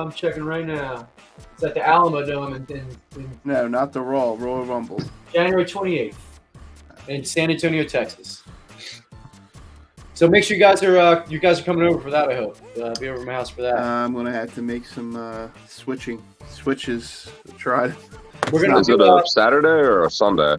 Um, 0.03 0.13
checking 0.13 0.45
right 0.45 0.67
now. 0.67 1.09
It's 1.55 1.63
at 1.65 1.75
the 1.75 1.81
Alamodome 1.81 2.57
in, 2.71 2.77
in, 2.77 2.87
in 3.21 3.41
No, 3.45 3.67
not 3.69 3.93
the 3.93 4.01
Raw. 4.01 4.35
Royal 4.39 4.65
Rumble. 4.65 5.01
January 5.33 5.65
28th 5.65 6.15
in 7.09 7.25
San 7.25 7.51
Antonio, 7.51 7.85
Texas. 7.85 8.43
So 10.15 10.29
make 10.29 10.45
sure 10.45 10.57
you 10.57 10.63
guys 10.63 10.83
are 10.83 10.99
uh, 10.99 11.27
you 11.29 11.39
guys 11.39 11.59
are 11.61 11.65
coming 11.65 11.87
over 11.89 11.99
for 12.01 12.11
that. 12.11 12.29
I 12.29 12.37
hope 12.37 12.59
uh, 12.81 12.95
be 13.01 13.09
over 13.09 13.21
at 13.21 13.27
my 13.27 13.33
house 13.33 13.51
for 13.51 13.63
that. 13.63 13.77
Uh, 13.79 13.83
I'm 14.05 14.15
gonna 14.15 14.31
have 14.33 14.55
to 14.55 14.63
make 14.63 14.87
some 14.87 15.17
uh, 15.17 15.49
switching 15.67 16.23
switches. 16.49 17.29
Try. 17.59 17.89
to- 17.89 17.97
We're 18.53 18.63
gonna 18.67 18.79
Is 18.79 18.87
do 18.87 18.95
it 18.95 19.01
uh, 19.01 19.17
a 19.17 19.27
Saturday 19.27 19.67
or 19.69 20.05
a 20.05 20.11
Sunday? 20.11 20.57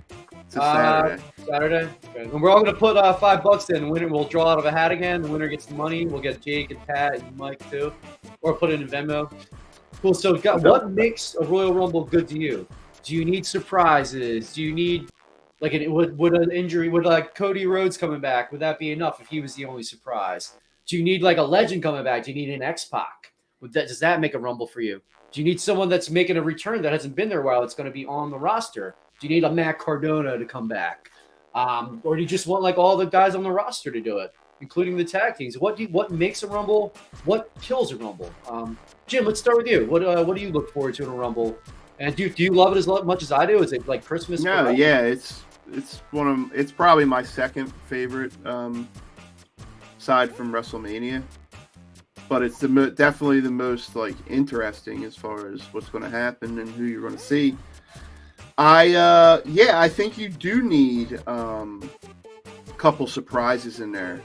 It's 0.53 0.59
a 0.59 0.63
Uh, 0.63 1.17
Saturday. 1.17 1.23
Saturday. 1.47 1.89
Okay. 2.09 2.29
And 2.29 2.39
we're 2.39 2.51
all 2.51 2.63
gonna 2.63 2.77
put 2.77 2.95
uh, 2.95 3.11
five 3.13 3.41
bucks 3.41 3.71
in. 3.71 3.85
The 3.85 3.89
winner 3.89 4.07
will 4.07 4.25
draw 4.25 4.49
out 4.51 4.59
of 4.59 4.65
a 4.65 4.71
hat 4.71 4.91
again. 4.91 5.23
The 5.23 5.27
winner 5.27 5.47
gets 5.47 5.65
the 5.65 5.73
money. 5.73 6.05
We'll 6.05 6.21
get 6.21 6.41
Jake 6.41 6.69
and 6.69 6.79
Pat 6.85 7.19
and 7.19 7.35
Mike 7.35 7.67
too, 7.71 7.91
or 8.43 8.53
put 8.53 8.69
it 8.69 8.79
in 8.79 8.87
Venmo. 8.87 9.33
Cool. 10.03 10.13
So, 10.13 10.35
got, 10.35 10.61
what 10.61 10.91
makes 10.91 11.33
a 11.33 11.43
Royal 11.43 11.73
Rumble 11.73 12.03
good 12.03 12.27
to 12.27 12.37
you? 12.37 12.67
Do 13.01 13.15
you 13.15 13.25
need 13.25 13.47
surprises? 13.47 14.53
Do 14.53 14.61
you 14.61 14.75
need 14.75 15.09
like 15.59 15.73
an, 15.73 15.91
would 15.91 16.15
would 16.19 16.35
an 16.35 16.51
injury? 16.51 16.87
Would 16.87 17.03
like 17.03 17.33
Cody 17.33 17.65
Rhodes 17.65 17.97
coming 17.97 18.21
back? 18.21 18.51
Would 18.51 18.61
that 18.61 18.77
be 18.77 18.91
enough 18.91 19.21
if 19.21 19.27
he 19.29 19.41
was 19.41 19.55
the 19.55 19.65
only 19.65 19.81
surprise? 19.81 20.53
Do 20.85 20.97
you 20.97 21.03
need 21.03 21.23
like 21.23 21.37
a 21.37 21.43
legend 21.43 21.81
coming 21.81 22.03
back? 22.03 22.25
Do 22.25 22.31
you 22.31 22.35
need 22.35 22.53
an 22.53 22.61
X 22.61 22.85
Pac? 22.85 23.33
Would 23.61 23.73
that 23.73 23.87
does 23.87 23.99
that 24.01 24.19
make 24.19 24.35
a 24.35 24.39
Rumble 24.39 24.67
for 24.67 24.81
you? 24.81 25.01
Do 25.31 25.41
you 25.41 25.45
need 25.45 25.59
someone 25.59 25.89
that's 25.89 26.11
making 26.11 26.37
a 26.37 26.43
return 26.43 26.83
that 26.83 26.91
hasn't 26.91 27.15
been 27.15 27.27
there 27.27 27.41
a 27.41 27.43
while? 27.43 27.61
That's 27.61 27.73
going 27.73 27.89
to 27.89 27.91
be 27.91 28.05
on 28.05 28.29
the 28.29 28.37
roster. 28.37 28.93
Do 29.23 29.29
you 29.29 29.35
need 29.35 29.45
a 29.45 29.49
Matt 29.49 29.79
Cardona 29.79 30.37
to 30.37 30.43
come 30.43 30.67
back? 30.67 31.09
Um, 31.55 32.01
or 32.03 32.17
do 32.17 32.21
you 32.21 32.27
just 32.27 32.45
want 32.45 32.61
like 32.61 32.77
all 32.77 32.97
the 32.97 33.05
guys 33.05 33.35
on 33.35 33.43
the 33.43 33.49
roster 33.49 33.89
to 33.89 34.01
do 34.01 34.17
it, 34.17 34.33
including 34.59 34.97
the 34.97 35.05
tag 35.05 35.37
teams? 35.37 35.57
What 35.57 35.77
do 35.77 35.83
you, 35.83 35.89
what 35.89 36.11
makes 36.11 36.43
a 36.43 36.47
rumble? 36.47 36.93
What 37.23 37.49
kills 37.61 37.93
a 37.93 37.95
rumble? 37.95 38.29
Um, 38.49 38.77
Jim, 39.07 39.23
let's 39.23 39.39
start 39.39 39.55
with 39.55 39.67
you. 39.67 39.85
What 39.85 40.03
uh, 40.03 40.25
what 40.25 40.35
do 40.35 40.43
you 40.43 40.51
look 40.51 40.73
forward 40.73 40.95
to 40.95 41.03
in 41.03 41.09
a 41.09 41.13
rumble? 41.13 41.57
And 41.99 42.13
do 42.17 42.29
do 42.29 42.43
you 42.43 42.51
love 42.51 42.75
it 42.75 42.77
as 42.77 42.85
much 42.85 43.23
as 43.23 43.31
I 43.31 43.45
do? 43.45 43.63
Is 43.63 43.71
it 43.71 43.87
like 43.87 44.03
Christmas? 44.03 44.43
No, 44.43 44.67
yeah, 44.67 44.99
it's 44.99 45.43
it's 45.71 46.01
one 46.11 46.27
of 46.27 46.53
it's 46.53 46.73
probably 46.73 47.05
my 47.05 47.23
second 47.23 47.71
favorite, 47.87 48.33
um, 48.45 48.89
aside 49.97 50.35
from 50.35 50.51
WrestleMania. 50.51 51.23
But 52.27 52.43
it's 52.43 52.59
the 52.59 52.67
mo- 52.67 52.89
definitely 52.89 53.39
the 53.39 53.51
most 53.51 53.95
like 53.95 54.15
interesting 54.29 55.05
as 55.05 55.15
far 55.15 55.47
as 55.47 55.61
what's 55.73 55.87
going 55.87 56.03
to 56.03 56.09
happen 56.09 56.59
and 56.59 56.69
who 56.71 56.83
you're 56.83 56.99
going 56.99 57.15
to 57.15 57.19
see. 57.19 57.55
I 58.57 58.93
uh, 58.93 59.41
yeah, 59.45 59.79
I 59.79 59.89
think 59.89 60.17
you 60.17 60.29
do 60.29 60.61
need 60.61 61.25
um, 61.27 61.89
a 62.69 62.73
couple 62.73 63.07
surprises 63.07 63.79
in 63.79 63.91
there. 63.91 64.21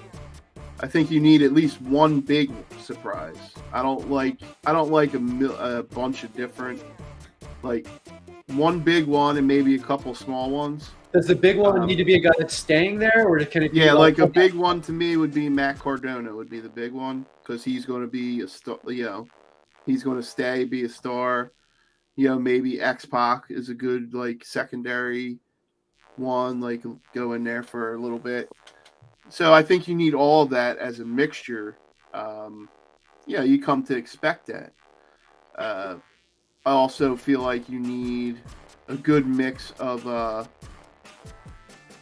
I 0.81 0.87
think 0.87 1.11
you 1.11 1.21
need 1.21 1.43
at 1.43 1.53
least 1.53 1.81
one 1.83 2.21
big 2.21 2.53
surprise. 2.81 3.37
I 3.73 3.83
don't 3.83 4.11
like 4.11 4.41
I 4.67 4.73
don't 4.73 4.91
like 4.91 5.15
a, 5.15 5.19
mil- 5.19 5.59
a 5.59 5.83
bunch 5.83 6.25
of 6.25 6.35
different 6.35 6.83
like 7.63 7.89
one 8.49 8.81
big 8.81 9.07
one 9.07 9.37
and 9.39 9.47
maybe 9.47 9.75
a 9.75 9.79
couple 9.79 10.15
small 10.15 10.51
ones. 10.51 10.91
Does 11.13 11.27
the 11.27 11.35
big 11.35 11.57
one 11.57 11.79
Um, 11.81 11.87
need 11.87 11.97
to 11.97 12.05
be 12.05 12.15
a 12.17 12.21
guy 12.21 12.33
that's 12.39 12.55
staying 12.55 12.99
there, 12.99 13.27
or 13.27 13.43
can 13.45 13.63
it? 13.63 13.73
Be 13.73 13.79
Yeah, 13.81 13.95
like 13.95 14.19
a 14.19 14.27
big 14.27 14.53
one 14.53 14.83
to 14.83 14.93
me 14.93 15.17
would 15.17 15.33
be 15.33 15.49
Matt 15.49 15.79
Cardona 15.79 16.35
would 16.35 16.51
be 16.51 16.61
the 16.61 16.69
big 16.69 16.93
one 16.93 17.25
because 17.43 17.65
he's 17.65 17.87
going 17.87 18.03
to 18.03 18.07
be 18.07 18.43
a 18.43 18.49
star. 18.49 18.79
You 18.87 19.05
know, 19.05 19.29
he's 19.87 20.05
going 20.05 20.19
to 20.19 20.23
stay, 20.23 20.65
be 20.65 20.85
a 20.85 20.89
star. 20.89 21.53
You 22.19 22.27
know, 22.27 22.37
maybe 22.37 22.81
X 22.81 23.05
Pac 23.05 23.45
is 23.49 23.69
a 23.69 23.75
good 23.75 24.13
like 24.13 24.45
secondary 24.45 25.39
one, 26.17 26.61
like 26.61 26.83
go 27.15 27.35
in 27.35 27.45
there 27.45 27.63
for 27.63 27.95
a 27.95 28.01
little 28.01 28.19
bit. 28.19 28.51
So 29.29 29.55
I 29.55 29.63
think 29.63 29.87
you 29.87 29.95
need 29.95 30.15
all 30.15 30.45
that 30.47 30.79
as 30.79 30.99
a 30.99 31.05
mixture. 31.05 31.79
Um, 32.13 32.69
yeah, 33.29 33.43
you 33.43 33.63
come 33.63 33.85
to 33.85 33.97
expect 33.97 34.49
that. 34.49 34.73
Uh, 35.57 35.95
I 36.67 36.73
also 36.73 37.15
feel 37.15 37.41
like 37.41 37.69
you 37.69 37.79
need 37.79 38.41
a 38.89 38.97
good 38.97 39.29
mix 39.29 39.71
of 39.79 40.05
uh, 40.09 40.43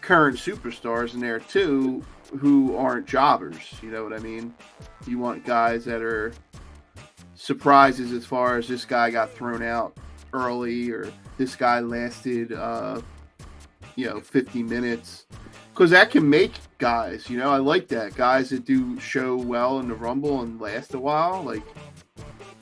current 0.01 0.39
superstars 0.39 1.13
in 1.13 1.21
there 1.21 1.41
too 1.41 2.03
who 2.39 2.75
aren't 2.75 3.07
jobbers. 3.07 3.75
You 3.83 3.91
know 3.91 4.03
what 4.03 4.15
I 4.15 4.21
mean? 4.21 4.55
You 5.07 5.19
want 5.19 5.45
guys 5.45 5.85
that 5.85 6.01
are 6.01 6.33
surprises 7.35 8.13
as 8.13 8.25
far 8.25 8.57
as 8.57 8.67
this 8.67 8.87
guy 8.87 9.11
got 9.11 9.31
thrown 9.31 9.63
out 9.63 9.95
early 10.37 10.91
or 10.91 11.13
this 11.39 11.57
guy 11.57 11.81
lasted, 11.81 12.53
uh, 12.53 13.01
you 13.95 14.07
know, 14.07 14.21
50 14.21 14.63
minutes. 14.63 15.27
Because 15.73 15.91
that 15.91 16.11
can 16.11 16.29
make 16.29 16.53
guys, 16.79 17.29
you 17.29 17.37
know, 17.39 17.51
I 17.51 17.59
like 17.59 17.89
that. 17.89 18.15
Guys 18.15 18.51
that 18.51 18.65
do 18.65 18.99
show 18.99 19.37
well 19.37 19.79
in 19.81 19.89
the 19.89 19.95
Rumble 19.95 20.41
and 20.43 20.61
last 20.61 20.95
a 20.95 20.99
while, 20.99 21.43
like 21.43 21.63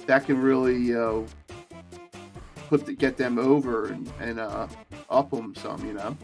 that 0.06 0.26
can 0.26 0.40
really, 0.40 0.76
you 0.76 0.94
know, 0.94 1.26
put 2.68 2.86
the, 2.86 2.94
get 2.94 3.16
them 3.16 3.38
over 3.38 3.86
and, 3.86 4.12
and 4.20 4.40
uh, 4.40 4.66
up 5.10 5.30
them 5.30 5.54
some, 5.54 5.86
you 5.86 5.92
know. 5.92 6.16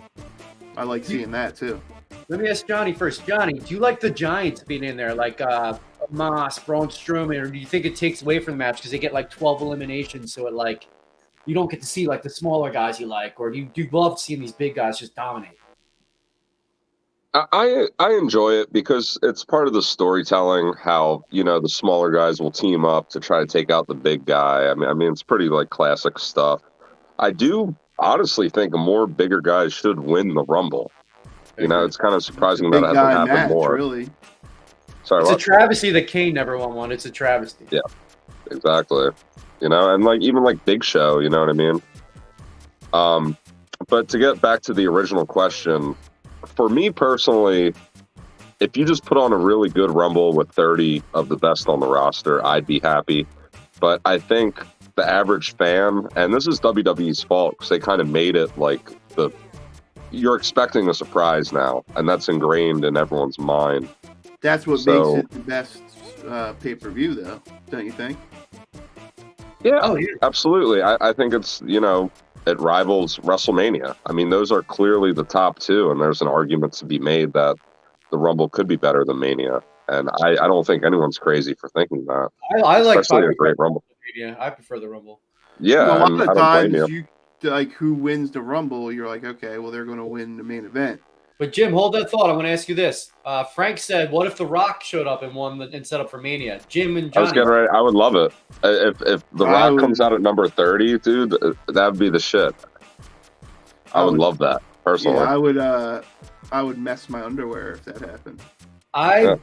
I 0.76 0.82
like 0.82 1.04
seeing 1.04 1.30
that 1.30 1.56
too. 1.56 1.80
Let 2.28 2.40
me 2.40 2.48
ask 2.48 2.66
Johnny 2.66 2.92
first. 2.92 3.26
Johnny, 3.26 3.54
do 3.54 3.74
you 3.74 3.80
like 3.80 4.00
the 4.00 4.10
Giants 4.10 4.62
being 4.62 4.84
in 4.84 4.96
there, 4.96 5.14
like 5.14 5.40
uh, 5.40 5.78
Moss, 6.10 6.58
Braun 6.58 6.88
Strowman, 6.88 7.42
or 7.42 7.46
do 7.50 7.58
you 7.58 7.66
think 7.66 7.84
it 7.84 7.96
takes 7.96 8.22
away 8.22 8.38
from 8.38 8.54
the 8.54 8.58
match 8.58 8.76
because 8.76 8.90
they 8.90 8.98
get 8.98 9.12
like 9.12 9.30
twelve 9.30 9.62
eliminations, 9.62 10.32
so 10.32 10.46
it 10.46 10.54
like 10.54 10.86
you 11.50 11.54
don't 11.54 11.68
get 11.68 11.80
to 11.80 11.86
see 11.86 12.06
like 12.06 12.22
the 12.22 12.30
smaller 12.30 12.70
guys 12.70 13.00
you 13.00 13.06
like, 13.06 13.40
or 13.40 13.50
do 13.50 13.58
you 13.58 13.64
do 13.74 13.82
you 13.82 13.88
love 13.90 14.20
seeing 14.20 14.38
these 14.38 14.52
big 14.52 14.76
guys 14.76 15.00
just 15.00 15.16
dominate? 15.16 15.58
I 17.34 17.44
I 17.52 17.86
I 17.98 18.12
enjoy 18.14 18.50
it 18.52 18.72
because 18.72 19.18
it's 19.24 19.44
part 19.44 19.66
of 19.66 19.72
the 19.74 19.82
storytelling. 19.82 20.72
How 20.80 21.24
you 21.30 21.42
know 21.42 21.58
the 21.58 21.68
smaller 21.68 22.12
guys 22.12 22.40
will 22.40 22.52
team 22.52 22.84
up 22.84 23.10
to 23.10 23.18
try 23.18 23.40
to 23.40 23.46
take 23.46 23.68
out 23.68 23.88
the 23.88 23.94
big 23.96 24.24
guy. 24.24 24.68
I 24.70 24.74
mean, 24.74 24.88
I 24.88 24.94
mean 24.94 25.10
it's 25.10 25.24
pretty 25.24 25.48
like 25.48 25.70
classic 25.70 26.20
stuff. 26.20 26.62
I 27.18 27.32
do 27.32 27.74
honestly 27.98 28.48
think 28.48 28.72
more 28.72 29.08
bigger 29.08 29.40
guys 29.40 29.72
should 29.72 29.98
win 29.98 30.34
the 30.34 30.44
Rumble. 30.44 30.92
You 31.58 31.66
know, 31.66 31.84
it's 31.84 31.96
kind 31.96 32.14
of 32.14 32.22
surprising 32.22 32.70
that 32.70 32.80
guy 32.80 32.88
hasn't 32.88 33.06
happened 33.10 33.34
match, 33.34 33.50
more. 33.50 33.74
really. 33.74 34.08
Sorry, 35.02 35.22
It's 35.22 35.30
a 35.30 35.32
what? 35.34 35.40
travesty 35.40 35.90
that 35.90 36.06
Kane 36.06 36.32
never 36.34 36.56
won 36.56 36.74
one. 36.74 36.92
It's 36.92 37.06
a 37.06 37.10
travesty. 37.10 37.66
Yeah. 37.70 37.80
exactly. 38.50 39.08
You 39.60 39.68
know, 39.68 39.94
and 39.94 40.04
like 40.04 40.20
even 40.22 40.42
like 40.42 40.64
Big 40.64 40.82
Show, 40.82 41.18
you 41.18 41.28
know 41.28 41.40
what 41.40 41.50
I 41.50 41.52
mean? 41.52 41.82
Um, 42.92 43.36
but 43.88 44.08
to 44.08 44.18
get 44.18 44.40
back 44.40 44.62
to 44.62 44.74
the 44.74 44.86
original 44.86 45.26
question, 45.26 45.94
for 46.44 46.68
me 46.68 46.90
personally, 46.90 47.74
if 48.60 48.76
you 48.76 48.84
just 48.84 49.04
put 49.04 49.18
on 49.18 49.32
a 49.32 49.36
really 49.36 49.68
good 49.68 49.90
Rumble 49.90 50.32
with 50.32 50.50
30 50.50 51.02
of 51.14 51.28
the 51.28 51.36
best 51.36 51.68
on 51.68 51.80
the 51.80 51.86
roster, 51.86 52.44
I'd 52.44 52.66
be 52.66 52.80
happy. 52.80 53.26
But 53.80 54.00
I 54.04 54.18
think 54.18 54.60
the 54.96 55.08
average 55.08 55.54
fan, 55.56 56.06
and 56.16 56.34
this 56.34 56.46
is 56.46 56.60
WWE's 56.60 57.22
fault 57.22 57.52
because 57.56 57.68
they 57.70 57.78
kind 57.78 58.00
of 58.00 58.08
made 58.08 58.36
it 58.36 58.56
like 58.58 58.90
the 59.16 59.30
you're 60.12 60.34
expecting 60.34 60.88
a 60.88 60.94
surprise 60.94 61.52
now, 61.52 61.84
and 61.96 62.08
that's 62.08 62.28
ingrained 62.28 62.84
in 62.84 62.96
everyone's 62.96 63.38
mind. 63.38 63.88
That's 64.40 64.66
what 64.66 64.80
So- 64.80 65.16
makes 65.16 65.24
it 65.24 65.30
the 65.30 65.38
best 65.40 65.82
uh, 66.26 66.52
pay 66.54 66.74
per 66.74 66.90
view, 66.90 67.14
though, 67.14 67.40
don't 67.70 67.86
you 67.86 67.92
think? 67.92 68.18
Yeah, 69.62 69.80
Oh, 69.82 69.96
yeah. 69.96 70.08
absolutely. 70.22 70.82
I, 70.82 70.96
I 71.00 71.12
think 71.12 71.34
it's 71.34 71.62
you 71.66 71.80
know 71.80 72.10
it 72.46 72.58
rivals 72.58 73.18
WrestleMania. 73.18 73.94
I 74.06 74.12
mean, 74.12 74.30
those 74.30 74.50
are 74.50 74.62
clearly 74.62 75.12
the 75.12 75.24
top 75.24 75.58
two, 75.58 75.90
and 75.90 76.00
there's 76.00 76.22
an 76.22 76.28
argument 76.28 76.72
to 76.74 76.86
be 76.86 76.98
made 76.98 77.32
that 77.34 77.56
the 78.10 78.18
Rumble 78.18 78.48
could 78.48 78.66
be 78.66 78.76
better 78.76 79.04
than 79.04 79.18
Mania. 79.18 79.60
And 79.88 80.08
I, 80.22 80.30
I 80.32 80.46
don't 80.46 80.66
think 80.66 80.84
anyone's 80.84 81.18
crazy 81.18 81.54
for 81.54 81.68
thinking 81.68 82.04
that, 82.06 82.30
I, 82.56 82.60
I 82.60 82.80
like 82.80 83.00
especially 83.00 83.24
a 83.24 83.28
Fire 83.28 83.34
great 83.34 83.56
Rumble. 83.58 83.82
Yeah, 84.14 84.36
I 84.38 84.50
prefer 84.50 84.78
the 84.78 84.88
Rumble. 84.88 85.20
Yeah, 85.58 85.86
a 85.86 85.98
lot 85.98 86.12
of 86.12 86.20
I 86.20 86.24
don't 86.26 86.34
blame 86.34 86.72
times 86.72 86.90
you. 86.90 87.04
you 87.42 87.50
like 87.50 87.72
who 87.72 87.94
wins 87.94 88.30
the 88.30 88.40
Rumble. 88.40 88.90
You're 88.92 89.08
like, 89.08 89.24
okay, 89.24 89.58
well 89.58 89.70
they're 89.70 89.84
going 89.84 89.98
to 89.98 90.04
win 90.06 90.36
the 90.36 90.42
main 90.42 90.64
event. 90.64 91.00
But 91.40 91.54
Jim, 91.54 91.72
hold 91.72 91.94
that 91.94 92.10
thought. 92.10 92.28
I 92.28 92.34
want 92.34 92.44
to 92.44 92.50
ask 92.50 92.68
you 92.68 92.74
this. 92.74 93.12
Uh, 93.24 93.44
Frank 93.44 93.78
said, 93.78 94.12
"What 94.12 94.26
if 94.26 94.36
The 94.36 94.44
Rock 94.44 94.82
showed 94.82 95.06
up 95.06 95.22
and 95.22 95.34
won 95.34 95.56
the, 95.56 95.70
and 95.72 95.84
set 95.86 95.98
up 95.98 96.10
for 96.10 96.20
Mania?" 96.20 96.60
Jim 96.68 96.98
and 96.98 97.10
I 97.16 97.20
was 97.22 97.32
getting 97.32 97.48
ready. 97.48 97.66
I 97.72 97.80
would 97.80 97.94
love 97.94 98.14
it 98.14 98.30
if 98.62 99.00
if 99.00 99.24
The 99.32 99.46
I 99.46 99.50
Rock 99.52 99.72
would- 99.72 99.80
comes 99.80 100.02
out 100.02 100.12
at 100.12 100.20
number 100.20 100.46
thirty, 100.48 100.98
dude. 100.98 101.30
That 101.68 101.90
would 101.92 101.98
be 101.98 102.10
the 102.10 102.18
shit. 102.20 102.54
I 103.94 104.00
I 104.00 104.04
would 104.04 104.10
would- 104.12 104.20
love 104.20 104.36
that 104.38 104.60
personally. 104.84 105.16
Yeah, 105.16 105.32
I 105.32 105.36
would. 105.38 105.56
uh 105.56 106.02
I 106.52 106.62
would 106.62 106.76
mess 106.78 107.08
my 107.08 107.22
underwear 107.24 107.70
if 107.72 107.84
that 107.86 107.98
happened. 108.00 108.40
I 108.92 109.22
Yeah. 109.22 109.34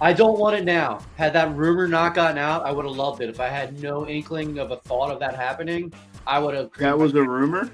I 0.00 0.14
don't 0.14 0.38
want 0.38 0.56
it 0.56 0.64
now. 0.64 1.00
Had 1.16 1.34
that 1.34 1.54
rumor 1.54 1.86
not 1.86 2.14
gotten 2.14 2.38
out, 2.38 2.64
I 2.64 2.72
would 2.72 2.86
have 2.86 2.96
loved 2.96 3.20
it. 3.20 3.28
If 3.28 3.38
I 3.38 3.48
had 3.48 3.82
no 3.82 4.06
inkling 4.08 4.58
of 4.58 4.70
a 4.70 4.76
thought 4.76 5.10
of 5.10 5.20
that 5.20 5.36
happening, 5.36 5.92
I 6.26 6.38
would 6.38 6.54
have. 6.54 6.70
That 6.78 6.96
was 6.98 7.14
a 7.14 7.22
rumor. 7.22 7.70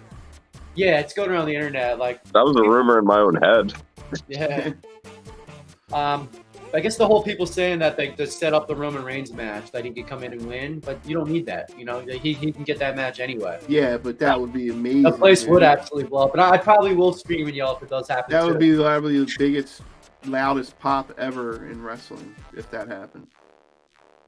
Yeah. 0.80 1.00
It's 1.00 1.12
going 1.12 1.30
around 1.30 1.46
the 1.46 1.54
internet. 1.54 1.98
Like 1.98 2.22
that 2.32 2.44
was 2.44 2.56
a 2.56 2.62
rumor 2.62 2.98
in 2.98 3.04
my 3.04 3.18
own 3.18 3.34
head. 3.36 3.74
yeah, 4.28 4.72
Um, 5.92 6.28
I 6.72 6.78
guess 6.78 6.96
the 6.96 7.06
whole 7.06 7.22
people 7.22 7.46
saying 7.46 7.80
that 7.80 7.96
they 7.96 8.08
to 8.08 8.26
set 8.26 8.54
up 8.54 8.68
the 8.68 8.76
Roman 8.76 9.02
Reigns 9.02 9.32
match 9.32 9.72
that 9.72 9.84
he 9.84 9.90
could 9.90 10.06
come 10.06 10.22
in 10.22 10.32
and 10.32 10.46
win, 10.46 10.78
but 10.80 11.04
you 11.04 11.14
don't 11.14 11.28
need 11.28 11.44
that. 11.46 11.76
You 11.76 11.84
know, 11.84 12.00
he, 12.00 12.32
he 12.32 12.52
can 12.52 12.62
get 12.62 12.78
that 12.78 12.94
match 12.94 13.18
anyway. 13.18 13.58
Yeah, 13.66 13.96
but 13.96 14.18
that 14.20 14.40
would 14.40 14.52
be 14.52 14.68
amazing. 14.68 15.02
The 15.02 15.12
place 15.12 15.42
man. 15.42 15.54
would 15.54 15.62
absolutely 15.64 16.08
blow 16.08 16.26
up, 16.26 16.32
and 16.32 16.40
I 16.40 16.58
probably 16.58 16.94
will 16.94 17.12
scream 17.12 17.48
and 17.48 17.56
yell 17.56 17.76
if 17.76 17.82
it 17.82 17.88
does 17.88 18.08
happen. 18.08 18.30
That 18.30 18.44
would 18.44 18.60
too. 18.60 18.76
be 18.76 18.82
probably 18.82 19.18
the 19.18 19.34
biggest, 19.36 19.82
loudest 20.26 20.78
pop 20.78 21.12
ever 21.18 21.66
in 21.68 21.82
wrestling 21.82 22.36
if 22.56 22.70
that 22.70 22.86
happened. 22.86 23.26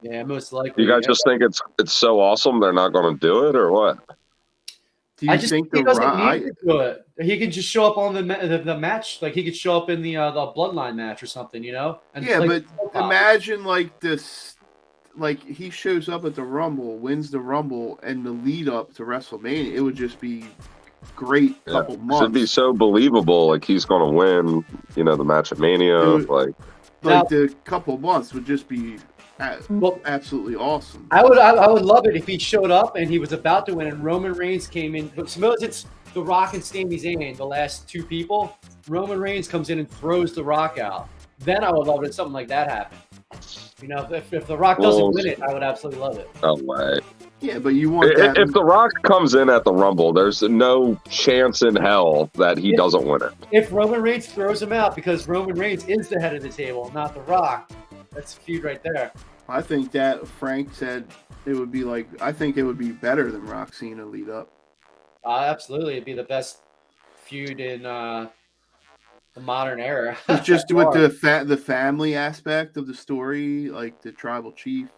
yeah, 0.01 0.23
most 0.23 0.51
likely. 0.51 0.83
You 0.83 0.89
guys 0.89 1.03
yeah. 1.03 1.11
just 1.11 1.23
think 1.25 1.41
it's 1.41 1.61
it's 1.79 1.93
so 1.93 2.19
awesome 2.19 2.59
they're 2.59 2.73
not 2.73 2.91
going 2.91 3.13
to 3.13 3.19
do 3.19 3.47
it, 3.47 3.55
or 3.55 3.71
what? 3.71 3.99
Do 5.23 5.27
you 5.27 5.33
I 5.33 5.37
just 5.37 5.51
think 5.51 5.71
think 5.71 5.77
he 5.77 5.83
doesn't 5.85 6.03
Rock? 6.03 6.33
need 6.41 6.47
to 6.47 6.53
do 6.65 6.79
it. 6.79 7.07
He 7.21 7.37
can 7.37 7.49
just 7.49 7.69
show 7.69 7.85
up 7.85 7.97
on 7.97 8.13
the, 8.13 8.21
the 8.23 8.57
the 8.57 8.77
match, 8.77 9.21
like 9.21 9.33
he 9.33 9.41
could 9.41 9.55
show 9.55 9.77
up 9.77 9.89
in 9.89 10.01
the 10.01 10.17
uh, 10.17 10.31
the 10.31 10.47
Bloodline 10.51 10.95
match 10.95 11.23
or 11.23 11.27
something, 11.27 11.63
you 11.63 11.71
know? 11.71 11.99
And 12.13 12.25
Yeah, 12.25 12.39
but 12.45 12.65
soap 12.77 12.95
imagine 13.05 13.63
like 13.63 13.97
this, 14.01 14.57
like 15.15 15.41
he 15.41 15.69
shows 15.69 16.09
up 16.09 16.25
at 16.25 16.35
the 16.35 16.43
Rumble, 16.43 16.97
wins 16.97 17.31
the 17.31 17.39
Rumble, 17.39 18.01
and 18.03 18.25
the 18.25 18.31
lead 18.31 18.67
up 18.67 18.93
to 18.95 19.03
WrestleMania. 19.03 19.71
It 19.73 19.79
would 19.79 19.95
just 19.95 20.19
be 20.19 20.43
great 21.15 21.55
Yeah. 21.67 21.71
couple 21.73 21.95
It'd 22.17 22.33
be 22.33 22.45
so 22.45 22.73
believable, 22.73 23.47
like 23.47 23.63
he's 23.63 23.85
going 23.85 24.01
to 24.05 24.13
win. 24.13 24.65
You 24.97 25.05
know, 25.05 25.15
the 25.15 25.23
match 25.23 25.53
at 25.53 25.57
Mania. 25.59 26.01
Dude. 26.03 26.27
Like, 26.27 26.53
like 27.01 27.29
the 27.29 27.55
couple 27.63 27.97
months 27.97 28.33
would 28.33 28.45
just 28.45 28.67
be 28.67 28.95
a- 28.95 29.12
Hmm. 29.51 29.79
Well, 29.79 29.99
absolutely 30.05 30.55
awesome. 30.55 31.07
I 31.11 31.23
would 31.23 31.37
I, 31.37 31.51
I 31.51 31.67
would 31.69 31.83
love 31.83 32.05
it 32.07 32.15
if 32.15 32.25
he 32.27 32.37
showed 32.37 32.71
up 32.71 32.95
and 32.95 33.09
he 33.09 33.19
was 33.19 33.31
about 33.33 33.65
to 33.67 33.75
win 33.75 33.87
and 33.87 34.03
Roman 34.03 34.33
Reigns 34.33 34.67
came 34.67 34.95
in. 34.95 35.07
But 35.15 35.29
suppose 35.29 35.57
it's 35.61 35.85
The 36.13 36.21
Rock 36.23 36.53
and 36.53 36.63
Sami 36.63 36.97
Zayn, 36.97 37.35
the 37.37 37.45
last 37.45 37.87
two 37.89 38.03
people. 38.03 38.57
Roman 38.87 39.19
Reigns 39.19 39.47
comes 39.47 39.69
in 39.69 39.79
and 39.79 39.89
throws 39.89 40.33
The 40.33 40.43
Rock 40.43 40.77
out. 40.77 41.07
Then 41.39 41.63
I 41.63 41.71
would 41.71 41.87
love 41.87 42.03
it 42.03 42.07
if 42.07 42.13
something 42.13 42.33
like 42.33 42.47
that 42.49 42.69
happened. 42.69 43.01
You 43.81 43.87
know, 43.89 44.07
if, 44.11 44.31
if 44.33 44.47
The 44.47 44.57
Rock 44.57 44.77
doesn't 44.79 45.01
Well, 45.01 45.11
win 45.11 45.27
it, 45.27 45.41
I 45.41 45.53
would 45.53 45.63
absolutely 45.63 45.99
love 45.99 46.17
it. 46.17 46.29
no 46.41 46.55
way. 46.61 46.99
Yeah, 47.41 47.59
but 47.59 47.69
you 47.69 47.89
want 47.89 48.11
If, 48.11 48.17
that. 48.17 48.37
if 48.37 48.51
The 48.53 48.63
Rock 48.63 48.91
comes 49.03 49.33
in 49.35 49.49
at 49.49 49.65
the 49.65 49.73
Rumble, 49.73 50.13
there's 50.13 50.41
no 50.43 50.97
chance 51.09 51.61
in 51.61 51.75
hell 51.75 52.29
that 52.35 52.57
he 52.57 52.69
Yeah. 52.69 52.77
doesn't 52.77 53.05
win 53.05 53.21
it. 53.23 53.33
If 53.51 53.73
Roman 53.73 54.01
Reigns 54.01 54.27
throws 54.27 54.61
him 54.61 54.71
out 54.71 54.95
because 54.95 55.27
Roman 55.27 55.55
Reigns 55.57 55.85
is 55.89 56.07
the 56.07 56.21
head 56.21 56.33
of 56.35 56.43
the 56.43 56.49
table, 56.49 56.89
not 56.93 57.13
The 57.13 57.21
Rock, 57.21 57.69
that's 58.11 58.37
a 58.37 58.39
feud 58.39 58.63
right 58.63 58.81
there. 58.83 59.11
I 59.49 59.61
think 59.61 59.91
that 59.91 60.27
Frank 60.27 60.73
said 60.73 61.05
it 61.45 61.53
would 61.53 61.71
be 61.71 61.83
like. 61.83 62.07
I 62.21 62.31
think 62.31 62.57
it 62.57 62.63
would 62.63 62.77
be 62.77 62.91
better 62.91 63.31
than 63.31 63.45
Rock 63.45 63.73
Cena 63.73 64.05
lead 64.05 64.29
up. 64.29 64.49
Uh, 65.25 65.39
absolutely, 65.39 65.93
it'd 65.93 66.05
be 66.05 66.13
the 66.13 66.23
best 66.23 66.61
feud 67.25 67.59
in 67.59 67.85
uh, 67.85 68.29
the 69.35 69.41
modern 69.41 69.79
era. 69.79 70.17
Just 70.43 70.71
with 70.71 70.93
the 70.93 71.09
fa- 71.09 71.45
the 71.45 71.57
family 71.57 72.15
aspect 72.15 72.77
of 72.77 72.87
the 72.87 72.93
story, 72.93 73.69
like 73.69 74.01
the 74.01 74.11
tribal 74.11 74.51
chief 74.51 74.89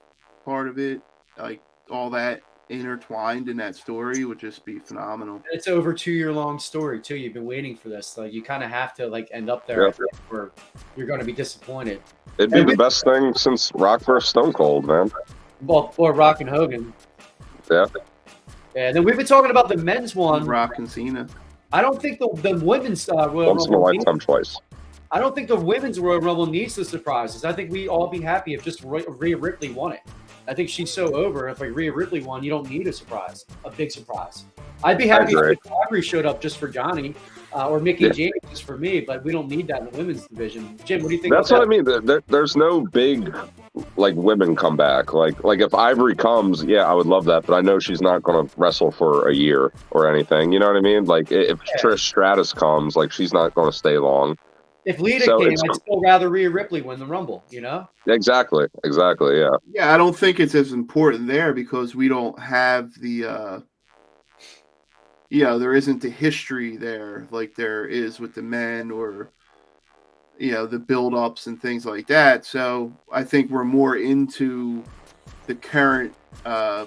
part 0.43 0.67
of 0.67 0.77
it, 0.77 1.01
like 1.37 1.61
all 1.89 2.11
that 2.11 2.41
intertwined 2.69 3.47
in 3.49 3.57
that 3.57 3.75
story 3.75 4.25
would 4.25 4.39
just 4.39 4.65
be 4.65 4.79
phenomenal. 4.79 5.41
it's 5.51 5.67
over 5.67 5.93
two 5.93 6.11
year 6.11 6.31
long 6.33 6.57
story 6.59 6.99
too. 6.99 7.15
You've 7.15 7.33
been 7.33 7.45
waiting 7.45 7.75
for 7.75 7.89
this, 7.89 8.17
like 8.17 8.33
you 8.33 8.41
kind 8.41 8.63
of 8.63 8.69
have 8.69 8.93
to 8.95 9.07
like 9.07 9.27
end 9.31 9.49
up 9.49 9.67
there, 9.67 9.87
Yeah. 9.87 9.91
I 10.31 10.33
or 10.35 10.51
you're 10.97 11.07
going 11.07 11.19
to 11.19 11.25
be 11.25 11.33
disappointed. 11.33 12.01
It'd 12.37 12.51
be 12.51 12.59
And 12.59 12.67
the 12.69 12.71
with- 12.73 12.79
best 12.79 13.03
thing 13.03 13.33
since 13.35 13.71
Rock 13.75 14.01
versus 14.01 14.29
Stone 14.29 14.53
Cold, 14.53 14.85
man. 14.85 15.11
Well, 15.61 15.93
or 15.97 16.13
Rock 16.13 16.41
and 16.41 16.49
Hogan. 16.49 16.93
Yeah. 17.71 17.85
Yeah, 18.75 18.87
and 18.87 18.95
then 18.95 19.03
we've 19.05 19.15
been 19.15 19.25
talking 19.25 19.51
about 19.51 19.69
the 19.69 19.77
men's 19.77 20.15
one. 20.15 20.45
Rock 20.45 20.77
and 20.77 20.89
Cena. 20.89 21.27
I 21.71 21.81
don't 21.81 22.01
think 22.01 22.19
the 22.19 22.27
the 22.41 22.57
women's 22.65 23.07
uh, 23.09 23.29
Royal 23.29 23.47
Once 23.51 23.67
in 23.67 23.73
a 23.73 23.77
lifetime, 23.79 24.19
twice. 24.19 24.57
I 25.11 25.19
don't 25.19 25.33
think 25.33 25.47
the 25.47 25.55
women's 25.55 25.99
Royal 25.99 26.19
Rumble 26.19 26.45
needs 26.45 26.75
the 26.75 26.83
surprises. 26.83 27.45
I 27.45 27.53
think 27.53 27.71
we 27.71 27.87
all 27.87 28.07
be 28.07 28.19
happy 28.19 28.53
if 28.53 28.63
just 28.63 28.83
Rhea 28.83 29.05
Rhea 29.07 29.37
Ripley 29.37 29.71
won 29.71 29.93
it. 29.93 30.01
I 30.47 30.53
think 30.53 30.69
she's 30.69 30.91
so 30.91 31.13
over. 31.15 31.49
If 31.49 31.59
like 31.59 31.75
Rhea 31.75 31.91
Ripley 31.91 32.21
won, 32.21 32.43
you 32.43 32.49
don't 32.49 32.69
need 32.69 32.87
a 32.87 32.93
surprise, 32.93 33.45
a 33.63 33.71
big 33.71 33.91
surprise. 33.91 34.45
I'd 34.83 34.97
be 34.97 35.07
happy 35.07 35.33
if 35.33 35.57
Ivory 35.85 36.01
showed 36.01 36.25
up 36.25 36.41
just 36.41 36.57
for 36.57 36.67
Johnny, 36.67 37.15
uh, 37.55 37.69
or 37.69 37.79
Mickie 37.79 38.03
Yeah. 38.05 38.09
James 38.11 38.33
just 38.49 38.63
for 38.63 38.77
me. 38.77 38.99
But 38.99 39.23
we 39.23 39.31
don't 39.31 39.47
need 39.47 39.67
that 39.67 39.79
in 39.81 39.85
the 39.91 39.97
women's 39.97 40.27
division. 40.27 40.77
Jim, 40.85 41.01
what 41.01 41.09
do 41.09 41.15
you 41.15 41.21
think? 41.21 41.33
That's 41.33 41.49
what 41.49 41.61
I 41.61 41.65
mean. 41.65 41.83
There- 41.85 42.01
there- 42.01 42.23
there's 42.27 42.55
no 42.55 42.81
big 42.81 43.33
like 43.97 44.13
women 44.15 44.55
come 44.55 44.77
back. 44.77 45.13
Like 45.13 45.43
like 45.43 45.59
if 45.61 45.73
Ivory 45.73 46.15
comes, 46.15 46.63
yeah, 46.63 46.83
I 46.85 46.93
would 46.93 47.07
love 47.07 47.25
that. 47.25 47.45
But 47.45 47.55
I 47.55 47.61
know 47.61 47.79
she's 47.79 48.01
not 48.01 48.21
going 48.23 48.47
to 48.47 48.53
wrestle 48.59 48.91
for 48.91 49.27
a 49.27 49.33
year 49.33 49.71
or 49.91 50.07
anything. 50.13 50.51
You 50.51 50.59
know 50.59 50.67
what 50.67 50.77
I 50.77 50.81
mean? 50.81 51.05
Like 51.05 51.31
if 51.31 51.59
Yeah. 51.67 51.81
Trish 51.81 51.99
Stratus 51.99 52.53
comes, 52.53 52.95
like 52.95 53.11
she's 53.11 53.33
not 53.33 53.55
going 53.55 53.71
to 53.71 53.75
stay 53.77 53.97
long. 53.97 54.37
If 54.85 54.99
Lita 54.99 55.25
So 55.25 55.39
came, 55.39 55.49
I'd 55.49 55.75
still 55.75 55.99
rather 56.01 56.29
Rhea 56.29 56.49
Ripley 56.49 56.81
win 56.81 56.99
the 56.99 57.05
Rumble. 57.07 57.43
You 57.49 57.61
know? 57.61 57.89
Exactly. 58.07 58.67
Exactly. 58.83 59.39
Yeah. 59.39 59.55
Yeah, 59.71 59.93
I 59.93 59.97
don't 59.97 60.15
think 60.15 60.39
it's 60.39 60.53
as 60.53 60.73
important 60.73 61.27
there 61.27 61.53
because 61.53 61.95
we 61.95 62.07
don't 62.07 62.37
have 62.39 62.93
the 62.99 63.25
uh 63.25 63.59
you 65.31 65.43
know, 65.43 65.57
there 65.57 65.73
isn't 65.73 66.01
the 66.01 66.09
history 66.09 66.77
there 66.77 67.27
like 67.31 67.55
there 67.55 67.85
is 67.85 68.19
with 68.19 68.35
the 68.35 68.43
men 68.43 68.91
or 68.91 69.31
you 70.37 70.51
know, 70.51 70.67
the 70.67 70.77
build 70.77 71.15
ups 71.15 71.47
and 71.47 71.59
things 71.59 71.85
like 71.85 72.05
that. 72.07 72.45
So 72.45 72.93
I 73.11 73.23
think 73.23 73.49
we're 73.49 73.63
more 73.63 73.97
into 73.97 74.83
the 75.47 75.55
current 75.55 76.13
uh 76.45 76.85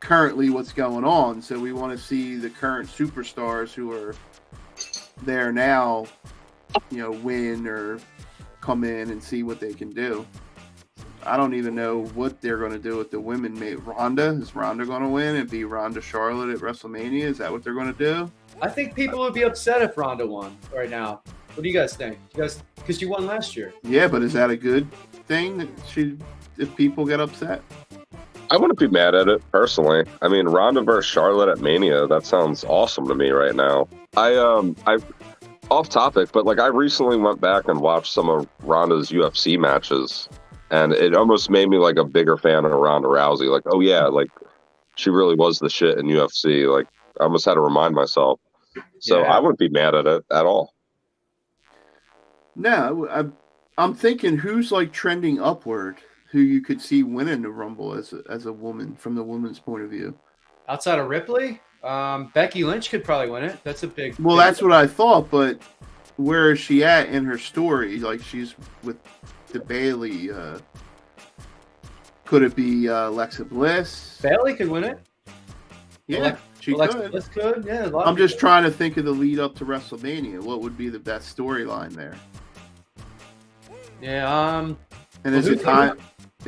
currently 0.00 0.50
what's 0.50 0.72
going 0.74 1.04
on. 1.04 1.40
So 1.40 1.58
we 1.58 1.72
want 1.72 1.98
to 1.98 1.98
see 1.98 2.36
the 2.36 2.50
current 2.50 2.90
superstars 2.90 3.72
who 3.72 3.90
are 3.92 4.14
there 5.22 5.50
now, 5.50 6.06
you 6.90 6.98
know, 6.98 7.10
win 7.10 7.66
or 7.66 7.98
come 8.60 8.84
in 8.84 9.10
and 9.10 9.22
see 9.22 9.42
what 9.42 9.60
they 9.60 9.72
can 9.72 9.90
do. 9.90 10.26
I 11.24 11.36
don't 11.36 11.54
even 11.54 11.74
know 11.74 12.04
what 12.14 12.40
they're 12.40 12.58
going 12.58 12.72
to 12.72 12.78
do 12.78 12.96
with 12.96 13.10
the 13.10 13.20
women. 13.20 13.58
Maybe 13.58 13.76
Ronda 13.76 14.30
is 14.30 14.54
Ronda 14.54 14.86
going 14.86 15.02
to 15.02 15.08
win 15.08 15.36
and 15.36 15.50
be 15.50 15.64
Ronda 15.64 16.00
Charlotte 16.00 16.50
at 16.50 16.60
WrestleMania? 16.60 17.22
Is 17.22 17.38
that 17.38 17.50
what 17.50 17.62
they're 17.62 17.74
going 17.74 17.92
to 17.92 17.98
do? 17.98 18.30
I 18.62 18.68
think 18.68 18.94
people 18.94 19.18
would 19.20 19.34
be 19.34 19.42
upset 19.42 19.82
if 19.82 19.96
Ronda 19.96 20.26
won 20.26 20.56
right 20.74 20.90
now. 20.90 21.22
What 21.54 21.62
do 21.62 21.68
you 21.68 21.74
guys 21.74 21.96
think? 21.96 22.18
You 22.34 22.42
guys, 22.42 22.62
because 22.76 23.02
you 23.02 23.08
won 23.08 23.26
last 23.26 23.56
year. 23.56 23.72
Yeah, 23.82 24.08
but 24.08 24.22
is 24.22 24.32
that 24.32 24.50
a 24.50 24.56
good 24.56 24.90
thing? 25.26 25.58
That 25.58 25.68
she, 25.88 26.16
if 26.56 26.74
people 26.76 27.04
get 27.04 27.20
upset, 27.20 27.62
I 28.50 28.56
wouldn't 28.56 28.78
be 28.78 28.88
mad 28.88 29.14
at 29.14 29.28
it 29.28 29.42
personally. 29.52 30.04
I 30.22 30.28
mean, 30.28 30.46
Ronda 30.46 30.82
versus 30.82 31.10
Charlotte 31.10 31.50
at 31.50 31.60
Mania. 31.60 32.06
That 32.06 32.24
sounds 32.24 32.64
awesome 32.64 33.06
to 33.08 33.14
me 33.14 33.30
right 33.30 33.54
now. 33.54 33.88
I 34.16 34.36
um 34.36 34.74
I 34.86 34.98
off 35.70 35.88
topic, 35.88 36.30
but 36.32 36.46
like 36.46 36.58
I 36.58 36.66
recently 36.68 37.16
went 37.16 37.40
back 37.40 37.68
and 37.68 37.80
watched 37.80 38.12
some 38.12 38.28
of 38.28 38.46
Ronda's 38.60 39.10
UFC 39.10 39.58
matches, 39.58 40.28
and 40.70 40.92
it 40.92 41.14
almost 41.14 41.50
made 41.50 41.68
me 41.68 41.78
like 41.78 41.96
a 41.96 42.04
bigger 42.04 42.36
fan 42.36 42.64
of 42.64 42.72
Ronda 42.72 43.08
Rousey. 43.08 43.50
Like, 43.50 43.64
oh 43.66 43.80
yeah, 43.80 44.04
like 44.06 44.28
she 44.96 45.10
really 45.10 45.34
was 45.34 45.58
the 45.58 45.68
shit 45.70 45.98
in 45.98 46.06
UFC. 46.06 46.66
Like, 46.72 46.86
I 47.20 47.24
almost 47.24 47.44
had 47.44 47.54
to 47.54 47.60
remind 47.60 47.94
myself. 47.94 48.40
So 49.00 49.20
Yeah. 49.20 49.32
I 49.32 49.38
wouldn't 49.38 49.58
be 49.58 49.68
mad 49.68 49.94
at 49.94 50.06
it 50.06 50.24
at 50.32 50.46
all. 50.46 50.74
no. 52.56 53.06
I, 53.10 53.24
I'm 53.80 53.94
thinking 53.94 54.36
who's 54.36 54.72
like 54.72 54.92
trending 54.92 55.40
upward, 55.40 55.98
who 56.30 56.40
you 56.40 56.60
could 56.60 56.80
see 56.80 57.04
winning 57.04 57.42
the 57.42 57.50
Rumble 57.50 57.94
as 57.94 58.12
a, 58.12 58.22
as 58.28 58.46
a 58.46 58.52
woman 58.52 58.96
from 58.96 59.14
the 59.14 59.22
woman's 59.22 59.60
point 59.60 59.84
of 59.84 59.90
view. 59.90 60.18
Outside 60.68 60.98
of 60.98 61.08
Ripley, 61.08 61.60
um, 61.84 62.30
Becky 62.34 62.64
Lynch 62.64 62.90
could 62.90 63.04
probably 63.04 63.30
win 63.30 63.44
it. 63.44 63.58
That's 63.64 63.82
a 63.82 63.88
big. 63.88 64.18
Well, 64.18 64.36
big- 64.36 64.46
that's 64.46 64.62
what 64.62 64.72
I 64.72 64.86
thought, 64.86 65.30
but 65.30 65.60
where 66.16 66.50
is 66.52 66.58
she 66.58 66.82
at 66.84 67.08
in 67.08 67.24
her 67.24 67.38
story? 67.38 67.98
Like 67.98 68.22
she's 68.22 68.54
with 68.82 68.96
the 69.48 69.60
Bayley. 69.60 70.30
Uh, 70.30 70.58
could 72.24 72.42
it 72.42 72.54
be 72.54 72.88
uh, 72.88 73.08
Alexa 73.08 73.44
Bliss? 73.44 74.18
Bayley 74.22 74.54
could 74.54 74.68
win 74.68 74.84
it. 74.84 74.98
Yeah, 76.08 76.18
Alex- 76.18 76.40
she 76.60 76.72
Alexa 76.72 76.98
could. 76.98 77.10
Bliss 77.12 77.28
could. 77.28 77.64
Yeah, 77.66 77.90
I'm 78.04 78.16
just 78.16 78.34
people. 78.34 78.40
trying 78.48 78.64
to 78.64 78.70
think 78.70 78.96
of 78.96 79.04
the 79.04 79.10
lead 79.12 79.38
up 79.38 79.54
to 79.56 79.64
WrestleMania. 79.64 80.40
What 80.42 80.60
would 80.62 80.76
be 80.76 80.88
the 80.88 80.98
best 80.98 81.36
storyline 81.36 81.92
there? 81.92 82.16
Yeah. 84.02 84.28
Um. 84.58 84.78
And 85.24 85.34
Well, 85.34 85.40
is 85.44 85.48
it 85.48 85.62
time? 85.62 85.98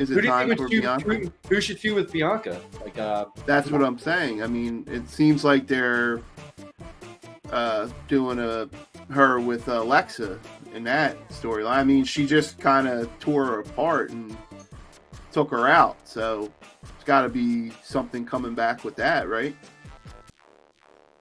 Is 0.01 0.09
Who 0.09 0.17
it 0.17 0.23
time 0.23 0.55
for 0.57 0.67
feud, 0.67 0.81
Bianca? 0.81 1.13
who, 1.13 1.31
who 1.47 1.61
should 1.61 1.77
feud 1.77 1.95
with 1.95 2.11
Bianca? 2.11 2.59
Like, 2.81 2.97
uh, 2.97 3.25
That's 3.45 3.69
what 3.69 3.83
I'm 3.83 3.99
saying. 3.99 4.41
I 4.41 4.47
mean, 4.47 4.83
it 4.87 5.07
seems 5.07 5.43
like 5.43 5.67
they're 5.67 6.21
uh, 7.51 7.87
doing 8.07 8.39
a 8.39 8.67
her 9.11 9.39
with 9.39 9.67
Alexa 9.67 10.39
in 10.73 10.83
that 10.85 11.29
storyline. 11.29 11.77
I 11.77 11.83
mean, 11.83 12.03
she 12.03 12.25
just 12.25 12.59
kind 12.59 12.87
of 12.87 13.11
tore 13.19 13.45
her 13.45 13.59
apart 13.59 14.09
and 14.09 14.35
took 15.31 15.51
her 15.51 15.67
out. 15.67 15.97
So 16.07 16.51
it's 16.81 17.03
got 17.03 17.21
to 17.21 17.29
be 17.29 17.71
something 17.83 18.25
coming 18.25 18.55
back 18.55 18.83
with 18.83 18.95
that, 18.95 19.29
right? 19.29 19.55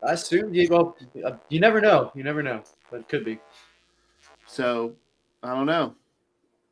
I 0.03 0.13
assume. 0.13 0.55
You, 0.55 0.69
well, 0.71 0.97
uh, 1.23 1.33
you 1.51 1.61
never 1.61 1.83
know. 1.83 2.13
You 2.15 2.25
never 2.25 2.43
know, 2.43 2.63
but 2.91 3.01
it 3.01 3.09
could 3.11 3.27
be. 3.27 3.39
So 4.47 4.95
I 5.43 5.55
don't 5.55 5.67
know. 5.67 5.95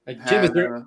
Like, 0.06 0.24
Jim, 0.26 0.44
is 0.44 0.52
there 0.52 0.76
uh, 0.76 0.82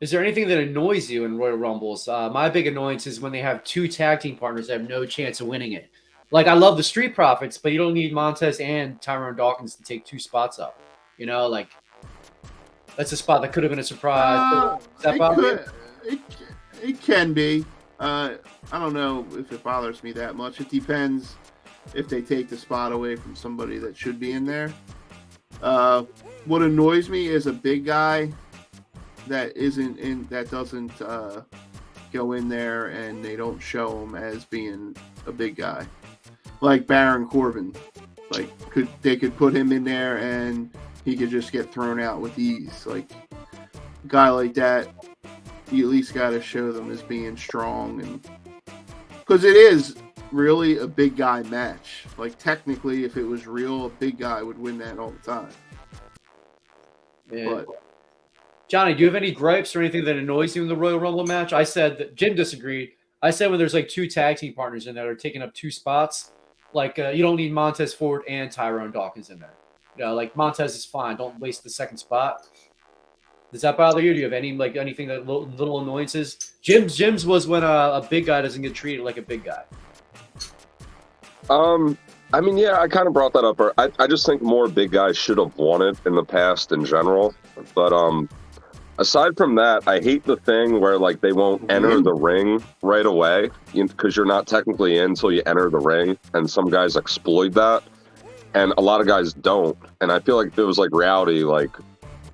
is 0.00 0.10
there 0.10 0.22
anything 0.22 0.48
that 0.48 0.58
annoys 0.58 1.10
you 1.10 1.24
in 1.24 1.38
Royal 1.38 1.56
Rumbles? 1.56 2.08
Uh, 2.08 2.28
my 2.28 2.48
big 2.48 2.66
annoyance 2.66 3.06
is 3.06 3.20
when 3.20 3.32
they 3.32 3.40
have 3.40 3.62
two 3.64 3.88
tag 3.88 4.20
team 4.20 4.36
partners 4.36 4.66
that 4.66 4.80
have 4.80 4.88
no 4.88 5.06
chance 5.06 5.40
of 5.40 5.46
winning 5.46 5.72
it. 5.72 5.88
Like 6.30 6.46
I 6.46 6.54
love 6.54 6.76
the 6.76 6.82
Street 6.82 7.14
Profits, 7.14 7.58
but 7.58 7.72
you 7.72 7.78
don't 7.78 7.94
need 7.94 8.12
Montez 8.12 8.58
and 8.58 9.00
Tyrone 9.00 9.36
Dawkins 9.36 9.76
to 9.76 9.82
take 9.82 10.04
two 10.04 10.18
spots 10.18 10.58
up. 10.58 10.80
You 11.16 11.26
know, 11.26 11.46
like 11.46 11.68
That's 12.96 13.12
a 13.12 13.16
spot 13.16 13.40
that 13.42 13.52
could 13.52 13.62
have 13.62 13.70
been 13.70 13.78
a 13.78 13.84
surprise. 13.84 14.40
Uh, 14.40 14.78
that 15.02 15.14
it, 15.14 15.34
could, 15.34 16.12
it, 16.12 16.20
it 16.82 17.00
can 17.00 17.32
be. 17.32 17.64
Uh, 18.00 18.34
I 18.72 18.78
don't 18.80 18.94
know 18.94 19.24
if 19.38 19.52
it 19.52 19.62
bothers 19.62 20.02
me 20.02 20.10
that 20.12 20.34
much. 20.34 20.60
It 20.60 20.68
depends 20.68 21.36
if 21.94 22.08
they 22.08 22.20
take 22.20 22.48
the 22.48 22.56
spot 22.56 22.92
away 22.92 23.14
from 23.14 23.36
somebody 23.36 23.78
that 23.78 23.96
should 23.96 24.18
be 24.18 24.32
in 24.32 24.44
there. 24.44 24.74
Uh, 25.62 26.02
what 26.46 26.62
annoys 26.62 27.08
me 27.08 27.28
is 27.28 27.46
a 27.46 27.52
big 27.52 27.84
guy 27.84 28.32
that 29.28 29.56
isn't 29.56 29.98
in 29.98 30.26
that 30.28 30.50
doesn't 30.50 31.00
uh, 31.00 31.42
go 32.12 32.32
in 32.32 32.48
there 32.48 32.86
and 32.86 33.24
they 33.24 33.36
don't 33.36 33.58
show 33.58 34.02
him 34.02 34.14
as 34.14 34.44
being 34.44 34.96
a 35.26 35.32
big 35.32 35.56
guy, 35.56 35.86
like 36.60 36.86
Baron 36.86 37.26
Corbin. 37.28 37.74
Like 38.30 38.48
could 38.70 38.88
they 39.02 39.16
could 39.16 39.36
put 39.36 39.54
him 39.54 39.72
in 39.72 39.84
there 39.84 40.18
and 40.18 40.70
he 41.04 41.16
could 41.16 41.30
just 41.30 41.52
get 41.52 41.72
thrown 41.72 42.00
out 42.00 42.20
with 42.20 42.38
ease. 42.38 42.86
Like 42.86 43.10
a 43.32 44.06
guy 44.06 44.30
like 44.30 44.54
that, 44.54 44.88
you 45.70 45.84
at 45.84 45.90
least 45.90 46.14
got 46.14 46.30
to 46.30 46.40
show 46.40 46.72
them 46.72 46.90
as 46.90 47.02
being 47.02 47.36
strong 47.36 48.00
and 48.00 48.26
because 49.20 49.44
it 49.44 49.56
is 49.56 49.96
really 50.32 50.78
a 50.78 50.86
big 50.86 51.16
guy 51.16 51.42
match. 51.44 52.06
Like 52.18 52.38
technically, 52.38 53.04
if 53.04 53.16
it 53.16 53.24
was 53.24 53.46
real, 53.46 53.86
a 53.86 53.90
big 53.90 54.18
guy 54.18 54.42
would 54.42 54.58
win 54.58 54.78
that 54.78 54.98
all 54.98 55.10
the 55.10 55.32
time. 55.32 55.50
Yeah. 57.30 57.48
But 57.50 57.66
Johnny, 58.74 58.92
do 58.92 59.02
you 59.02 59.06
have 59.06 59.14
any 59.14 59.30
gripes 59.30 59.76
or 59.76 59.78
anything 59.78 60.04
that 60.04 60.16
annoys 60.16 60.56
you 60.56 60.62
in 60.62 60.66
the 60.66 60.74
Royal 60.74 60.98
Rumble 60.98 61.24
match? 61.24 61.52
I 61.52 61.62
said 61.62 61.96
that 61.98 62.16
Jim 62.16 62.34
disagreed. 62.34 62.90
I 63.22 63.30
said 63.30 63.48
when 63.48 63.56
there's 63.56 63.72
like 63.72 63.88
two 63.88 64.08
tag 64.08 64.36
team 64.36 64.52
partners 64.52 64.88
in 64.88 64.96
there 64.96 65.04
that 65.04 65.10
are 65.12 65.14
taking 65.14 65.42
up 65.42 65.54
two 65.54 65.70
spots, 65.70 66.32
like 66.72 66.98
uh, 66.98 67.10
you 67.10 67.22
don't 67.22 67.36
need 67.36 67.52
Montez 67.52 67.94
Ford 67.94 68.22
and 68.26 68.50
Tyrone 68.50 68.90
Dawkins 68.90 69.30
in 69.30 69.38
there. 69.38 69.54
You 69.96 70.06
know, 70.06 70.14
like 70.16 70.34
Montez 70.34 70.74
is 70.74 70.84
fine. 70.84 71.16
Don't 71.16 71.38
waste 71.38 71.62
the 71.62 71.70
second 71.70 71.98
spot. 71.98 72.48
Does 73.52 73.62
that 73.62 73.76
bother 73.76 74.00
you? 74.00 74.12
Do 74.12 74.18
you 74.18 74.24
have 74.24 74.32
any 74.32 74.54
like 74.54 74.74
anything 74.74 75.06
that 75.06 75.24
little, 75.24 75.46
little 75.50 75.80
annoyances? 75.80 76.54
Jim's 76.60 76.96
Jim's 76.96 77.24
was 77.24 77.46
when 77.46 77.62
a, 77.62 77.66
a 77.68 78.04
big 78.10 78.26
guy 78.26 78.42
doesn't 78.42 78.60
get 78.60 78.74
treated 78.74 79.04
like 79.04 79.18
a 79.18 79.22
big 79.22 79.44
guy. 79.44 79.62
Um, 81.48 81.96
I 82.32 82.40
mean, 82.40 82.56
yeah, 82.56 82.80
I 82.80 82.88
kind 82.88 83.06
of 83.06 83.12
brought 83.12 83.34
that 83.34 83.44
up. 83.44 83.60
I, 83.78 83.92
I 84.00 84.08
just 84.08 84.26
think 84.26 84.42
more 84.42 84.66
big 84.66 84.90
guys 84.90 85.16
should 85.16 85.38
have 85.38 85.56
won 85.56 85.80
it 85.80 85.96
in 86.06 86.16
the 86.16 86.24
past 86.24 86.72
in 86.72 86.84
general. 86.84 87.36
But 87.76 87.92
um, 87.92 88.28
aside 88.98 89.36
from 89.36 89.54
that, 89.56 89.86
I 89.86 90.00
hate 90.00 90.24
the 90.24 90.36
thing 90.36 90.80
where 90.80 90.98
like 90.98 91.20
they 91.20 91.32
won't 91.32 91.70
enter 91.70 92.00
the 92.00 92.12
ring 92.14 92.62
right 92.82 93.06
away 93.06 93.50
because 93.72 94.16
you're 94.16 94.26
not 94.26 94.46
technically 94.46 94.98
in 94.98 95.10
until 95.10 95.32
you 95.32 95.42
enter 95.46 95.70
the 95.70 95.78
ring, 95.78 96.16
and 96.34 96.48
some 96.48 96.68
guys 96.70 96.96
exploit 96.96 97.52
that, 97.54 97.82
and 98.54 98.72
a 98.78 98.80
lot 98.80 99.00
of 99.00 99.06
guys 99.06 99.32
don't. 99.34 99.76
And 100.00 100.10
I 100.12 100.20
feel 100.20 100.36
like 100.36 100.48
if 100.48 100.58
it 100.58 100.64
was 100.64 100.78
like 100.78 100.90
reality, 100.92 101.42
like 101.44 101.70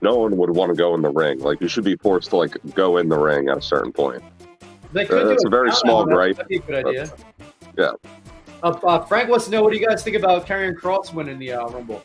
no 0.02 0.16
one 0.16 0.36
would 0.36 0.50
want 0.50 0.70
to 0.70 0.76
go 0.76 0.94
in 0.94 1.02
the 1.02 1.10
ring. 1.10 1.40
Like 1.40 1.60
you 1.60 1.68
should 1.68 1.84
be 1.84 1.96
forced 1.96 2.30
to 2.30 2.36
like 2.36 2.56
go 2.74 2.96
in 2.98 3.08
the 3.08 3.18
ring 3.18 3.48
at 3.48 3.58
a 3.58 3.62
certain 3.62 3.92
point. 3.92 4.22
They 4.92 5.04
could 5.06 5.18
Uh, 5.18 5.22
do 5.24 5.28
that's 5.28 5.44
a 5.44 5.48
very 5.48 5.72
small 5.72 6.04
though. 6.06 6.14
gripe. 6.14 6.36
That'd 6.36 6.48
be 6.48 6.56
a 6.56 6.60
good 6.60 6.86
idea. 6.86 7.12
Yeah. 7.78 7.92
Uh, 8.62 8.68
uh, 8.84 9.04
Frank 9.06 9.28
wants 9.30 9.46
to 9.46 9.50
know 9.50 9.62
what 9.62 9.72
do 9.72 9.78
you 9.78 9.86
guys 9.86 10.02
think 10.02 10.16
about 10.16 10.46
Karrion 10.46 10.74
Kross 10.74 11.14
winning 11.14 11.38
the 11.38 11.52
uh, 11.52 11.68
Rumble? 11.68 12.02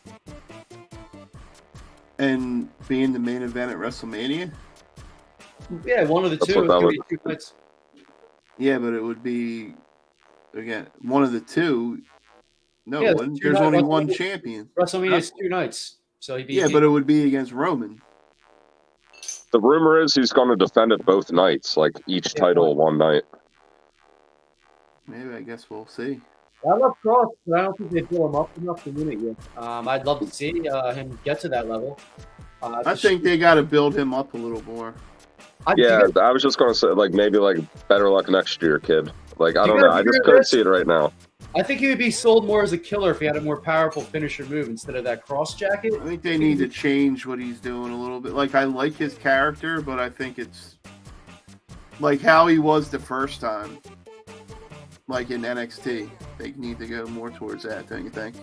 And 2.19 2.69
being 2.87 3.13
the 3.13 3.19
main 3.19 3.41
event 3.41 3.71
at 3.71 3.77
WrestleMania, 3.77 4.51
Yeah, 5.83 6.03
one 6.05 6.23
of 6.25 6.31
the 6.31 6.37
That's 6.37 6.53
two. 6.53 6.59
what 6.59 6.67
that 6.67 6.85
would- 6.85 6.95
two 7.09 7.17
fights. 7.17 7.53
yeah, 8.57 8.77
but 8.77 8.93
it 8.93 9.01
would 9.01 9.23
be 9.23 9.73
again 10.53 10.87
one 11.01 11.23
of 11.23 11.31
the 11.31 11.39
two. 11.41 12.01
No, 12.85 13.01
Yeah, 13.01 13.13
one, 13.13 13.35
two 13.35 13.39
there's 13.43 13.55
night 13.55 13.63
only 13.65 13.81
one 13.83 14.07
champion. 14.07 14.69
WrestleMania 14.77 15.17
is 15.17 15.31
two 15.31 15.49
nights, 15.49 15.97
so 16.19 16.37
he'd 16.37 16.47
be. 16.47 16.53
Yeah, 16.53 16.67
but 16.71 16.83
it 16.83 16.87
would 16.87 17.07
be 17.07 17.25
against 17.25 17.51
Roman. 17.51 17.99
The 19.51 19.59
rumor 19.59 19.99
is 19.99 20.13
he's 20.13 20.31
going 20.33 20.49
to 20.49 20.55
defend 20.55 20.91
it 20.91 21.03
both 21.05 21.31
nights, 21.31 21.77
like 21.77 21.93
each 22.07 22.33
title 22.35 22.75
one 22.75 22.97
night. 22.97 23.23
Maybe 25.07 25.33
I 25.33 25.41
guess 25.41 25.69
we'll 25.69 25.87
see. 25.87 26.21
I 26.65 26.75
love 26.77 26.93
Kross, 27.03 27.29
but 27.45 27.59
I 27.59 27.63
don't 27.63 27.77
think 27.77 27.91
they 27.91 28.01
build 28.01 28.29
him 28.31 28.35
up 28.35 28.57
enough 28.57 28.83
to 28.85 28.91
win 28.91 29.11
it 29.11 29.19
yet. 29.19 29.35
Um, 29.63 29.87
I'd 29.87 30.05
love 30.05 30.19
to 30.21 30.27
see 30.27 30.67
uh, 30.67 30.93
him 30.93 31.17
get 31.23 31.39
to 31.41 31.49
that 31.49 31.67
level. 31.67 31.99
Uh, 32.61 32.81
I 32.85 32.95
think 32.95 33.21
they 33.23 33.37
got 33.37 33.55
to 33.55 33.63
build 33.63 33.95
him 33.95 34.13
up 34.13 34.33
a 34.33 34.37
little 34.37 34.63
more. 34.63 34.93
I 35.67 35.73
Yeah, 35.77 36.01
think- 36.01 36.17
I 36.17 36.31
was 36.31 36.41
just 36.41 36.57
going 36.57 36.71
to 36.71 36.75
say, 36.77 36.87
like, 36.87 37.11
maybe, 37.11 37.37
like, 37.37 37.57
better 37.87 38.09
luck 38.09 38.29
next 38.29 38.61
year, 38.61 38.79
kid. 38.79 39.11
Like, 39.37 39.57
I 39.57 39.67
don't 39.67 39.79
know. 39.79 39.91
I 39.91 40.01
just 40.03 40.21
couldn't 40.23 40.39
this- 40.41 40.49
see 40.51 40.61
it 40.61 40.65
right 40.67 40.87
now. 40.87 41.11
I 41.57 41.63
think 41.63 41.79
he 41.79 41.87
would 41.87 41.97
be 41.97 42.11
sold 42.11 42.45
more 42.45 42.63
as 42.63 42.73
a 42.73 42.77
killer 42.77 43.11
if 43.11 43.19
he 43.19 43.25
had 43.25 43.37
a 43.37 43.41
more 43.41 43.55
powerful 43.61 44.01
finisher 44.01 44.43
move 44.45 44.67
instead 44.67 44.95
of 44.95 45.05
that 45.05 45.25
cross 45.25 45.53
jacket. 45.55 45.93
I 46.01 46.03
think 46.05 46.21
they 46.21 46.37
need 46.37 46.57
to 46.57 46.67
change 46.67 47.25
what 47.25 47.39
he's 47.39 47.61
doing 47.61 47.93
a 47.93 47.97
little 48.01 48.19
bit. 48.19 48.33
Like 48.33 48.55
I 48.55 48.65
like 48.65 48.93
his 48.95 49.13
character, 49.13 49.79
but 49.81 49.97
I 49.97 50.09
think 50.09 50.37
it's 50.37 50.75
like 52.01 52.19
how 52.19 52.47
he 52.47 52.59
was 52.59 52.89
the 52.89 52.99
first 52.99 53.39
time. 53.39 53.77
Like 55.07 55.29
in 55.29 55.41
NXT, 55.41 56.09
they 56.37 56.51
need 56.53 56.79
to 56.79 56.87
go 56.87 57.05
more 57.05 57.29
towards 57.29 57.63
that. 57.63 57.87
Don't 57.87 58.03
you 58.03 58.09
think? 58.09 58.35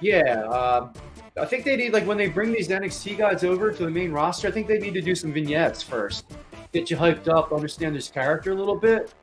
Yeah, 0.00 0.42
um, 0.46 0.92
I 1.36 1.44
think 1.44 1.64
they 1.64 1.76
need 1.76 1.92
like 1.92 2.06
when 2.06 2.18
they 2.18 2.28
bring 2.28 2.52
these 2.52 2.68
NXT 2.68 3.18
guys 3.18 3.44
over 3.44 3.72
to 3.72 3.84
the 3.84 3.90
main 3.90 4.12
roster. 4.12 4.48
I 4.48 4.50
think 4.50 4.66
they 4.66 4.78
need 4.78 4.94
to 4.94 5.00
do 5.00 5.14
some 5.14 5.32
vignettes 5.32 5.82
first, 5.82 6.26
get 6.72 6.90
you 6.90 6.96
hyped 6.96 7.28
up, 7.28 7.52
understand 7.52 7.94
this 7.94 8.08
character 8.08 8.52
a 8.52 8.54
little 8.54 8.76
bit. 8.76 9.14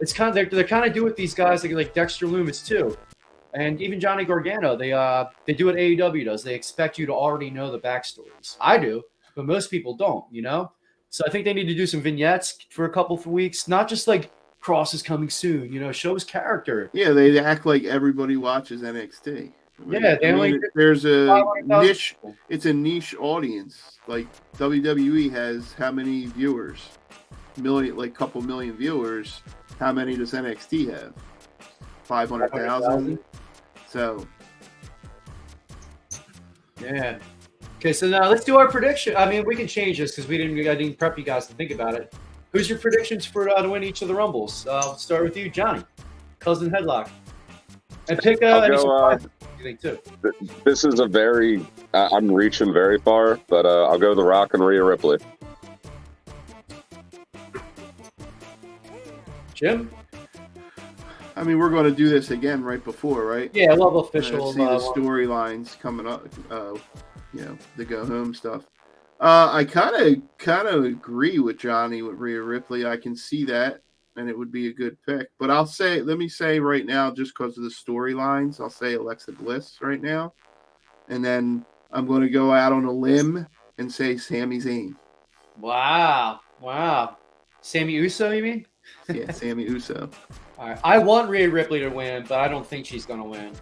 It's 0.00 0.12
kind 0.12 0.28
of 0.28 0.34
they're, 0.34 0.44
they're 0.46 0.64
kind 0.64 0.84
of 0.84 0.92
do 0.92 1.02
with 1.02 1.16
these 1.16 1.34
guys 1.34 1.62
like 1.62 1.72
like 1.72 1.94
Dexter 1.94 2.26
Lumis 2.26 2.66
too, 2.66 2.96
and 3.54 3.80
even 3.80 3.98
Johnny 3.98 4.24
Gargano. 4.24 4.76
They 4.76 4.92
uh 4.92 5.26
they 5.46 5.54
do 5.54 5.66
what 5.66 5.76
AEW 5.76 6.24
does. 6.26 6.42
They 6.42 6.54
expect 6.54 6.98
you 6.98 7.06
to 7.06 7.12
already 7.12 7.50
know 7.50 7.70
the 7.70 7.78
backstories. 7.78 8.56
I 8.60 8.76
do, 8.76 9.02
but 9.34 9.46
most 9.46 9.70
people 9.70 9.94
don't. 9.94 10.24
You 10.30 10.42
know, 10.42 10.72
so 11.08 11.24
I 11.26 11.30
think 11.30 11.46
they 11.46 11.54
need 11.54 11.68
to 11.68 11.74
do 11.74 11.86
some 11.86 12.02
vignettes 12.02 12.58
for 12.70 12.84
a 12.84 12.90
couple 12.90 13.16
of 13.16 13.26
weeks, 13.26 13.66
not 13.66 13.88
just 13.88 14.06
like 14.06 14.30
Kross 14.62 14.94
is 14.94 15.02
coming 15.02 15.28
soon. 15.28 15.72
You 15.72 15.80
know, 15.80 15.92
show 15.92 16.14
his 16.14 16.24
character. 16.24 16.88
Yeah, 16.92 17.10
they 17.10 17.38
act 17.38 17.66
like 17.66 17.84
everybody 17.84 18.36
watches 18.36 18.82
NXT. 18.82 19.52
I 19.80 19.84
mean- 19.84 20.02
Yeah, 20.02 20.16
they 20.20 20.28
I 20.30 20.34
mean, 20.34 20.60
there's 20.74 21.04
a 21.04 21.44
niche. 21.64 22.16
It's 22.48 22.66
a 22.66 22.72
niche 22.72 23.14
audience. 23.18 23.98
Like 24.06 24.28
WWE 24.58 25.30
has 25.32 25.72
how 25.72 25.90
many 25.90 26.26
viewers? 26.26 26.88
Million, 27.56 27.96
like 27.96 28.14
couple 28.14 28.40
million 28.40 28.76
viewers. 28.76 29.42
How 29.78 29.92
many 29.92 30.16
does 30.16 30.32
NXT 30.32 30.90
have? 30.90 31.12
Five 32.04 32.30
hundred 32.30 32.50
thousand. 32.52 33.18
So 33.88 34.26
Yeah. 36.80 37.18
Okay, 37.78 37.92
so 37.92 38.06
now 38.08 38.28
let's 38.28 38.44
do 38.44 38.56
our 38.58 38.68
prediction. 38.68 39.16
I 39.16 39.28
mean, 39.28 39.44
we 39.44 39.56
can 39.56 39.66
change 39.66 39.98
this 39.98 40.12
because 40.14 40.28
we 40.28 40.38
didn't. 40.38 40.56
I 40.68 40.74
didn't 40.76 40.98
prep 40.98 41.18
you 41.18 41.24
guys 41.24 41.46
to 41.48 41.54
think 41.54 41.72
about 41.72 41.94
it. 41.94 42.14
Who's 42.52 42.68
your 42.68 42.78
predictions 42.78 43.24
for 43.24 43.48
uh, 43.48 43.62
to 43.62 43.68
win 43.68 43.82
each 43.82 44.02
of 44.02 44.08
the 44.08 44.14
rumbles? 44.14 44.66
Uh, 44.66 44.80
we'll 44.84 44.96
start 44.96 45.24
with 45.24 45.36
you, 45.36 45.48
Johnny. 45.50 45.82
Cousin 46.38 46.70
headlock, 46.70 47.08
and 48.08 48.18
pick 48.18 48.42
uh, 48.42 48.46
I'll 48.46 48.62
any 48.64 48.76
go, 48.76 48.90
uh, 48.90 49.18
surprises 49.18 49.30
you 49.58 49.64
think 49.64 49.80
too. 49.80 49.98
This 50.64 50.84
is 50.84 50.98
a 50.98 51.06
very, 51.06 51.64
uh, 51.94 52.08
I'm 52.12 52.30
reaching 52.30 52.72
very 52.72 52.98
far, 52.98 53.38
but 53.48 53.64
uh, 53.64 53.84
I'll 53.86 53.98
go 53.98 54.12
The 54.14 54.24
Rock 54.24 54.54
and 54.54 54.64
Rhea 54.64 54.82
Ripley. 54.82 55.18
Jim? 59.54 59.88
I 61.36 61.44
mean, 61.44 61.58
we're 61.60 61.70
going 61.70 61.84
to 61.84 61.92
do 61.96 62.08
this 62.08 62.32
again 62.32 62.64
right 62.64 62.82
before, 62.84 63.24
right? 63.24 63.50
Yeah, 63.54 63.72
love 63.74 63.94
Uh, 63.94 63.98
official. 64.00 64.52
see 64.52 64.58
the 64.58 64.64
Uh, 64.70 64.78
storylines 64.80 65.78
coming 65.78 66.06
up. 66.08 66.26
Uh, 66.50 66.74
you 67.32 67.44
know, 67.44 67.56
the 67.76 67.84
go 67.84 68.04
home 68.04 68.34
stuff. 68.34 68.64
Uh, 69.22 69.50
I 69.52 69.64
kind 69.64 69.94
of 69.94 70.22
kind 70.38 70.66
of 70.66 70.84
agree 70.84 71.38
with 71.38 71.56
Johnny 71.56 72.02
with 72.02 72.16
Rhea 72.16 72.42
Ripley. 72.42 72.84
I 72.84 72.96
can 72.96 73.14
see 73.14 73.44
that, 73.44 73.80
and 74.16 74.28
it 74.28 74.36
would 74.36 74.50
be 74.50 74.66
a 74.66 74.72
good 74.72 74.96
pick. 75.06 75.28
But 75.38 75.48
I'll 75.48 75.64
say, 75.64 76.02
let 76.02 76.18
me 76.18 76.28
say 76.28 76.58
right 76.58 76.84
now, 76.84 77.12
just 77.12 77.32
because 77.32 77.56
of 77.56 77.62
the 77.62 77.70
storylines, 77.70 78.60
I'll 78.60 78.68
say 78.68 78.94
Alexa 78.94 79.30
Bliss 79.30 79.78
right 79.80 80.02
now, 80.02 80.32
and 81.08 81.24
then 81.24 81.64
I'm 81.92 82.04
going 82.04 82.22
to 82.22 82.28
go 82.28 82.52
out 82.52 82.72
on 82.72 82.84
a 82.84 82.90
limb 82.90 83.46
and 83.78 83.90
say 83.90 84.16
Sami 84.16 84.58
Zayn. 84.58 84.96
wow, 85.60 86.40
wow. 86.60 87.16
Sami 87.60 87.92
Uso, 87.92 88.32
you 88.32 88.42
mean? 88.42 88.66
Yeah, 89.08 89.30
Sami 89.30 89.62
Uso. 89.62 90.10
All 90.58 90.68
right. 90.68 90.78
I 90.82 90.98
want 90.98 91.30
Rhea 91.30 91.48
Ripley 91.48 91.78
to 91.78 91.90
win, 91.90 92.24
but 92.28 92.40
I 92.40 92.48
don't 92.48 92.66
think 92.66 92.86
she's 92.86 93.06
going 93.06 93.22
to 93.22 93.28
win. 93.28 93.52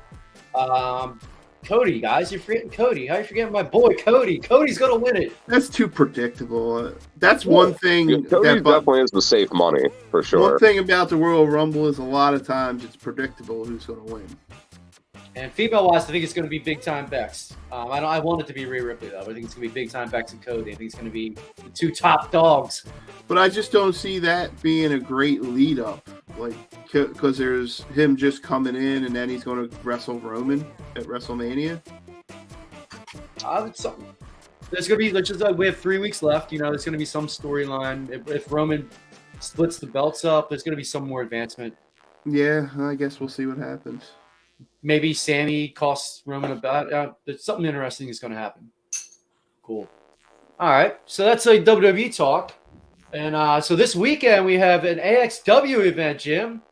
Um, 0.54 1.20
Cody, 1.64 2.00
guys, 2.00 2.32
you're 2.32 2.40
forgetting 2.40 2.70
Cody. 2.70 3.06
How 3.06 3.18
you 3.18 3.24
forgetting 3.24 3.52
my 3.52 3.62
boy 3.62 3.94
Cody? 3.94 4.38
Cody's 4.38 4.78
going 4.78 4.92
to 4.92 4.98
win 4.98 5.16
it. 5.16 5.32
That's 5.46 5.68
too 5.68 5.88
predictable. 5.88 6.76
Uh, 6.76 6.92
That's 7.18 7.44
one 7.44 7.74
thing. 7.74 8.08
Yeah, 8.08 8.16
Cody 8.28 8.48
that 8.48 8.64
bu- 8.64 8.70
definitely 8.72 9.02
is 9.02 9.10
the 9.10 9.22
safe 9.22 9.52
money, 9.52 9.88
for 10.10 10.22
sure. 10.22 10.40
One 10.52 10.58
thing 10.58 10.78
about 10.78 11.08
the 11.08 11.16
Royal 11.16 11.46
Rumble 11.46 11.86
is 11.86 11.98
a 11.98 12.02
lot 12.04 12.34
of 12.34 12.46
times 12.46 12.84
it's 12.84 12.96
predictable 12.96 13.64
who's 13.64 13.86
going 13.86 14.04
to 14.06 14.14
win. 14.14 14.26
And 15.36 15.52
female 15.52 15.88
wise, 15.88 16.04
I 16.04 16.12
think 16.12 16.24
it's 16.24 16.32
going 16.32 16.44
to 16.46 16.50
be 16.50 16.58
big 16.58 16.80
time 16.80 17.06
Bex. 17.06 17.54
Um, 17.70 17.92
I 17.92 18.00
don't. 18.00 18.08
I 18.08 18.18
want 18.18 18.40
it 18.40 18.48
to 18.48 18.52
be 18.52 18.64
Rhea 18.64 18.82
Ripley 18.82 19.10
though. 19.10 19.20
I 19.20 19.24
think 19.24 19.44
it's 19.44 19.54
going 19.54 19.68
to 19.68 19.72
be 19.72 19.80
big 19.82 19.90
time 19.90 20.10
Bex 20.10 20.32
and 20.32 20.42
Cody. 20.44 20.72
I 20.72 20.74
think 20.74 20.88
it's 20.88 20.94
going 20.96 21.06
to 21.06 21.12
be 21.12 21.36
the 21.56 21.70
two 21.72 21.92
top 21.92 22.32
dogs. 22.32 22.84
But 23.28 23.38
I 23.38 23.48
just 23.48 23.70
don't 23.70 23.94
see 23.94 24.18
that 24.18 24.60
being 24.60 24.94
a 24.94 24.98
great 24.98 25.42
lead 25.42 25.78
up. 25.78 26.08
Like, 26.36 26.54
because 26.90 27.38
there's 27.38 27.82
him 27.94 28.16
just 28.16 28.42
coming 28.42 28.74
in 28.74 29.04
and 29.04 29.14
then 29.14 29.28
he's 29.28 29.44
going 29.44 29.68
to 29.68 29.76
wrestle 29.84 30.18
Roman 30.18 30.66
at 30.96 31.04
WrestleMania. 31.04 31.80
Uh, 33.44 33.64
it's 33.68 33.82
something. 33.82 34.06
there's 34.70 34.86
gonna 34.88 34.98
be. 34.98 35.10
There's 35.10 35.28
just 35.28 35.40
like 35.40 35.56
we 35.56 35.66
have 35.66 35.76
three 35.76 35.98
weeks 35.98 36.22
left. 36.22 36.52
You 36.52 36.58
know, 36.58 36.70
there's 36.70 36.84
gonna 36.84 36.98
be 36.98 37.04
some 37.04 37.26
storyline. 37.26 38.10
If, 38.10 38.28
if 38.28 38.52
Roman 38.52 38.88
splits 39.40 39.78
the 39.78 39.86
belts 39.86 40.24
up, 40.24 40.48
there's 40.48 40.62
gonna 40.62 40.76
be 40.76 40.84
some 40.84 41.08
more 41.08 41.22
advancement. 41.22 41.74
Yeah, 42.26 42.68
I 42.78 42.94
guess 42.94 43.18
we'll 43.20 43.28
see 43.28 43.46
what 43.46 43.58
happens. 43.58 44.10
Maybe 44.82 45.14
Sami 45.14 45.68
costs 45.68 46.22
Roman 46.26 46.52
a 46.52 46.56
belt. 46.56 46.92
Uh, 46.92 47.12
something 47.38 47.64
interesting 47.64 48.08
is 48.08 48.20
gonna 48.20 48.36
happen. 48.36 48.70
Cool. 49.62 49.88
All 50.58 50.70
right, 50.70 50.98
so 51.06 51.24
that's 51.24 51.46
a 51.46 51.58
WWE 51.58 52.14
talk, 52.14 52.52
and 53.14 53.34
uh, 53.34 53.60
so 53.62 53.74
this 53.74 53.96
weekend 53.96 54.44
we 54.44 54.58
have 54.58 54.84
an 54.84 54.98
AXW 54.98 55.86
event, 55.86 56.20
Jim. 56.20 56.62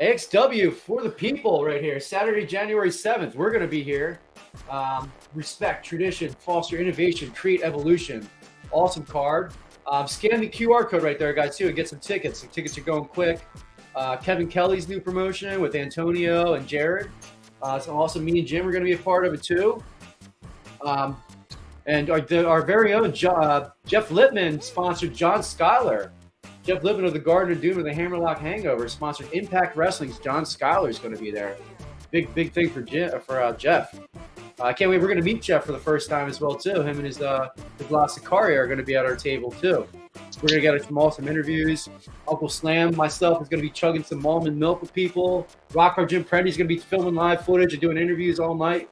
AXW 0.00 0.72
for 0.72 1.02
the 1.02 1.10
people 1.10 1.64
right 1.64 1.82
here. 1.82 2.00
Saturday, 2.00 2.46
January 2.46 2.88
7th. 2.88 3.34
We're 3.34 3.50
going 3.50 3.62
to 3.62 3.68
be 3.68 3.82
here. 3.82 4.20
Um, 4.68 5.12
respect, 5.34 5.86
tradition, 5.86 6.32
foster 6.32 6.78
innovation, 6.78 7.30
create 7.30 7.62
evolution. 7.62 8.28
Awesome 8.70 9.04
card. 9.04 9.52
Um, 9.86 10.06
scan 10.06 10.40
the 10.40 10.48
QR 10.48 10.88
code 10.88 11.02
right 11.02 11.18
there, 11.18 11.32
guys, 11.32 11.56
too, 11.56 11.66
and 11.66 11.76
get 11.76 11.88
some 11.88 12.00
tickets. 12.00 12.40
The 12.40 12.48
tickets 12.48 12.76
are 12.78 12.82
going 12.82 13.04
quick. 13.04 13.46
Uh, 13.94 14.16
Kevin 14.16 14.48
Kelly's 14.48 14.88
new 14.88 15.00
promotion 15.00 15.60
with 15.60 15.74
Antonio 15.74 16.54
and 16.54 16.66
Jared. 16.66 17.10
Uh, 17.62 17.78
so 17.78 17.96
also 17.96 18.18
me 18.20 18.38
and 18.38 18.48
Jim 18.48 18.66
are 18.66 18.72
going 18.72 18.82
to 18.84 18.88
be 18.88 18.94
a 18.94 19.04
part 19.04 19.26
of 19.26 19.34
it, 19.34 19.42
too. 19.42 19.82
Um, 20.84 21.16
and 21.86 22.10
our, 22.10 22.20
the, 22.20 22.46
our 22.48 22.62
very 22.62 22.94
own 22.94 23.12
Jo- 23.12 23.30
uh, 23.30 23.70
Jeff 23.86 24.10
Lippman 24.10 24.60
sponsored 24.60 25.14
John 25.14 25.40
Skyler. 25.40 26.10
Jeff 26.62 26.84
Lippman 26.84 27.04
of 27.04 27.12
the 27.12 27.18
Garden 27.18 27.56
of 27.56 27.60
Doom 27.60 27.78
and 27.78 27.86
the 27.86 27.92
Hammerlock 27.92 28.38
Hangover 28.38 28.88
sponsored 28.88 29.28
Impact 29.32 29.76
Wrestling's 29.76 30.18
John 30.20 30.44
Skyler 30.44 30.88
is 30.88 30.98
going 30.98 31.14
to 31.14 31.20
be 31.20 31.32
there. 31.32 31.56
Big, 32.12 32.32
big 32.34 32.52
thing 32.52 32.70
for 32.70 32.82
Jim, 32.82 33.18
for 33.20 33.42
uh, 33.42 33.52
Jeff. 33.54 33.98
Uh, 34.60 34.64
I 34.64 34.72
can't 34.72 34.88
wait. 34.90 35.00
We're 35.00 35.08
going 35.08 35.18
to 35.18 35.24
meet 35.24 35.42
Jeff 35.42 35.64
for 35.64 35.72
the 35.72 35.78
first 35.78 36.08
time 36.08 36.28
as 36.28 36.40
well 36.40 36.54
too. 36.54 36.82
Him 36.82 36.98
and 36.98 37.06
his 37.06 37.20
uh, 37.20 37.48
his 37.78 37.90
are 37.90 38.66
going 38.66 38.78
to 38.78 38.84
be 38.84 38.94
at 38.94 39.04
our 39.04 39.16
table 39.16 39.50
too. 39.50 39.88
We're 40.40 40.48
going 40.48 40.62
to 40.62 40.78
get 40.78 40.84
some 40.84 40.98
awesome 40.98 41.26
interviews. 41.26 41.88
Uncle 42.28 42.48
Slam, 42.48 42.94
myself, 42.94 43.42
is 43.42 43.48
going 43.48 43.60
to 43.60 43.66
be 43.66 43.72
chugging 43.72 44.04
some 44.04 44.24
almond 44.24 44.58
milk 44.58 44.80
with 44.80 44.92
people. 44.92 45.48
Rocker 45.72 46.06
Jim 46.06 46.22
Prendy's 46.22 46.56
going 46.56 46.68
to 46.68 46.74
be 46.74 46.78
filming 46.78 47.14
live 47.14 47.44
footage 47.44 47.72
and 47.72 47.80
doing 47.80 47.96
interviews 47.96 48.38
all 48.38 48.54
night. 48.54 48.88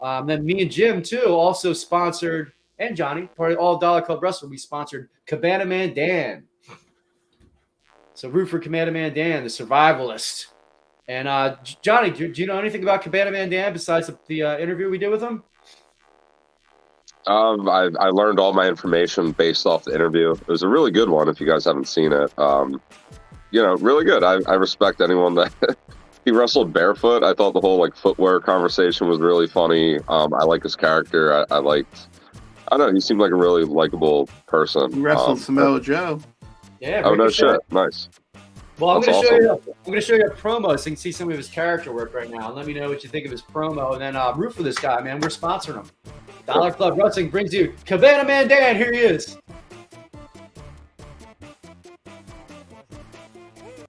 Um, 0.00 0.26
then 0.26 0.44
me 0.44 0.62
and 0.62 0.70
Jim 0.70 1.02
too 1.02 1.26
also 1.26 1.72
sponsored, 1.72 2.52
and 2.78 2.96
Johnny, 2.96 3.28
part 3.36 3.52
of 3.52 3.58
All 3.58 3.78
Dollar 3.78 4.02
Club 4.02 4.22
Wrestling, 4.22 4.50
we 4.50 4.56
sponsored 4.56 5.10
Cabana 5.26 5.64
Man 5.64 5.94
Dan. 5.94 6.44
So 8.14 8.28
root 8.28 8.46
for 8.46 8.58
Cabana 8.58 8.90
Man 8.90 9.14
Dan, 9.14 9.42
the 9.42 9.48
survivalist. 9.48 10.46
And 11.08 11.26
uh, 11.26 11.56
Johnny, 11.82 12.10
do, 12.10 12.32
do 12.32 12.40
you 12.40 12.46
know 12.46 12.58
anything 12.58 12.82
about 12.82 13.02
Cabana 13.02 13.30
Man 13.30 13.50
Dan 13.50 13.72
besides 13.72 14.06
the, 14.06 14.18
the 14.28 14.42
uh, 14.42 14.58
interview 14.58 14.88
we 14.88 14.98
did 14.98 15.08
with 15.08 15.22
him? 15.22 15.42
Um, 17.26 17.68
I, 17.68 17.88
I 18.00 18.08
learned 18.08 18.40
all 18.40 18.52
my 18.52 18.68
information 18.68 19.32
based 19.32 19.66
off 19.66 19.84
the 19.84 19.94
interview. 19.94 20.32
It 20.32 20.48
was 20.48 20.62
a 20.62 20.68
really 20.68 20.90
good 20.90 21.08
one. 21.08 21.28
If 21.28 21.40
you 21.40 21.46
guys 21.46 21.64
haven't 21.64 21.86
seen 21.86 22.12
it, 22.12 22.36
um, 22.38 22.80
you 23.50 23.62
know, 23.62 23.74
really 23.76 24.04
good. 24.04 24.24
I, 24.24 24.40
I 24.50 24.54
respect 24.54 25.00
anyone 25.00 25.34
that 25.36 25.52
he 26.24 26.32
wrestled 26.32 26.72
barefoot. 26.72 27.22
I 27.22 27.32
thought 27.34 27.52
the 27.54 27.60
whole 27.60 27.78
like 27.78 27.94
footwear 27.94 28.40
conversation 28.40 29.08
was 29.08 29.20
really 29.20 29.46
funny. 29.46 29.98
Um, 30.08 30.34
I 30.34 30.44
like 30.44 30.64
his 30.64 30.74
character. 30.74 31.32
I, 31.32 31.56
I 31.56 31.58
liked. 31.58 32.08
I 32.70 32.76
don't 32.76 32.88
know. 32.88 32.94
He 32.94 33.00
seemed 33.00 33.20
like 33.20 33.32
a 33.32 33.36
really 33.36 33.64
likable 33.64 34.28
person. 34.46 34.92
He 34.92 35.00
wrestled 35.00 35.30
Um, 35.30 35.38
Samoa 35.38 35.80
Joe. 35.80 36.20
Yeah. 36.82 37.02
Oh 37.04 37.14
no 37.14 37.26
Ricochet. 37.26 37.52
shit! 37.52 37.60
Nice. 37.70 38.08
Well, 38.80 38.90
I'm 38.90 39.02
going 39.02 39.22
to 39.22 39.28
show 39.28 39.36
you. 39.36 39.50
I'm 39.52 39.74
going 39.84 40.00
to 40.00 40.00
show 40.00 40.14
you 40.14 40.26
a 40.26 40.30
promo 40.34 40.76
so 40.76 40.86
you 40.86 40.92
can 40.92 40.96
see 40.96 41.12
some 41.12 41.30
of 41.30 41.36
his 41.36 41.46
character 41.46 41.92
work 41.92 42.12
right 42.12 42.28
now. 42.28 42.48
And 42.48 42.56
let 42.56 42.66
me 42.66 42.74
know 42.74 42.88
what 42.88 43.04
you 43.04 43.08
think 43.08 43.24
of 43.24 43.30
his 43.30 43.40
promo, 43.40 43.92
and 43.92 44.00
then 44.02 44.16
uh, 44.16 44.32
root 44.34 44.52
for 44.52 44.64
this 44.64 44.80
guy, 44.80 45.00
man. 45.00 45.20
We're 45.20 45.28
sponsoring 45.28 45.76
him. 45.76 45.90
Dollar 46.44 46.72
Club 46.72 46.98
Wrestling 46.98 47.30
brings 47.30 47.54
you 47.54 47.72
Cabana 47.86 48.26
Man 48.26 48.48
Dan. 48.48 48.74
Here 48.74 48.92
he 48.92 48.98
is. 48.98 49.38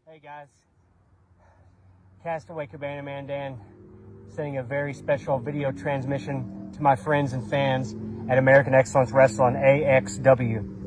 Hey 0.08 0.20
guys, 0.22 0.50
Castaway 2.22 2.68
Cabana 2.68 3.02
Man 3.02 3.26
Dan, 3.26 3.60
sending 4.30 4.58
a 4.58 4.64
very 4.64 4.94
special 4.94 5.40
video 5.40 5.72
transmission 5.72 6.70
to 6.74 6.84
my 6.84 6.96
friends 6.96 7.34
and 7.34 7.50
fans 7.50 7.96
at 8.30 8.38
American 8.38 8.76
Excellence 8.76 9.12
Wrestling 9.12 9.56
AXW. 9.56 10.84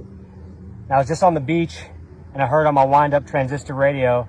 Now 0.89 0.95
I 0.95 0.99
was 0.99 1.09
just 1.09 1.25
on 1.25 1.35
the 1.35 1.41
beach 1.41 1.81
and 2.37 2.43
I 2.43 2.49
heard 2.49 2.67
on 2.67 2.75
my 2.75 2.85
wind 2.85 3.15
up 3.15 3.27
transistor 3.27 3.73
radio 3.73 4.29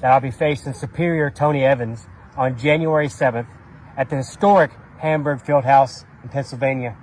that 0.00 0.10
I'll 0.10 0.22
be 0.22 0.30
facing 0.30 0.72
Superior 0.72 1.28
Tony 1.28 1.66
Evans 1.66 2.06
on 2.34 2.56
January 2.56 3.08
7th 3.08 3.46
at 3.94 4.08
the 4.08 4.16
historic 4.16 4.70
Hamburg 5.00 5.40
Fieldhouse 5.40 6.06
in 6.22 6.30
Pennsylvania. 6.30 6.96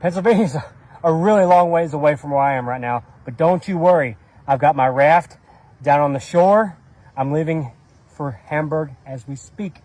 Pennsylvania's 0.00 0.54
a, 0.54 0.64
a 1.04 1.12
really 1.12 1.44
long 1.44 1.70
ways 1.70 1.92
away 1.92 2.16
from 2.16 2.30
where 2.30 2.40
I 2.40 2.54
am 2.54 2.66
right 2.66 2.80
now, 2.80 3.04
but 3.26 3.36
don't 3.36 3.68
you 3.68 3.76
worry. 3.76 4.16
I've 4.46 4.58
got 4.58 4.74
my 4.74 4.88
raft 4.88 5.36
down 5.82 6.00
on 6.00 6.14
the 6.14 6.18
shore. 6.18 6.78
I'm 7.14 7.30
leaving 7.30 7.72
for 8.16 8.30
Hamburg 8.30 8.92
as 9.04 9.28
we 9.28 9.36
speak. 9.36 9.82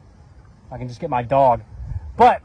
I 0.71 0.77
can 0.77 0.87
just 0.87 1.01
get 1.01 1.09
my 1.09 1.23
dog. 1.23 1.61
But 2.15 2.41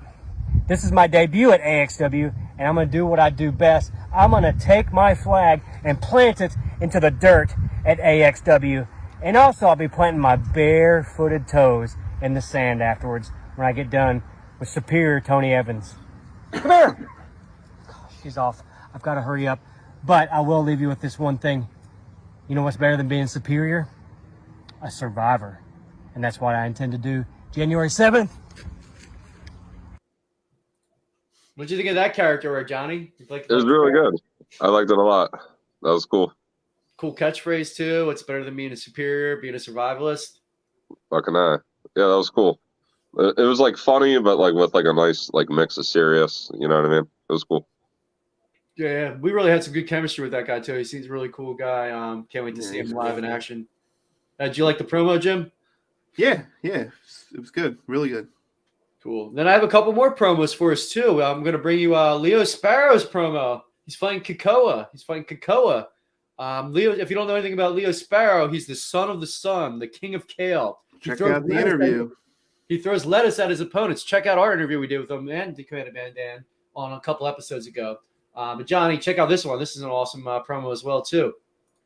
this 0.67 0.83
is 0.83 0.91
my 0.91 1.07
debut 1.07 1.53
at 1.53 1.61
AXW, 1.61 2.35
and 2.59 2.67
I'm 2.67 2.75
going 2.75 2.89
to 2.89 2.93
do 2.93 3.07
what 3.07 3.21
I 3.21 3.31
do 3.31 3.53
best. 3.53 3.93
I'm 4.13 4.31
going 4.33 4.43
to 4.43 4.53
take 4.53 4.93
my 4.93 5.15
flag 5.15 5.63
and 5.85 6.03
plant 6.03 6.41
it 6.41 6.57
into 6.81 7.01
the 7.01 7.11
dirt 7.11 7.55
at 7.85 7.99
AXW. 7.99 8.87
And 9.23 9.37
also, 9.37 9.67
I'll 9.67 9.77
be 9.77 9.89
planting 9.89 10.21
my 10.21 10.37
barefooted 10.37 11.47
toes 11.47 11.97
in 12.23 12.35
the 12.35 12.41
sand 12.41 12.83
afterwards 12.83 13.31
when 13.57 13.67
I 13.67 13.73
get 13.73 13.91
done 13.91 14.23
with 14.59 14.69
Superior 14.69 15.21
Tony 15.21 15.53
Evans. 15.53 15.95
Come 16.53 16.71
here! 16.71 17.11
She's 18.23 18.37
off. 18.39 18.63
I've 18.95 19.03
got 19.03 19.15
to 19.15 19.23
hurry 19.23 19.47
up. 19.47 19.61
But 20.03 20.33
I 20.33 20.41
will 20.41 20.63
leave 20.63 20.81
you 20.81 20.89
with 20.89 21.01
this 21.01 21.19
one 21.19 21.39
thing. 21.39 21.69
You 22.49 22.55
know 22.55 22.63
what's 22.63 22.77
better 22.77 22.97
than 22.97 23.09
being 23.09 23.27
superior? 23.27 23.89
A 24.83 24.91
survivor. 24.91 25.61
And 26.15 26.25
that's 26.25 26.41
what 26.41 26.55
I 26.55 26.67
intend 26.67 26.93
to 26.93 26.99
do 26.99 27.25
January 27.53 27.89
7th. 27.89 28.31
What'd 31.55 31.71
you 31.71 31.77
think 31.77 31.91
of 31.91 31.95
that 31.97 32.15
character 32.15 32.63
Johnny? 32.65 33.13
You 33.19 33.27
like- 33.29 33.47
It 33.49 33.55
was 33.55 33.65
really 33.65 33.93
good. 33.93 34.15
I 34.61 34.69
liked 34.69 34.91
it 34.91 34.97
a 34.97 35.03
lot. 35.03 35.31
That 35.83 35.91
was 35.91 36.07
cool. 36.07 36.33
Cool 37.01 37.15
catchphrase 37.15 37.75
too. 37.75 38.05
What's 38.05 38.23
better 38.23 38.45
than 38.45 38.55
being 38.55 38.73
a 38.73 38.77
superior, 38.77 39.39
being 39.39 39.55
a 39.55 39.57
survivalist? 39.57 40.41
Fucking 41.09 41.35
uh, 41.35 41.57
yeah, 41.97 42.09
that 42.09 42.17
was 42.17 42.29
cool. 42.29 42.61
It, 43.17 43.39
it 43.39 43.43
was 43.45 43.59
like 43.59 43.79
funny, 43.79 44.19
but 44.19 44.37
like 44.37 44.53
with 44.53 44.75
like 44.75 44.85
a 44.85 44.93
nice 44.93 45.31
like 45.33 45.49
mix 45.49 45.79
of 45.79 45.87
serious. 45.87 46.51
You 46.59 46.69
know 46.69 46.77
what 46.77 46.85
I 46.85 46.89
mean? 46.91 47.09
It 47.31 47.33
was 47.33 47.43
cool. 47.45 47.67
Yeah, 48.77 49.15
we 49.15 49.33
really 49.33 49.51
had 49.51 49.65
some 49.65 49.73
good 49.73 49.89
chemistry 49.89 50.25
with 50.25 50.33
that 50.33 50.47
guy 50.47 50.61
too. 50.61 50.75
He 50.75 50.85
seems 50.85 51.07
a 51.07 51.11
really 51.11 51.31
cool 51.31 51.55
guy. 51.55 51.91
Um, 51.91 52.27
can't 52.31 52.45
wait 52.45 52.55
to 52.57 52.61
Yeah, 52.61 52.69
see 52.69 52.79
him 52.81 52.91
live 52.91 53.15
cool. 53.15 53.25
in 53.25 53.25
action. 53.25 53.67
Uh, 54.39 54.49
did 54.49 54.59
you 54.59 54.67
like 54.67 54.77
the 54.77 54.85
promo, 54.85 55.19
Jim? 55.19 55.51
Yeah, 56.17 56.43
yeah, 56.63 56.85
it 57.33 57.41
was 57.41 57.51
good, 57.51 57.79
really 57.87 58.11
good. 58.11 58.29
Cool. 59.03 59.31
Then 59.31 59.49
I 59.49 59.53
have 59.53 59.63
a 59.63 59.69
couple 59.69 59.95
more 59.95 60.15
promos 60.15 60.55
for 60.55 60.71
us 60.73 60.91
too. 60.91 61.23
I'm 61.23 61.43
going 61.43 61.55
to 61.55 61.59
bring 61.59 61.79
you 61.79 61.97
uh, 61.97 62.15
Leo 62.17 62.45
Sparrow's 62.45 63.07
promo. 63.07 63.63
He's 63.87 63.97
fighting 63.97 64.21
Kakoa. 64.21 64.89
He's 64.93 65.03
fighting 65.03 65.25
Kakoa. 65.25 65.87
Um, 66.41 66.73
Leo, 66.73 66.93
if 66.93 67.11
you 67.11 67.17
don't 67.17 67.27
know 67.29 67.35
anything 67.35 67.53
about 67.53 67.75
Leo 67.75 67.93
Sparrow, 67.93 68.49
he's 68.49 68.67
the 68.67 68.75
son 68.75 69.11
of 69.11 69.21
the 69.21 69.27
sun, 69.27 69.79
the 69.79 69.87
king 69.87 70.15
of 70.15 70.27
kale. 70.27 70.81
He 70.99 71.11
Check 71.11 71.19
throws 71.19 71.33
out 71.33 71.47
the 71.47 71.55
lettuce 71.55 71.73
at- 71.75 71.81
interview. 71.81 72.11
He 72.69 72.79
throws 72.79 73.05
lettuce 73.05 73.39
at 73.39 73.51
his 73.51 73.61
opponents. 73.61 74.05
Check 74.05 74.27
out 74.27 74.39
our 74.39 74.55
interview 74.55 74.79
we 74.79 74.87
did 74.87 75.01
with 75.01 75.11
him 75.11 75.29
and 75.29 75.55
the 75.55 75.65
Cabana 75.65 75.93
Man 75.93 76.15
Dan 76.15 76.45
on 76.75 76.93
a 76.95 77.01
couple 77.01 77.27
episodes 77.27 77.67
ago. 77.67 77.99
Uh, 78.35 78.57
but 78.57 78.67
Johnny, 78.67 78.97
check 78.97 79.19
out 79.19 79.29
this 79.29 79.45
one. 79.45 79.59
This 79.59 79.77
is 79.77 79.83
an 79.83 79.91
awesome 79.91 80.27
uh, 80.27 80.43
promo 80.43 80.73
as 80.73 80.83
well 80.83 81.03
too. 81.03 81.35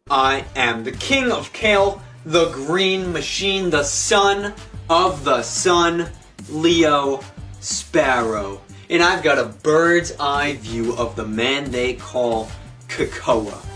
I 0.09 0.45
am 0.55 0.85
the 0.85 0.93
king 0.93 1.33
of 1.33 1.53
kale, 1.53 2.01
the 2.27 2.51
green 2.51 3.13
machine, 3.13 3.71
the 3.71 3.83
son 3.83 4.55
of 4.89 5.25
the 5.25 5.43
sun, 5.43 6.07
Leo 6.51 7.21
Sparrow. 7.61 8.61
And 8.91 9.03
I've 9.03 9.25
got 9.25 9.39
a 9.39 9.47
bird's 9.47 10.13
eye 10.21 10.57
view 10.61 10.95
of 10.97 11.17
the 11.17 11.27
man 11.27 11.71
they 11.71 11.95
call 11.95 12.51
Kakoa. 12.89 13.74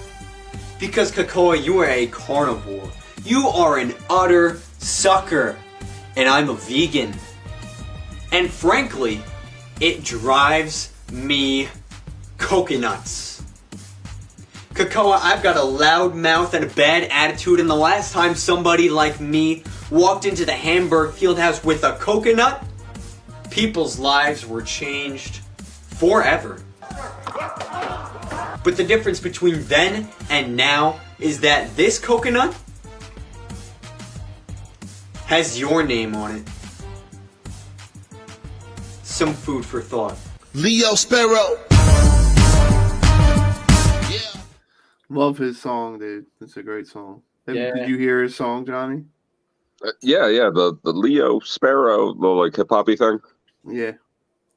Because 0.78 1.10
Kakoa, 1.10 1.62
you 1.62 1.78
are 1.78 1.88
a 1.88 2.06
carnivore. 2.06 2.90
You 3.24 3.48
are 3.48 3.78
an 3.78 3.94
utter 4.08 4.60
sucker. 4.78 5.56
And 6.16 6.28
I'm 6.28 6.48
a 6.48 6.54
vegan. 6.54 7.14
And 8.32 8.50
frankly, 8.50 9.20
it 9.80 10.04
drives 10.04 10.92
me 11.12 11.68
coconuts. 12.36 13.42
Kakoa, 14.74 15.18
I've 15.20 15.42
got 15.42 15.56
a 15.56 15.62
loud 15.62 16.14
mouth 16.14 16.54
and 16.54 16.64
a 16.64 16.68
bad 16.68 17.08
attitude, 17.10 17.58
and 17.58 17.68
the 17.68 17.74
last 17.74 18.12
time 18.12 18.36
somebody 18.36 18.88
like 18.88 19.18
me 19.18 19.64
walked 19.90 20.24
into 20.24 20.44
the 20.44 20.52
Hamburg 20.52 21.10
Fieldhouse 21.10 21.64
with 21.64 21.82
a 21.82 21.96
coconut, 21.96 22.64
people's 23.50 23.98
lives 23.98 24.46
were 24.46 24.62
changed 24.62 25.40
forever. 25.96 26.62
But 28.64 28.76
the 28.76 28.84
difference 28.84 29.20
between 29.20 29.64
then 29.64 30.08
and 30.30 30.56
now 30.56 31.00
is 31.18 31.40
that 31.40 31.74
this 31.76 31.98
coconut 31.98 32.56
has 35.26 35.58
your 35.58 35.82
name 35.82 36.14
on 36.14 36.36
it. 36.36 36.48
Some 39.02 39.34
food 39.34 39.64
for 39.64 39.80
thought. 39.80 40.16
Leo 40.54 40.94
Sparrow. 40.94 41.58
Yeah. 44.10 44.40
Love 45.08 45.38
his 45.38 45.60
song, 45.60 45.98
dude. 45.98 46.26
It's 46.40 46.56
a 46.56 46.62
great 46.62 46.86
song. 46.86 47.22
Yeah. 47.46 47.74
Did 47.74 47.88
you 47.88 47.96
hear 47.96 48.22
his 48.22 48.36
song, 48.36 48.66
Johnny? 48.66 49.04
Uh, 49.84 49.92
yeah, 50.02 50.28
yeah. 50.28 50.50
The 50.52 50.78
the 50.82 50.92
Leo 50.92 51.40
Sparrow, 51.40 52.12
the 52.14 52.26
like 52.26 52.56
hip 52.56 52.68
hoppy 52.70 52.96
thing. 52.96 53.20
Yeah. 53.66 53.92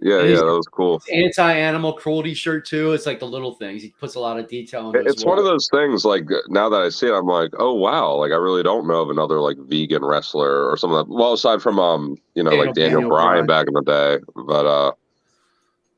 Yeah, 0.04 0.22
And 0.22 0.30
yeah, 0.32 0.38
that 0.38 0.45
was 0.45 0.68
cool. 0.68 0.99
Anti-animal 1.14 1.93
cruelty 1.93 2.34
shirt 2.34 2.66
too. 2.66 2.93
It's 2.93 3.06
like 3.06 3.20
the 3.20 3.28
little 3.28 3.54
things. 3.54 3.84
He 3.84 3.89
puts 3.99 4.16
a 4.16 4.20
lot 4.20 4.39
of 4.39 4.47
detail 4.47 4.88
into. 4.88 5.08
It's 5.08 5.24
one 5.24 5.38
of 5.38 5.45
those 5.45 5.70
things. 5.72 6.04
Like 6.06 6.26
now 6.49 6.70
that 6.70 6.82
I 6.82 6.89
see 6.89 7.06
it, 7.08 7.14
I'm 7.14 7.28
like, 7.28 7.52
oh 7.60 7.74
wow, 7.76 8.16
like 8.16 8.32
I 8.32 8.36
really 8.36 8.64
don't 8.64 8.88
know 8.88 9.02
of 9.02 9.12
another 9.12 9.39
like 9.39 9.58
vegan 9.60 10.04
wrestler 10.04 10.68
or 10.70 10.76
something. 10.76 10.97
That, 10.97 11.08
well, 11.08 11.34
aside 11.34 11.62
from 11.62 11.78
um, 11.78 12.18
you 12.34 12.43
know, 12.43 12.49
like 12.49 12.74
Daniel- 12.74 12.74
Daniel, 12.74 12.99
Daniel 13.02 13.10
Bryan 13.10 13.45
Bryan. 13.45 13.47
back 13.47 13.68
in 13.68 13.74
the 13.76 13.82
day, 13.84 14.18
but 14.36 14.66
uh, 14.66 14.91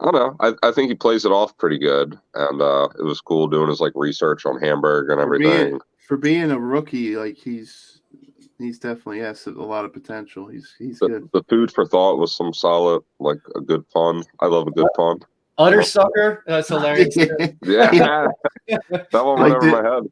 I 0.01 0.11
don't 0.11 0.15
know. 0.15 0.35
I, 0.41 0.67
I 0.67 0.71
think 0.73 0.89
he 0.89 0.95
plays 0.95 1.23
it 1.23 1.31
off 1.31 1.57
pretty 1.57 1.77
good, 1.77 2.19
and 2.33 2.61
uh, 2.61 2.89
it 2.99 3.03
was 3.03 3.21
cool 3.21 3.47
doing 3.47 3.69
his 3.69 3.79
like 3.79 3.93
research 3.95 4.45
on 4.45 4.59
Hamburg 4.59 5.09
and 5.11 5.21
For 5.21 5.37
being, 5.39 5.51
everything. 5.53 5.79
for 6.05 6.17
being 6.17 6.51
a 6.51 6.59
rookie, 6.59 7.15
like 7.15 7.37
he's 7.37 7.92
he's 8.57 8.79
definitely 8.79 9.19
has 9.19 9.45
a 9.47 9.51
lot 9.51 9.85
of 9.85 9.93
potential. 9.93 10.47
He's 10.47 10.73
he's 10.77 10.99
The, 10.99 11.07
good. 11.07 11.29
the 11.33 11.43
food 11.43 11.71
for 11.71 11.85
thought 11.85 12.17
was 12.17 12.35
some 12.35 12.53
solid, 12.53 13.01
like 13.19 13.39
a 13.55 13.61
good 13.61 13.87
pun. 13.89 14.23
I 14.39 14.47
love 14.47 14.67
a 14.67 14.71
good 14.71 14.87
pun. 14.95 15.19
utter 15.57 15.83
sucker. 15.83 16.43
That's 16.47 16.67
hilarious. 16.69 17.15
Yeah, 17.63 18.27
that 18.67 19.07
one 19.13 19.39
went 19.39 19.53
Like 19.53 19.53
over 19.53 19.65
the- 19.65 19.81
my 19.83 19.89
head. 19.89 20.03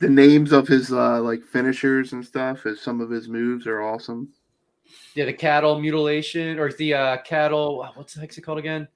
the 0.00 0.08
names 0.08 0.52
of 0.52 0.68
his 0.68 0.92
uh 0.92 1.20
like 1.20 1.42
finishers 1.42 2.12
and 2.12 2.24
stuff 2.24 2.66
as 2.66 2.80
some 2.80 3.00
of 3.00 3.10
his 3.10 3.28
moves 3.28 3.66
are 3.66 3.82
awesome. 3.82 4.28
yeah, 5.14 5.24
the 5.24 5.32
cattle 5.32 5.78
mutilation 5.80 6.58
or 6.58 6.70
the 6.72 6.94
uh, 6.94 7.16
cattle. 7.18 7.88
What's 7.94 8.14
the 8.14 8.20
heck's 8.20 8.38
it 8.38 8.42
called 8.42 8.58
again? 8.58 8.86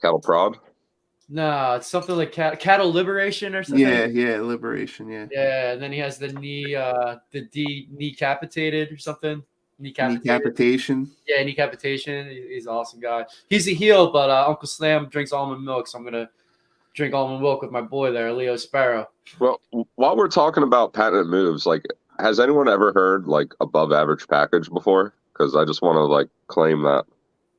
Cattle 0.00 0.20
prod. 0.20 0.56
No, 1.32 1.74
it's 1.76 1.86
something 1.86 2.16
like 2.16 2.32
cat, 2.32 2.58
cattle 2.58 2.92
liberation 2.92 3.54
or 3.54 3.62
something. 3.62 3.86
Yeah, 3.86 4.06
yeah, 4.06 4.40
liberation, 4.40 5.08
yeah. 5.08 5.26
Yeah, 5.30 5.72
and 5.72 5.80
then 5.82 5.92
he 5.92 5.98
has 6.00 6.18
the 6.18 6.32
knee, 6.32 6.74
uh, 6.74 7.18
the 7.30 7.42
D 7.42 7.86
knee 7.92 8.12
capitated 8.12 8.90
or 8.90 8.98
something. 8.98 9.40
Kneecapitated. 9.78 10.24
Decapitation. 10.24 11.10
Yeah, 11.28 11.42
decapitation. 11.44 12.28
He- 12.28 12.48
He's 12.54 12.66
an 12.66 12.72
awesome 12.72 12.98
guy. 13.00 13.26
He's 13.48 13.68
a 13.68 13.72
heel, 13.72 14.10
but 14.10 14.28
uh, 14.28 14.44
Uncle 14.48 14.66
Slam 14.66 15.06
drinks 15.08 15.32
almond 15.32 15.64
milk, 15.64 15.86
so 15.86 15.98
I'm 15.98 16.04
gonna 16.04 16.28
drink 16.94 17.14
almond 17.14 17.40
milk 17.42 17.62
with 17.62 17.70
my 17.70 17.80
boy 17.80 18.10
there, 18.10 18.32
Leo 18.32 18.56
Sparrow. 18.56 19.08
Well, 19.38 19.60
while 19.94 20.16
we're 20.16 20.28
talking 20.28 20.64
about 20.64 20.92
patented 20.92 21.28
moves, 21.28 21.64
like, 21.64 21.84
has 22.18 22.40
anyone 22.40 22.68
ever 22.68 22.92
heard 22.92 23.28
like 23.28 23.54
above 23.60 23.92
average 23.92 24.26
package 24.26 24.68
before? 24.68 25.14
Because 25.32 25.54
I 25.54 25.64
just 25.64 25.80
want 25.80 25.94
to 25.96 26.02
like 26.02 26.28
claim 26.48 26.82
that. 26.82 27.04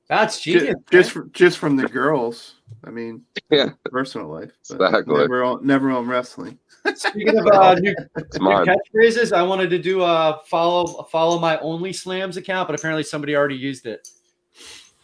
That's 0.07 0.41
genius. 0.41 0.75
Just 0.91 1.11
fr- 1.11 1.21
just 1.31 1.57
from 1.57 1.77
the 1.77 1.87
girls. 1.87 2.55
I 2.83 2.89
mean, 2.89 3.23
Yeah, 3.49 3.69
personal 3.85 4.27
life. 4.27 4.51
Exactly. 4.69 5.17
Never 5.17 5.43
on 5.43 5.65
never 5.65 5.91
on 5.91 6.07
wrestling. 6.07 6.57
Speaking 6.95 7.37
of 7.37 7.47
uh, 7.47 7.75
new, 7.75 7.93
new 8.15 8.49
catchphrases, 8.49 9.31
I 9.31 9.43
wanted 9.43 9.69
to 9.69 9.79
do 9.79 10.01
a 10.01 10.41
follow 10.47 11.03
follow 11.03 11.39
my 11.39 11.59
Only 11.59 11.93
Slams 11.93 12.37
account, 12.37 12.67
but 12.67 12.77
apparently 12.77 13.03
somebody 13.03 13.35
already 13.35 13.55
used 13.55 13.85
it. 13.85 14.09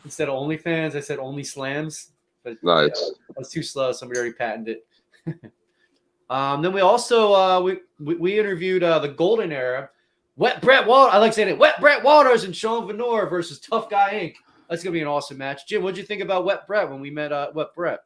Instead 0.03 0.29
of 0.29 0.35
OnlyFans, 0.35 0.95
I 0.95 1.01
said 1.01 1.19
Only 1.19 1.43
Slams. 1.43 2.11
But 2.43 2.57
Nice. 2.63 3.11
I 3.29 3.33
was 3.37 3.49
too 3.49 3.61
slow. 3.61 3.91
Somebody 3.91 4.19
already 4.19 4.33
patented 4.33 4.77
it. 5.25 5.51
um, 6.29 6.61
then 6.61 6.73
we 6.73 6.81
also 6.81 7.33
uh, 7.33 7.61
we, 7.61 7.79
we 7.99 8.15
we 8.15 8.39
interviewed 8.39 8.83
uh, 8.83 8.99
the 8.99 9.09
Golden 9.09 9.51
Era. 9.51 9.89
Wet 10.37 10.61
Brett 10.61 10.85
Waters. 10.85 11.15
I 11.15 11.17
like 11.17 11.33
saying 11.33 11.49
it. 11.49 11.57
Wet 11.57 11.79
Brett 11.79 12.03
Waters 12.03 12.43
and 12.43 12.55
Sean 12.55 12.87
Venor 12.87 13.27
versus 13.27 13.59
Tough 13.59 13.89
Guy 13.89 14.13
Inc. 14.13 14.35
That's 14.69 14.83
gonna 14.83 14.93
be 14.93 15.01
an 15.01 15.07
awesome 15.07 15.37
match. 15.37 15.67
Jim, 15.67 15.81
what'd 15.81 15.97
you 15.97 16.03
think 16.03 16.21
about 16.21 16.45
Wet 16.45 16.67
Brett 16.67 16.89
when 16.89 16.99
we 16.99 17.09
met 17.09 17.31
uh, 17.31 17.51
Wet 17.53 17.73
Brett? 17.75 17.99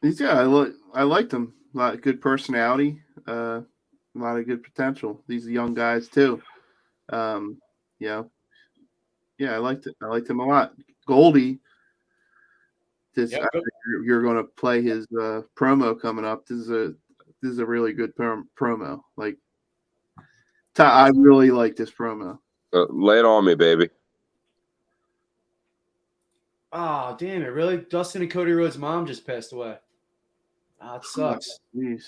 He's 0.00 0.20
yeah, 0.20 0.38
I 0.38 0.44
li- 0.44 0.74
I 0.94 1.02
liked 1.02 1.32
him. 1.32 1.54
A 1.74 1.78
lot 1.78 1.94
of 1.94 2.02
good 2.02 2.20
personality. 2.20 3.00
Uh, 3.26 3.60
a 4.14 4.18
lot 4.18 4.38
of 4.38 4.46
good 4.46 4.62
potential. 4.62 5.22
These 5.26 5.46
young 5.46 5.74
guys 5.74 6.08
too. 6.08 6.42
Um, 7.10 7.58
you 7.98 8.08
know, 8.08 8.30
yeah, 9.38 9.54
I 9.54 9.58
liked 9.58 9.86
it. 9.86 9.94
I 10.02 10.06
liked 10.06 10.28
him 10.28 10.40
a 10.40 10.46
lot. 10.46 10.74
Goldie. 11.06 11.60
This 13.14 13.32
Yep. 13.32 13.42
I 13.42 13.48
think 13.52 13.64
you're, 13.86 14.04
you're 14.04 14.22
going 14.22 14.36
to 14.36 14.44
play 14.44 14.82
his 14.82 15.06
uh, 15.12 15.42
promo 15.54 15.98
coming 16.00 16.24
up. 16.24 16.46
This 16.46 16.58
is 16.58 16.70
a 16.70 16.94
this 17.42 17.52
is 17.52 17.58
a 17.58 17.66
really 17.66 17.92
good 17.92 18.14
prom- 18.16 18.48
promo. 18.58 19.02
Like, 19.16 19.36
Ty- 20.74 21.06
I 21.06 21.10
really 21.14 21.50
like 21.50 21.76
this 21.76 21.90
promo. 21.90 22.38
Uh, 22.72 22.86
lay 22.88 23.18
it 23.18 23.24
on 23.24 23.44
me, 23.44 23.54
baby. 23.54 23.90
Oh, 26.72 27.14
damn 27.18 27.42
it! 27.42 27.46
Really? 27.46 27.78
Dustin 27.90 28.22
and 28.22 28.30
Cody 28.30 28.52
Rhodes' 28.52 28.78
mom 28.78 29.06
just 29.06 29.26
passed 29.26 29.52
away. 29.52 29.76
Ah, 30.80 30.96
it 30.96 31.04
sucks. 31.04 31.58
Jeez. 31.76 32.04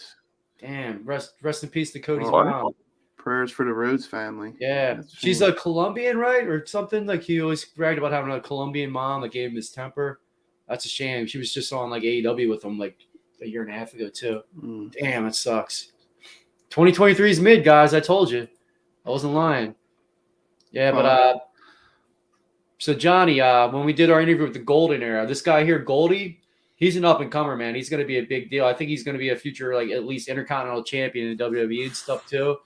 Damn. 0.61 1.05
Rest 1.05 1.35
rest 1.43 1.63
in 1.63 1.69
peace 1.69 1.93
to 1.93 2.01
Cody's 2.01 2.29
Oh, 2.29 2.45
mom. 2.45 2.75
Prayers 3.17 3.51
for 3.51 3.65
the 3.65 3.73
Rhodes 3.73 4.07
family. 4.07 4.53
Yeah, 4.61 4.95
That's 4.95 5.17
she's 5.17 5.41
a 5.41 5.53
Colombian, 5.53 6.19
right, 6.19 6.47
or 6.47 6.67
something. 6.67 7.07
Like 7.07 7.23
he 7.23 7.41
always 7.41 7.65
bragged 7.65 7.99
about 7.99 8.13
having 8.13 8.33
a 8.33 8.41
Colombian 8.41 8.91
mom 8.91 9.23
that 9.23 9.33
gave 9.33 9.51
him 9.51 9.57
his 9.57 9.71
temper. 9.71 10.21
That's 10.69 10.85
a 10.85 10.89
shame. 10.89 11.27
She 11.27 11.39
was 11.39 11.53
just 11.53 11.73
on 11.73 11.91
like 11.91 12.03
AEW 12.03 12.51
with 12.51 12.65
him 12.65 12.79
like 12.79 12.99
a 13.43 13.47
year 13.47 13.63
and 13.63 13.71
a 13.71 13.75
half 13.79 13.95
ago 13.95 14.09
too. 14.09 14.43
Mm. 14.59 14.93
Damn, 14.93 15.27
it 15.27 15.35
sucks. 15.35 15.93
2023 16.71 17.31
is 17.31 17.41
mid, 17.41 17.65
guys. 17.65 17.95
I 17.95 18.01
told 18.01 18.31
you. 18.31 18.49
I 19.07 19.11
wasn't 19.11 19.35
lying. 19.35 19.75
Yeah, 20.73 20.91
but 20.93 21.05
uh, 21.07 21.39
so 22.85 22.93
Johnny, 22.93 23.41
uh, 23.41 23.69
when 23.69 23.87
we 23.87 23.95
did 23.95 24.11
our 24.11 24.21
interview 24.21 24.43
with 24.45 24.53
the 24.53 24.59
Golden 24.59 25.03
Era, 25.03 25.27
this 25.27 25.41
guy 25.41 25.65
here, 25.65 25.79
Goldie, 25.79 26.41
he's 26.77 26.97
an 26.97 27.05
up 27.07 27.21
and 27.23 27.33
comer, 27.33 27.57
man. 27.57 27.75
He's 27.75 27.89
going 27.89 28.03
to 28.03 28.07
be 28.07 28.19
a 28.19 28.23
big 28.23 28.51
deal. 28.51 28.67
I 28.67 28.75
think 28.75 28.91
he's 28.91 29.03
going 29.03 29.15
to 29.15 29.19
be 29.19 29.31
a 29.31 29.37
future, 29.37 29.75
like 29.75 29.89
at 29.89 30.05
least 30.05 30.29
intercontinental 30.29 30.85
champion 30.85 31.29
in 31.29 31.39
WWE 31.39 31.87
and 31.87 31.97
stuff 31.97 32.27
too. 32.29 32.59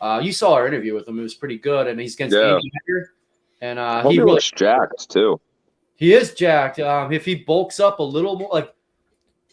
Uh, 0.00 0.18
you 0.24 0.32
saw 0.32 0.54
our 0.54 0.66
interview 0.66 0.94
with 0.94 1.06
him; 1.06 1.18
it 1.18 1.22
was 1.22 1.34
pretty 1.34 1.58
good, 1.58 1.88
and 1.88 2.00
he's 2.00 2.14
against 2.14 2.34
Yeah. 2.34 2.54
Andy 2.54 2.72
Hager, 2.86 3.12
and 3.60 3.78
uh, 3.78 4.02
Homie 4.02 4.12
he 4.12 4.18
really, 4.20 4.32
looks 4.32 4.50
jacked 4.50 5.10
too. 5.10 5.38
he 5.96 6.14
is 6.14 6.32
jacked. 6.32 6.80
Um, 6.80 7.12
if 7.12 7.26
he 7.26 7.34
bulks 7.34 7.78
up 7.78 7.98
a 7.98 8.02
little 8.02 8.38
more, 8.38 8.48
like 8.54 8.72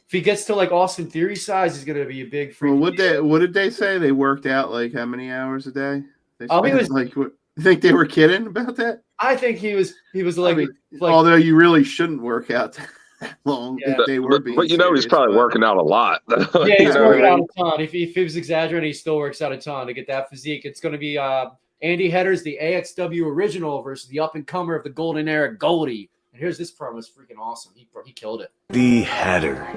if 0.05 0.11
he 0.11 0.21
gets 0.21 0.45
to 0.45 0.55
like 0.55 0.71
Austin 0.71 1.09
Theory 1.09 1.35
size, 1.35 1.75
he's 1.75 1.83
going 1.83 1.99
to 1.99 2.05
be 2.05 2.21
a 2.21 2.25
big 2.25 2.53
freak. 2.53 2.71
Well, 2.71 2.79
what 2.79 2.95
they 2.95 3.19
what 3.19 3.39
did 3.39 3.53
they 3.53 3.69
say? 3.69 3.97
They 3.97 4.13
worked 4.13 4.45
out 4.45 4.71
like 4.71 4.93
how 4.93 5.05
many 5.05 5.31
hours 5.31 5.67
a 5.67 5.71
day? 5.73 6.01
They 6.39 6.47
Oh, 6.49 6.63
he 6.63 6.69
spent, 6.71 6.79
was- 6.81 6.89
like 6.91 7.13
what? 7.17 7.31
Think 7.59 7.81
they 7.81 7.93
were 7.93 8.05
kidding 8.07 8.47
about 8.47 8.75
that? 8.77 9.01
I 9.25 9.35
think 9.35 9.57
he 9.57 9.73
was 9.75 9.93
he 10.13 10.23
was 10.23 10.37
like, 10.37 10.53
I 10.55 10.57
mean, 10.57 10.69
like 10.99 11.11
although 11.11 11.35
you 11.35 11.55
really 11.55 11.83
shouldn't 11.83 12.21
work 12.21 12.51
out 12.51 12.73
that 13.19 13.35
long 13.45 13.79
Yeah. 13.79 13.95
if 13.99 14.05
they 14.05 14.19
were 14.19 14.29
But, 14.31 14.43
being. 14.43 14.55
but 14.55 14.69
you 14.69 14.77
know 14.77 14.93
he's 14.93 15.05
probably 15.05 15.33
but- 15.33 15.39
working 15.39 15.63
out 15.63 15.77
a 15.77 15.81
lot. 15.81 16.21
yeah, 16.29 16.37
he's 16.77 16.93
know 16.93 17.03
what 17.03 17.03
I 17.03 17.07
working 17.07 17.25
out 17.25 17.39
a 17.39 17.47
ton. 17.57 17.81
If 17.81 17.91
he, 17.91 18.03
if 18.03 18.15
he 18.15 18.23
was 18.23 18.35
exaggerating, 18.35 18.87
he 18.87 18.93
still 18.93 19.17
works 19.17 19.41
out 19.41 19.51
a 19.51 19.57
ton 19.57 19.87
to 19.87 19.93
get 19.93 20.07
that 20.07 20.29
physique. 20.29 20.65
It's 20.65 20.79
going 20.81 20.91
to 20.93 20.97
be 20.99 21.17
uh, 21.17 21.47
Andy 21.81 22.09
Headers, 22.09 22.43
the 22.43 22.57
AXW 22.61 23.25
original, 23.25 23.81
versus 23.81 24.07
the 24.09 24.19
up 24.19 24.35
and 24.35 24.45
comer 24.45 24.75
of 24.75 24.83
the 24.83 24.89
Golden 24.89 25.27
Era, 25.27 25.55
Goldie. 25.57 26.09
And 26.33 26.39
here's 26.39 26.57
this 26.57 26.71
promo. 26.75 26.97
It's 26.97 27.09
freaking 27.09 27.37
awesome. 27.39 27.73
He 27.75 27.87
he 28.05 28.11
killed 28.11 28.41
it. 28.41 28.51
The 28.69 29.01
header. 29.03 29.67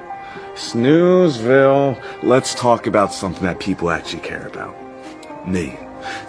Snoozeville. 0.54 2.02
Let's 2.22 2.54
talk 2.54 2.86
about 2.86 3.12
something 3.12 3.42
that 3.44 3.60
people 3.60 3.90
actually 3.90 4.22
care 4.22 4.46
about. 4.46 4.74
Me. 5.46 5.78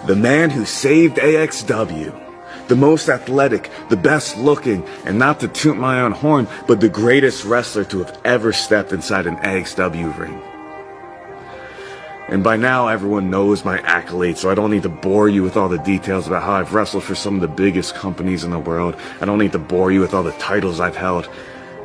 The 0.06 0.16
man 0.16 0.50
who 0.50 0.64
saved 0.64 1.16
AXW. 1.16 2.27
The 2.68 2.76
most 2.76 3.08
athletic, 3.08 3.70
the 3.88 3.96
best 3.96 4.36
looking, 4.36 4.86
and 5.04 5.18
not 5.18 5.40
to 5.40 5.48
toot 5.48 5.76
my 5.76 6.02
own 6.02 6.12
horn, 6.12 6.46
but 6.66 6.80
the 6.80 6.88
greatest 6.88 7.44
wrestler 7.44 7.84
to 7.84 8.04
have 8.04 8.18
ever 8.24 8.52
stepped 8.52 8.92
inside 8.92 9.26
an 9.26 9.36
AXW 9.36 10.16
ring. 10.18 10.40
And 12.28 12.44
by 12.44 12.58
now, 12.58 12.88
everyone 12.88 13.30
knows 13.30 13.64
my 13.64 13.78
accolades, 13.78 14.36
so 14.36 14.50
I 14.50 14.54
don't 14.54 14.70
need 14.70 14.82
to 14.82 14.90
bore 14.90 15.30
you 15.30 15.42
with 15.42 15.56
all 15.56 15.70
the 15.70 15.78
details 15.78 16.26
about 16.26 16.42
how 16.42 16.52
I've 16.52 16.74
wrestled 16.74 17.04
for 17.04 17.14
some 17.14 17.36
of 17.36 17.40
the 17.40 17.48
biggest 17.48 17.94
companies 17.94 18.44
in 18.44 18.50
the 18.50 18.58
world. 18.58 18.96
I 19.22 19.24
don't 19.24 19.38
need 19.38 19.52
to 19.52 19.58
bore 19.58 19.90
you 19.90 20.00
with 20.00 20.12
all 20.12 20.22
the 20.22 20.32
titles 20.32 20.78
I've 20.78 20.96
held. 20.96 21.26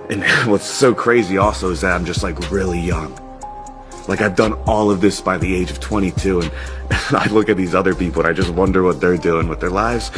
And 0.10 0.22
what's 0.52 0.66
so 0.66 0.94
crazy 0.94 1.38
also 1.38 1.70
is 1.70 1.80
that 1.80 1.94
I'm 1.94 2.04
just 2.04 2.24
like 2.24 2.52
really 2.52 2.80
young. 2.80 3.18
Like 4.10 4.20
I've 4.20 4.36
done 4.36 4.54
all 4.68 4.92
of 4.92 5.00
this 5.00 5.22
by 5.22 5.38
the 5.38 5.56
age 5.56 5.72
of 5.72 5.80
22, 5.80 6.42
and 6.42 6.52
I 7.12 7.26
look 7.32 7.48
at 7.48 7.56
these 7.56 7.74
other 7.74 7.96
people 7.96 8.22
and 8.22 8.28
I 8.28 8.34
just 8.34 8.50
wonder 8.50 8.84
what 8.84 9.00
they're 9.00 9.16
doing 9.16 9.48
with 9.48 9.62
their 9.62 9.70
lives. 9.70 10.12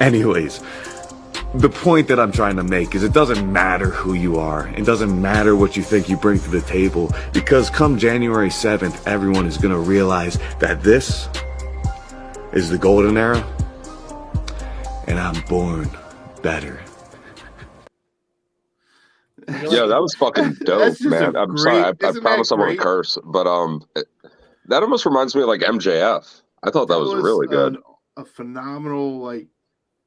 Anyways, 0.00 0.60
the 1.54 1.68
point 1.70 2.08
that 2.08 2.20
I'm 2.20 2.32
trying 2.32 2.56
to 2.56 2.62
make 2.64 2.94
is 2.94 3.02
it 3.02 3.12
doesn't 3.12 3.50
matter 3.50 3.90
who 3.90 4.14
you 4.14 4.38
are. 4.38 4.68
It 4.68 4.84
doesn't 4.84 5.20
matter 5.20 5.56
what 5.56 5.76
you 5.76 5.82
think 5.82 6.08
you 6.08 6.16
bring 6.16 6.38
to 6.40 6.50
the 6.50 6.60
table 6.62 7.12
because 7.32 7.70
come 7.70 7.98
January 7.98 8.48
7th, 8.50 9.06
everyone 9.06 9.46
is 9.46 9.56
going 9.56 9.72
to 9.72 9.80
realize 9.80 10.38
that 10.58 10.82
this 10.82 11.28
is 12.52 12.68
the 12.70 12.78
golden 12.78 13.16
era 13.16 13.44
and 15.06 15.18
I'm 15.18 15.40
born 15.46 15.88
better. 16.42 16.80
Yeah, 19.48 19.86
that 19.86 20.00
was 20.00 20.14
fucking 20.14 20.54
dope, 20.64 20.96
man. 21.02 21.36
I'm 21.36 21.56
sorry. 21.56 21.76
I, 21.78 21.92
great- 21.92 22.04
I 22.04 22.08
isn't 22.10 22.22
promise 22.22 22.50
I 22.52 22.56
won't 22.56 22.68
great? 22.70 22.80
curse, 22.80 23.18
but 23.24 23.46
um, 23.46 23.84
it- 23.94 24.06
that 24.68 24.82
almost 24.82 25.06
reminds 25.06 25.36
me 25.36 25.42
of 25.42 25.48
like 25.48 25.60
MJF. 25.60 26.42
I 26.64 26.70
thought 26.72 26.88
that, 26.88 26.98
was, 26.98 27.14
really 27.14 27.46
good. 27.46 27.74
an- 27.76 27.82
a 28.16 28.24
phenomenal 28.24 29.18
like 29.20 29.46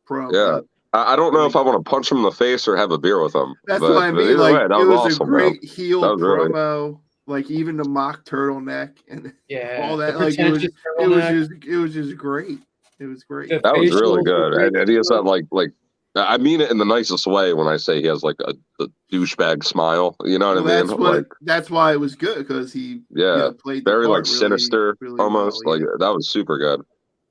promo. 0.10 0.34
Yeah. 0.34 0.62
I, 0.94 1.14
I 1.14 1.16
don't 1.16 1.34
know 1.34 1.46
if 1.46 1.56
I 1.56 1.62
want 1.62 1.84
to 1.84 1.90
punch 1.90 2.12
him 2.12 2.18
in 2.18 2.24
the 2.24 2.32
face 2.32 2.68
or 2.68 2.76
have 2.76 2.92
a 2.92 2.98
beer 2.98 3.22
with 3.22 3.36
him. 3.36 3.54
That's 3.66 3.80
but, 3.80 3.92
what 3.94 4.04
I 4.04 4.12
mean. 4.12 4.38
Like 4.38 4.54
way, 4.54 4.68
that 4.68 4.72
it 4.72 4.88
was, 4.88 4.88
was 4.88 5.14
awesome, 5.14 5.28
a 5.28 5.30
great 5.30 5.64
man. 5.64 5.72
heel 5.72 6.02
That 6.02 6.14
was 6.14 6.22
really- 6.22 6.50
promo. 6.50 7.00
like 7.28 7.50
even 7.52 7.78
the 7.78 7.88
mock 7.88 8.26
turtleneck 8.26 8.98
and 9.08 9.32
Yeah, 9.48 9.88
all 9.88 9.98
that. 9.98 10.20
Like 10.20 10.40
it 10.40 10.50
was, 10.52 10.64
it 10.64 11.08
was 11.08 11.24
just, 11.24 11.64
it 11.68 11.78
was 11.78 11.94
just 11.94 12.18
great. 12.18 12.60
It 13.00 13.06
was 13.06 13.24
great. 13.24 13.50
The 13.50 13.60
That 13.64 13.78
was 13.78 13.92
really 13.92 14.24
good. 14.24 14.54
And, 14.56 14.76
and 14.76 14.90
he 14.90 14.96
has 14.96 15.08
that 15.10 15.22
like 15.24 15.46
like 15.52 15.70
I 16.16 16.38
mean 16.38 16.60
it 16.60 16.72
in 16.72 16.80
the 16.80 16.86
nicest 16.86 17.28
way 17.28 17.54
when 17.54 17.68
I 17.68 17.78
say 17.78 18.02
he 18.02 18.08
has 18.08 18.24
like 18.24 18.36
a, 18.40 18.54
a 18.84 18.88
douchebag 19.14 19.64
smile. 19.64 20.16
You 20.26 20.40
know 20.40 20.56
what 20.56 20.64
Well, 20.66 20.74
I 20.74 20.78
that's 20.78 20.90
mean? 20.90 21.00
what. 21.00 21.14
Like 21.18 21.28
that's 21.42 21.70
why 21.70 21.92
it 21.94 22.00
was 22.00 22.16
good 22.16 22.40
because 22.40 22.74
he 22.74 22.80
you 22.80 23.02
yeah, 23.12 23.36
know, 23.36 23.54
played 23.54 23.86
the 23.86 23.92
very 23.92 24.08
part 24.08 24.18
like 24.22 24.26
really- 24.26 24.38
sinister 24.40 24.98
really 25.00 25.20
almost. 25.20 25.62
well, 25.64 25.76
like 25.76 25.82
yeah. 25.86 25.96
that 26.00 26.14
was 26.14 26.28
super 26.28 26.58
good. 26.58 26.82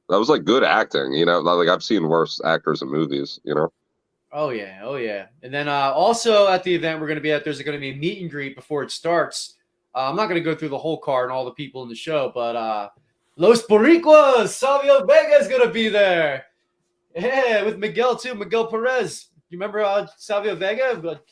That 0.08 0.18
was 0.18 0.28
like 0.28 0.44
good 0.44 0.64
acting. 0.64 1.12
You 1.12 1.26
know, 1.26 1.40
like 1.40 1.68
I've 1.68 1.82
seen 1.82 2.08
worse 2.08 2.40
actors 2.44 2.82
in 2.82 2.88
movies. 2.90 3.40
You 3.44 3.54
know. 3.54 3.72
Oh 4.32 4.50
yeah, 4.50 4.80
oh 4.82 4.96
yeah. 4.96 5.26
And 5.42 5.52
then 5.52 5.68
uh, 5.68 5.92
also 5.94 6.48
at 6.48 6.62
the 6.62 6.74
event 6.74 7.00
we're 7.00 7.06
going 7.06 7.16
to 7.16 7.22
be 7.22 7.32
at, 7.32 7.44
there's 7.44 7.60
going 7.62 7.76
to 7.76 7.80
be 7.80 7.90
a 7.90 7.96
meet 7.96 8.20
and 8.20 8.30
greet 8.30 8.54
before 8.56 8.82
it 8.82 8.90
starts. 8.90 9.56
Uh, 9.94 10.10
I'm 10.10 10.16
not 10.16 10.28
going 10.28 10.42
to 10.42 10.44
go 10.44 10.54
through 10.54 10.68
the 10.68 10.78
whole 10.78 10.98
card 10.98 11.24
and 11.24 11.32
all 11.32 11.44
the 11.46 11.52
people 11.52 11.82
in 11.82 11.88
the 11.88 11.94
show, 11.94 12.30
but 12.34 12.54
uh, 12.54 12.88
Los 13.36 13.62
Boricuas, 13.62 14.48
Savio 14.48 15.04
Vega 15.06 15.36
is 15.40 15.48
going 15.48 15.66
to 15.66 15.72
be 15.72 15.88
there. 15.88 16.44
Yeah, 17.16 17.62
with 17.62 17.78
Miguel 17.78 18.16
too, 18.16 18.34
Miguel 18.34 18.66
Perez. 18.66 19.28
You 19.48 19.58
remember 19.58 19.82
uh, 19.82 20.06
Savio 20.18 20.54
Vega? 20.54 21.00
But 21.02 21.24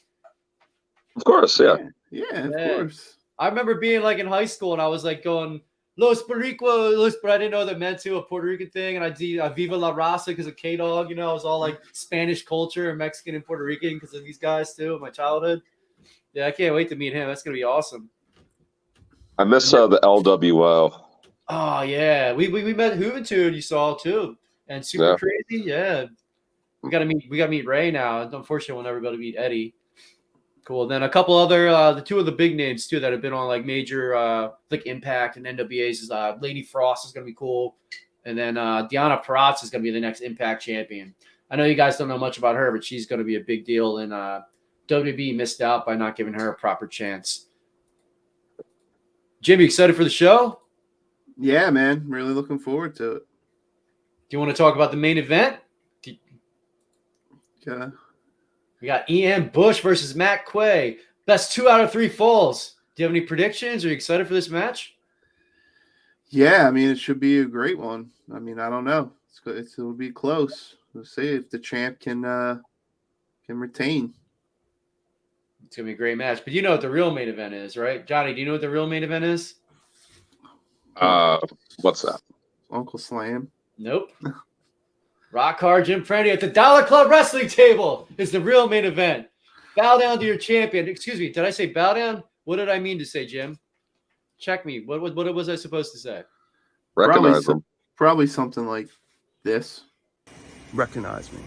Of 1.16 1.24
course, 1.24 1.60
yeah. 1.60 1.76
Yeah, 2.10 2.46
of 2.46 2.52
Yeah. 2.52 2.76
course. 2.76 3.16
I 3.38 3.48
remember 3.48 3.74
being 3.74 4.00
like 4.02 4.18
in 4.18 4.26
high 4.26 4.46
school 4.46 4.72
and 4.72 4.80
I 4.80 4.88
was 4.88 5.04
like 5.04 5.22
going 5.22 5.60
Los 5.98 6.22
Boricuas, 6.24 6.96
Los, 6.96 7.16
but 7.22 7.30
I 7.30 7.38
didn't 7.38 7.52
know 7.52 7.64
that 7.64 7.78
meant 7.78 7.98
to 8.00 8.16
a 8.16 8.22
Puerto 8.22 8.46
Rican 8.46 8.68
thing. 8.68 8.96
And 8.96 9.04
I 9.04 9.08
did 9.08 9.38
uh, 9.38 9.48
Viva 9.50 9.76
la 9.76 9.94
Raza 9.94 10.26
because 10.26 10.46
of 10.46 10.56
K 10.56 10.76
Dog. 10.76 11.08
You 11.08 11.16
know, 11.16 11.30
I 11.30 11.32
was 11.32 11.44
all 11.44 11.58
like 11.58 11.80
Spanish 11.92 12.44
culture 12.44 12.90
and 12.90 12.98
Mexican 12.98 13.34
and 13.34 13.44
Puerto 13.44 13.64
Rican 13.64 13.94
because 13.94 14.12
of 14.12 14.22
these 14.22 14.38
guys 14.38 14.74
too 14.74 14.94
in 14.94 15.00
my 15.00 15.10
childhood. 15.10 15.62
Yeah, 16.34 16.46
I 16.46 16.50
can't 16.50 16.74
wait 16.74 16.90
to 16.90 16.96
meet 16.96 17.14
him. 17.14 17.26
That's 17.28 17.42
gonna 17.42 17.54
be 17.54 17.64
awesome. 17.64 18.10
I 19.38 19.44
miss 19.44 19.72
uh, 19.72 19.86
the 19.86 19.98
LWO. 20.00 21.00
Oh 21.48 21.82
yeah, 21.82 22.32
we 22.34 22.48
we, 22.48 22.62
we 22.62 22.74
met 22.74 22.98
Juventud. 22.98 23.54
You 23.54 23.62
saw 23.62 23.94
too, 23.94 24.36
and 24.68 24.84
super 24.84 25.10
Yeah. 25.10 25.16
crazy. 25.16 25.64
Yeah, 25.64 26.04
we 26.82 26.90
gotta 26.90 27.06
meet. 27.06 27.26
We 27.30 27.38
gotta 27.38 27.50
meet 27.50 27.66
Ray 27.66 27.90
now. 27.90 28.20
Unfortunately, 28.22 28.74
we'll 28.74 28.84
never 28.84 29.00
be 29.00 29.06
able 29.06 29.16
to 29.16 29.20
meet 29.20 29.36
Eddie. 29.38 29.74
Cool. 30.66 30.88
Then 30.88 31.04
a 31.04 31.08
couple 31.08 31.36
other, 31.36 31.68
uh, 31.68 31.92
the 31.92 32.02
two 32.02 32.18
of 32.18 32.26
the 32.26 32.32
big 32.32 32.56
names 32.56 32.88
too 32.88 32.98
that 32.98 33.12
have 33.12 33.22
been 33.22 33.32
on 33.32 33.46
like 33.46 33.64
major, 33.64 34.16
uh, 34.16 34.50
like 34.68 34.84
Impact 34.86 35.36
and 35.36 35.46
NWA's 35.46 36.00
is 36.02 36.10
uh, 36.10 36.36
Lady 36.40 36.60
Frost 36.60 37.06
is 37.06 37.12
gonna 37.12 37.24
be 37.24 37.34
cool, 37.34 37.76
and 38.24 38.36
then 38.36 38.56
uh, 38.56 38.88
Deonna 38.88 39.24
Purrazzo 39.24 39.62
is 39.62 39.70
gonna 39.70 39.84
be 39.84 39.92
the 39.92 40.00
next 40.00 40.22
Impact 40.22 40.60
champion. 40.60 41.14
I 41.52 41.54
know 41.54 41.64
you 41.64 41.76
guys 41.76 41.96
don't 41.96 42.08
know 42.08 42.18
much 42.18 42.38
about 42.38 42.56
her, 42.56 42.72
but 42.72 42.82
she's 42.82 43.06
gonna 43.06 43.22
be 43.22 43.36
a 43.36 43.40
big 43.40 43.64
deal, 43.64 43.98
and 43.98 44.12
uh, 44.12 44.40
WWE 44.88 45.36
missed 45.36 45.60
out 45.60 45.86
by 45.86 45.94
not 45.94 46.16
giving 46.16 46.34
her 46.34 46.48
a 46.48 46.54
proper 46.54 46.88
chance. 46.88 47.46
Jimmy, 49.40 49.62
excited 49.62 49.94
for 49.94 50.02
the 50.02 50.10
show? 50.10 50.62
Yeah, 51.38 51.70
man. 51.70 52.02
Really 52.08 52.34
looking 52.34 52.58
forward 52.58 52.96
to 52.96 53.12
it. 53.12 53.26
Do 54.28 54.34
you 54.34 54.40
want 54.40 54.50
to 54.50 54.56
talk 54.56 54.74
about 54.74 54.90
the 54.90 54.96
main 54.96 55.16
event? 55.16 55.58
Yeah. 57.64 57.90
We 58.80 58.86
got 58.86 59.08
Ian 59.08 59.48
Bush 59.48 59.80
versus 59.80 60.14
Matt 60.14 60.46
Quay. 60.50 60.98
Best 61.24 61.52
two 61.52 61.68
out 61.68 61.80
of 61.80 61.90
three 61.90 62.08
falls. 62.08 62.76
Do 62.94 63.02
you 63.02 63.04
have 63.06 63.14
any 63.14 63.24
predictions? 63.24 63.84
Are 63.84 63.88
you 63.88 63.94
excited 63.94 64.26
for 64.26 64.34
this 64.34 64.48
match? 64.48 64.96
Yeah, 66.28 66.66
I 66.66 66.70
mean 66.70 66.90
it 66.90 66.98
should 66.98 67.20
be 67.20 67.40
a 67.40 67.44
great 67.44 67.78
one. 67.78 68.10
I 68.34 68.38
mean, 68.38 68.58
I 68.58 68.68
don't 68.68 68.84
know. 68.84 69.12
It's, 69.28 69.40
go- 69.40 69.52
it's 69.52 69.78
it'll 69.78 69.92
be 69.92 70.10
close. 70.10 70.76
We'll 70.92 71.04
see 71.04 71.28
if 71.28 71.50
the 71.50 71.58
champ 71.58 72.00
can 72.00 72.24
uh 72.24 72.58
can 73.46 73.58
retain. 73.58 74.12
It's 75.66 75.76
gonna 75.76 75.86
be 75.86 75.92
a 75.92 75.96
great 75.96 76.18
match. 76.18 76.42
But 76.44 76.52
you 76.52 76.62
know 76.62 76.70
what 76.72 76.80
the 76.80 76.90
real 76.90 77.10
main 77.10 77.28
event 77.28 77.54
is, 77.54 77.76
right? 77.76 78.06
Johnny, 78.06 78.32
do 78.34 78.40
you 78.40 78.46
know 78.46 78.52
what 78.52 78.60
the 78.60 78.70
real 78.70 78.86
main 78.86 79.02
event 79.02 79.24
is? 79.24 79.54
Uh, 80.96 81.38
what's 81.80 82.02
that? 82.02 82.20
Uncle 82.70 82.98
Slam. 82.98 83.50
Nope. 83.78 84.10
Rock 85.36 85.60
hard 85.60 85.84
Jim 85.84 86.02
Prendy 86.02 86.32
at 86.32 86.40
the 86.40 86.46
Dollar 86.46 86.82
Club 86.82 87.10
Wrestling 87.10 87.46
table 87.46 88.08
is 88.16 88.30
the 88.30 88.40
real 88.40 88.66
main 88.70 88.86
event. 88.86 89.26
Bow 89.76 89.98
down 89.98 90.18
to 90.18 90.24
your 90.24 90.38
champion. 90.38 90.88
Excuse 90.88 91.20
me, 91.20 91.30
did 91.30 91.44
I 91.44 91.50
say 91.50 91.66
bow 91.66 91.92
down? 91.92 92.24
What 92.44 92.56
did 92.56 92.70
I 92.70 92.78
mean 92.78 92.98
to 93.00 93.04
say, 93.04 93.26
Jim? 93.26 93.58
Check 94.38 94.64
me. 94.64 94.80
What, 94.86 95.02
what, 95.02 95.14
what 95.14 95.34
was 95.34 95.50
I 95.50 95.56
supposed 95.56 95.92
to 95.92 95.98
say? 95.98 96.22
Recognize 96.94 97.44
some- 97.44 97.56
them. 97.56 97.64
Probably 97.96 98.26
something 98.26 98.66
like 98.66 98.88
this. 99.42 99.82
Recognize 100.72 101.30
me. 101.30 101.40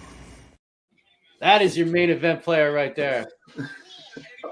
That 1.40 1.64
is 1.64 1.76
your 1.76 1.88
main 1.88 2.12
event 2.12 2.44
player 2.44 2.72
right 2.72 2.96
there. 2.96 3.26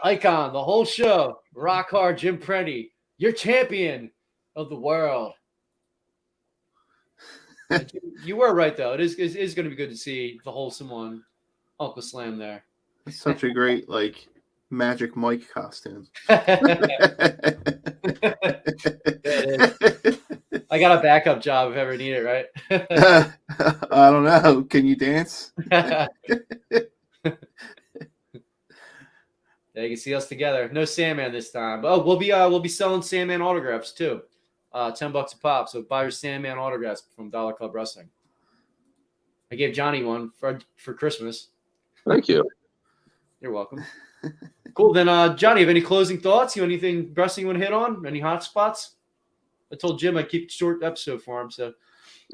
Icon, 0.03 0.51
the 0.51 0.63
whole 0.63 0.83
show. 0.83 1.41
Rock 1.53 1.91
hard 1.91 2.17
Jim 2.17 2.39
Prendy, 2.39 2.89
your 3.19 3.33
champion 3.33 4.09
of 4.55 4.69
the 4.69 4.75
world. 4.75 5.33
You 8.23 8.37
were 8.37 8.53
right 8.53 8.75
though. 8.75 8.93
It 8.93 9.01
is 9.01 9.17
it 9.19 9.35
is 9.35 9.53
going 9.53 9.65
to 9.65 9.69
be 9.69 9.75
good 9.75 9.89
to 9.89 9.97
see 9.97 10.39
the 10.43 10.51
wholesome 10.51 10.89
one, 10.89 11.23
Uncle 11.79 12.01
Slam 12.01 12.37
there. 12.37 12.63
It's 13.05 13.19
such 13.19 13.43
a 13.43 13.51
great 13.51 13.89
like 13.89 14.27
Magic 14.69 15.15
Mike 15.15 15.49
costume. 15.49 16.07
I 20.69 20.79
got 20.79 20.99
a 20.99 21.01
backup 21.01 21.41
job 21.41 21.71
if 21.71 21.77
I 21.77 21.81
ever 21.81 21.97
need 21.97 22.13
it, 22.13 22.23
right? 22.23 22.45
I 23.91 24.09
don't 24.09 24.23
know. 24.25 24.63
Can 24.63 24.85
you 24.85 24.95
dance? 24.95 25.53
yeah, 25.71 26.07
you 29.75 29.89
can 29.89 29.97
see 29.97 30.13
us 30.13 30.27
together. 30.27 30.69
No 30.71 30.85
Sandman 30.85 31.31
this 31.31 31.51
time. 31.51 31.85
Oh, 31.85 32.03
we'll 32.03 32.17
be 32.17 32.31
uh 32.31 32.49
we'll 32.49 32.59
be 32.59 32.69
selling 32.69 33.01
Sandman 33.01 33.41
autographs 33.41 33.93
too. 33.93 34.21
Uh, 34.77 34.91
ten 34.91 35.11
bucks 35.11 35.33
a 35.33 35.37
pop. 35.39 35.67
So 35.67 35.81
buy 35.81 36.03
your 36.03 36.11
Sandman 36.11 36.59
autographs 36.59 37.01
from 37.15 37.31
Dollar 37.31 37.53
Club 37.53 37.73
Wrestling. 37.73 38.09
I 39.51 39.55
gave 39.55 39.73
Johnny 39.73 40.03
one 40.03 40.29
for 40.39 40.59
for 40.75 40.93
Christmas. 40.93 41.49
Thank 42.05 42.27
you. 42.27 42.47
You're 43.41 43.53
welcome. 43.53 43.83
cool. 44.75 44.93
Then, 44.93 45.09
uh, 45.09 45.35
Johnny, 45.35 45.61
have 45.61 45.69
any 45.69 45.81
closing 45.81 46.19
thoughts? 46.19 46.55
You 46.55 46.63
anything 46.63 47.11
wrestling 47.15 47.45
you 47.45 47.47
want 47.47 47.59
to 47.59 47.65
hit 47.65 47.73
on? 47.73 48.05
Any 48.05 48.19
hot 48.19 48.43
spots? 48.43 48.97
I 49.73 49.77
told 49.77 49.97
Jim 49.97 50.15
I'd 50.15 50.29
keep 50.29 50.51
short 50.51 50.83
episode 50.83 51.23
for 51.23 51.41
him. 51.41 51.49
So 51.49 51.73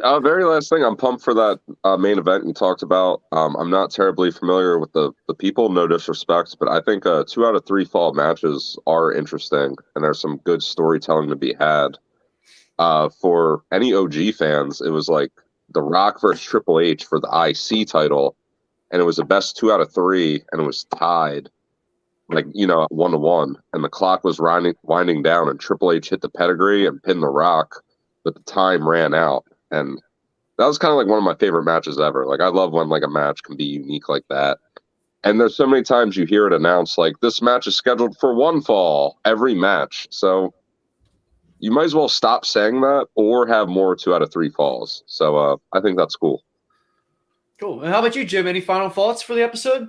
Uh, 0.02 0.20
very 0.20 0.44
last 0.44 0.70
thing, 0.70 0.84
I'm 0.84 0.98
pumped 0.98 1.24
for 1.24 1.34
that 1.36 1.60
uh, 1.84 1.98
main 1.98 2.18
event 2.18 2.46
you 2.46 2.54
talked 2.54 2.84
about. 2.84 3.22
Um, 3.32 3.56
I'm 3.56 3.70
not 3.70 3.92
terribly 3.92 4.32
familiar 4.32 4.80
with 4.80 4.92
the, 4.92 5.14
the 5.28 5.34
people, 5.36 5.70
no 5.70 5.88
disrespect, 5.88 6.58
but 6.60 6.68
I 6.68 6.82
think 6.82 7.06
uh, 7.06 7.24
two 7.26 7.46
out 7.46 7.56
of 7.56 7.64
three 7.66 7.86
fall 7.86 8.14
matches 8.14 8.78
are 8.86 9.14
interesting, 9.14 9.78
and 9.96 10.04
there's 10.04 10.20
some 10.20 10.38
good 10.44 10.62
storytelling 10.62 11.30
to 11.30 11.36
be 11.36 11.54
had. 11.54 11.98
Uh, 12.80 13.10
for 13.10 13.64
any 13.72 13.94
OG 13.94 14.34
fans, 14.38 14.82
it 14.82 14.90
was 14.90 15.08
like 15.08 15.32
The 15.70 15.82
Rock 15.82 16.20
versus 16.20 16.44
Triple 16.44 16.80
H 16.80 17.06
for 17.06 17.20
the 17.20 17.30
IC 17.30 17.88
title, 17.88 18.36
and 18.92 19.02
it 19.02 19.06
was 19.06 19.18
the 19.18 19.26
best 19.26 19.58
two 19.58 19.72
out 19.72 19.82
of 19.82 19.94
three, 19.94 20.44
and 20.52 20.62
it 20.62 20.66
was 20.66 20.86
tied, 20.86 21.50
like 22.30 22.46
you 22.54 22.66
know, 22.66 22.88
one 22.90 23.12
to 23.12 23.18
one, 23.18 23.58
and 23.74 23.84
the 23.84 23.90
clock 23.90 24.24
was 24.24 24.40
winding 24.40 24.76
winding 24.84 25.22
down, 25.22 25.50
and 25.50 25.60
Triple 25.60 25.92
H 25.92 26.10
hit 26.10 26.22
the 26.22 26.30
pedigree 26.30 26.88
and 26.88 27.02
pinned 27.04 27.22
The 27.22 27.28
Rock, 27.28 27.84
but 28.24 28.34
the 28.34 28.42
time 28.42 28.88
ran 28.88 29.14
out 29.14 29.46
and 29.74 30.02
that 30.58 30.68
was 30.68 30.78
kind 30.78 30.92
of 30.92 30.98
like 30.98 31.08
one 31.08 31.18
of 31.18 31.24
my 31.24 31.36
favorite 31.36 31.64
matches 31.64 32.00
ever. 32.00 32.26
Like 32.26 32.40
I 32.40 32.48
love 32.48 32.72
when 32.72 32.90
like 32.90 33.04
a 33.04 33.10
match 33.10 33.44
can 33.44 33.58
be 33.58 33.66
unique 33.66 34.08
like 34.08 34.24
that. 34.30 34.60
And 35.24 35.40
there's 35.40 35.56
so 35.56 35.66
many 35.66 35.84
times 35.84 36.16
you 36.16 36.26
hear 36.26 36.48
it 36.48 36.54
announced 36.54 36.98
like 36.98 37.20
this 37.22 37.42
match 37.42 37.66
is 37.66 37.76
scheduled 37.76 38.18
for 38.18 38.36
one 38.36 38.62
fall 38.62 39.20
every 39.26 39.56
match. 39.56 40.08
So 40.12 40.54
you 41.64 41.72
might 41.72 41.86
as 41.86 41.96
well 41.96 42.10
stop 42.10 42.46
saying 42.46 42.82
that 42.82 43.08
or 43.16 43.48
have 43.48 43.70
more 43.70 43.96
two 43.96 44.14
out 44.14 44.22
of 44.22 44.30
three 44.30 44.50
falls. 44.50 45.02
So 45.06 45.38
uh, 45.38 45.56
I 45.72 45.80
think 45.80 45.98
that's 45.98 46.18
cool. 46.18 46.44
cool. 47.58 47.84
And 47.84 47.94
how 47.94 48.00
about 48.00 48.18
you, 48.18 48.26
Jim? 48.26 48.48
Any 48.48 48.60
final 48.60 48.90
thoughts 48.90 49.22
for 49.22 49.34
the 49.34 49.44
episode? 49.44 49.88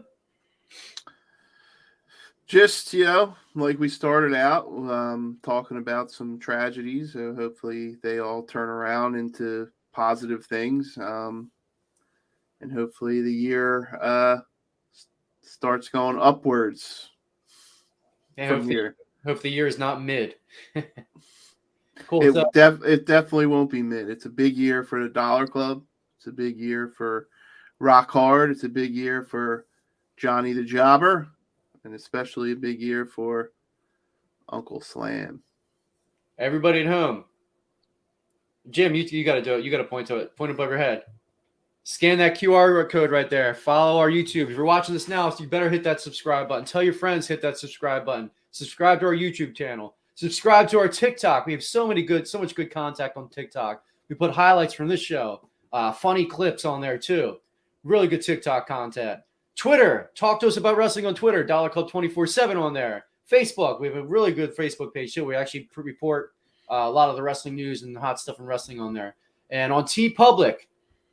Just 2.47 2.95
you 2.95 3.07
know, 3.07 3.35
like 3.57 3.81
we 3.81 3.89
started 3.89 4.37
out 4.37 4.67
um, 4.69 5.39
talking 5.43 5.79
about 5.79 6.13
some 6.13 6.39
tragedies. 6.39 7.15
So 7.15 7.35
hopefully 7.35 7.97
they 8.05 8.21
all 8.21 8.45
turn 8.45 8.69
around 8.69 9.17
into 9.17 9.69
positive 9.93 10.47
things, 10.47 10.97
um, 11.01 11.51
and 12.61 12.71
hopefully 12.71 13.21
the 13.21 13.33
year 13.35 13.99
uh, 14.01 14.37
starts 15.43 15.89
going 15.89 16.21
upwards 16.21 17.11
And 18.37 18.49
from 18.49 18.59
hope, 18.61 18.69
the, 18.69 18.73
here. 18.73 18.97
hope 19.27 19.43
the 19.43 19.51
year 19.51 19.67
is 19.67 19.77
not 19.81 20.01
mid. 20.01 20.37
cool. 22.07 22.23
It 22.23 22.35
So, 22.35 22.49
def- 22.53 22.85
it 22.85 23.07
definitely 23.07 23.47
won't 23.47 23.71
be 23.71 23.83
mid. 23.83 24.09
It's 24.09 24.27
a 24.27 24.31
big 24.31 24.57
year 24.57 24.85
for 24.85 25.03
the 25.03 25.09
Dollar 25.09 25.47
Club. 25.47 25.83
It's 26.19 26.27
a 26.27 26.33
big 26.33 26.59
year 26.59 26.93
for 26.97 27.29
Rock 27.79 28.11
Hard. 28.11 28.51
It's 28.51 28.65
a 28.65 28.69
big 28.69 28.95
year 28.95 29.23
for 29.23 29.67
Johnny 30.17 30.53
the 30.53 30.65
Jobber, 30.65 31.29
and 31.85 31.95
especially 31.95 32.53
a 32.53 32.57
big 32.57 32.81
year 32.81 33.05
for 33.05 33.53
Uncle 34.49 34.81
Slam. 34.81 35.43
everybody 36.39 36.81
at 36.81 36.87
home, 36.87 37.25
Jim, 38.71 38.95
you 38.95 39.05
you 39.05 39.25
got 39.25 39.35
to 39.35 39.43
do 39.43 39.55
it. 39.55 39.65
You 39.65 39.71
got 39.71 39.79
to 39.79 39.85
point 39.85 40.07
to 40.09 40.17
it. 40.17 40.37
Point 40.37 40.51
above 40.51 40.71
your 40.71 40.79
head. 40.79 41.05
Scan 41.87 42.17
that 42.19 42.35
QR 42.35 42.89
code 42.89 43.11
right 43.11 43.29
there. 43.29 43.53
Follow 43.55 43.99
our 43.99 44.09
YouTube. 44.09 44.45
If 44.45 44.57
you're 44.57 44.65
watching 44.65 44.95
this 44.95 45.07
now, 45.07 45.29
so 45.29 45.45
you 45.45 45.51
better 45.51 45.69
hit 45.69 45.85
that 45.85 46.01
subscribe 46.01 46.49
button. 46.49 46.65
Tell 46.65 46.83
your 46.83 46.95
friends 46.95 47.27
hit 47.27 47.43
that 47.43 47.59
subscribe 47.59 48.07
button. 48.07 48.31
Subscribe 48.53 49.01
to 49.01 49.07
our 49.07 49.15
YouTube 49.15 49.55
channel. 49.55 49.95
Subscribe 50.15 50.69
to 50.69 50.79
our 50.79 50.89
TikTok. 50.89 51.47
We 51.47 51.53
have 51.53 51.65
so 51.65 51.87
many 51.87 52.03
good, 52.03 52.29
so 52.29 52.39
much 52.39 52.55
good 52.55 52.71
contact 52.71 53.17
on 53.17 53.29
TikTok. 53.29 53.83
We 54.09 54.15
put 54.15 54.31
highlights 54.31 54.75
from 54.75 54.87
this 54.87 55.01
show, 55.01 55.49
uh, 55.73 55.93
funny 55.93 56.25
clips 56.25 56.65
on 56.65 56.81
there 56.81 56.99
too. 56.99 57.39
Really 57.83 58.07
good 58.07 58.23
TikTok 58.23 58.69
content. 58.69 59.21
Twitter, 59.57 60.11
talk 60.15 60.41
to 60.41 60.47
us 60.47 60.57
about 60.57 60.77
wrestling 60.77 61.07
on 61.07 61.15
Twitter. 61.15 61.45
Dollar 61.45 61.69
Club 61.69 61.91
twenty 61.91 62.09
four 62.09 62.27
seven 62.27 62.57
on 62.57 62.73
there. 62.73 63.07
Facebook, 63.31 63.81
we 63.81 63.87
have 63.87 63.97
a 63.97 64.05
really 64.05 64.33
good 64.33 64.55
Facebook 64.57 64.93
page 64.93 65.15
too. 65.15 65.25
We 65.25 65.35
actually 65.35 65.69
report 65.77 66.35
uh, 66.71 66.85
a 66.85 66.91
lot 66.91 67.09
of 67.09 67.17
the 67.17 67.23
wrestling 67.23 67.55
news 67.55 67.83
and 67.83 67.97
hot 67.97 68.21
stuff 68.21 68.39
in 68.39 68.45
wrestling 68.45 68.81
on 68.81 68.93
there. 68.95 69.17
And 69.51 69.73
on 69.73 69.85
TeePublic, 69.85 70.57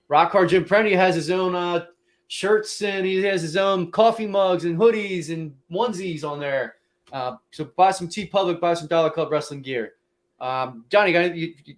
Rock 0.10 0.32
Hard 0.32 0.50
Jim 0.50 0.66
Prendy 0.66 0.96
has 0.96 1.16
his 1.16 1.30
own 1.30 1.56
uh, 1.56 1.86
shirts 2.28 2.82
and 2.82 3.06
he 3.06 3.22
has 3.24 3.42
his 3.42 3.58
own 3.58 3.92
coffee 3.92 4.28
mugs 4.28 4.66
and 4.66 4.78
hoodies 4.78 5.32
and 5.32 5.56
onesies 5.72 6.24
on 6.24 6.40
there. 6.40 6.76
Uh, 7.12 7.36
so 7.52 7.66
buy 7.76 7.92
some 7.92 8.08
TeePublic, 8.08 8.60
buy 8.60 8.74
some 8.74 8.88
Dollar 8.88 9.10
Club 9.10 9.32
wrestling 9.32 9.62
gear. 9.62 9.94
Um, 10.40 10.86
Johnny, 10.90 11.12
got 11.12 11.36
you, 11.36 11.54
you 11.66 11.76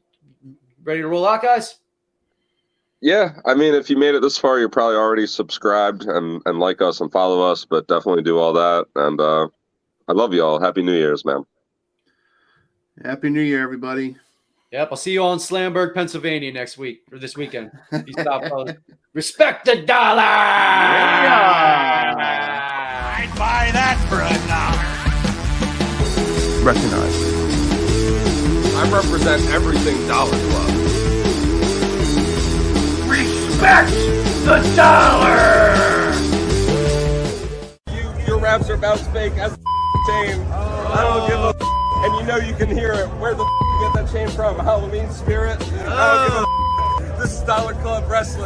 ready 0.84 1.01
to 1.01 1.07
roll 1.07 1.27
out, 1.27 1.41
guys? 1.41 1.77
Yeah, 3.01 3.34
I 3.45 3.53
mean, 3.53 3.73
if 3.73 3.89
you 3.89 3.97
made 3.97 4.15
it 4.15 4.21
this 4.21 4.38
far, 4.38 4.59
you're 4.59 4.69
probably 4.69 4.95
already 4.95 5.27
subscribed 5.27 6.05
and, 6.05 6.41
and 6.45 6.59
like 6.59 6.81
us 6.81 7.01
and 7.01 7.11
follow 7.11 7.41
us, 7.41 7.65
but 7.65 7.88
definitely 7.89 8.23
do 8.23 8.39
all 8.39 8.53
that. 8.53 8.86
And 8.95 9.19
uh, 9.19 9.49
I 10.07 10.13
love 10.13 10.34
you 10.34 10.41
all. 10.41 10.57
Happy 10.59 10.81
New 10.81 10.93
Year's, 10.93 11.25
man. 11.25 11.45
Happy 13.03 13.29
New 13.29 13.41
Year, 13.41 13.61
everybody. 13.61 14.15
Yep, 14.71 14.88
I'll 14.91 14.97
see 14.97 15.11
you 15.11 15.21
all 15.21 15.34
in 15.34 15.39
Slamburg, 15.39 15.93
Pennsylvania 15.93 16.53
next 16.53 16.77
week 16.77 17.03
or 17.11 17.19
this 17.19 17.36
weekend. 17.36 17.71
Peace. 18.05 18.15
Respect 19.13 19.65
the 19.65 19.81
dollar. 19.84 20.21
I'd 20.21 20.49
buy 23.38 23.69
that 23.73 23.97
for 24.09 24.15
a 24.15 24.21
dollar. 24.21 24.32
Recognize. 26.64 27.34
I 28.76 28.89
represent 28.89 29.43
everything 29.51 30.07
Dollar 30.07 30.32
Club. 30.32 30.70
Respect 33.09 33.91
the 34.45 34.74
dollar. 34.74 36.14
You, 37.91 38.26
your 38.26 38.39
raps 38.39 38.70
are 38.70 38.76
about 38.76 38.99
fake 39.11 39.34
as 39.34 39.51
a 39.51 39.57
chain. 40.07 40.41
I 40.51 41.03
don't 41.03 41.28
give 41.30 41.39
a 41.39 41.53
and 42.05 42.16
you 42.16 42.24
know 42.26 42.38
you 42.38 42.53
can 42.53 42.70
hear 42.70 42.93
it. 42.93 43.07
Where 43.20 43.36
the 43.36 43.43
you 43.43 43.80
get 43.82 43.93
that 43.95 44.11
chain 44.14 44.30
from? 44.30 44.57
Halloween 44.59 45.09
spirit? 45.11 45.61
I 45.86 46.28
don't 46.95 47.03
give 47.03 47.14
a 47.18 47.22
This 47.22 47.34
is 47.34 47.41
Dollar 47.41 47.74
Club 47.74 48.09
Wrestling. 48.09 48.41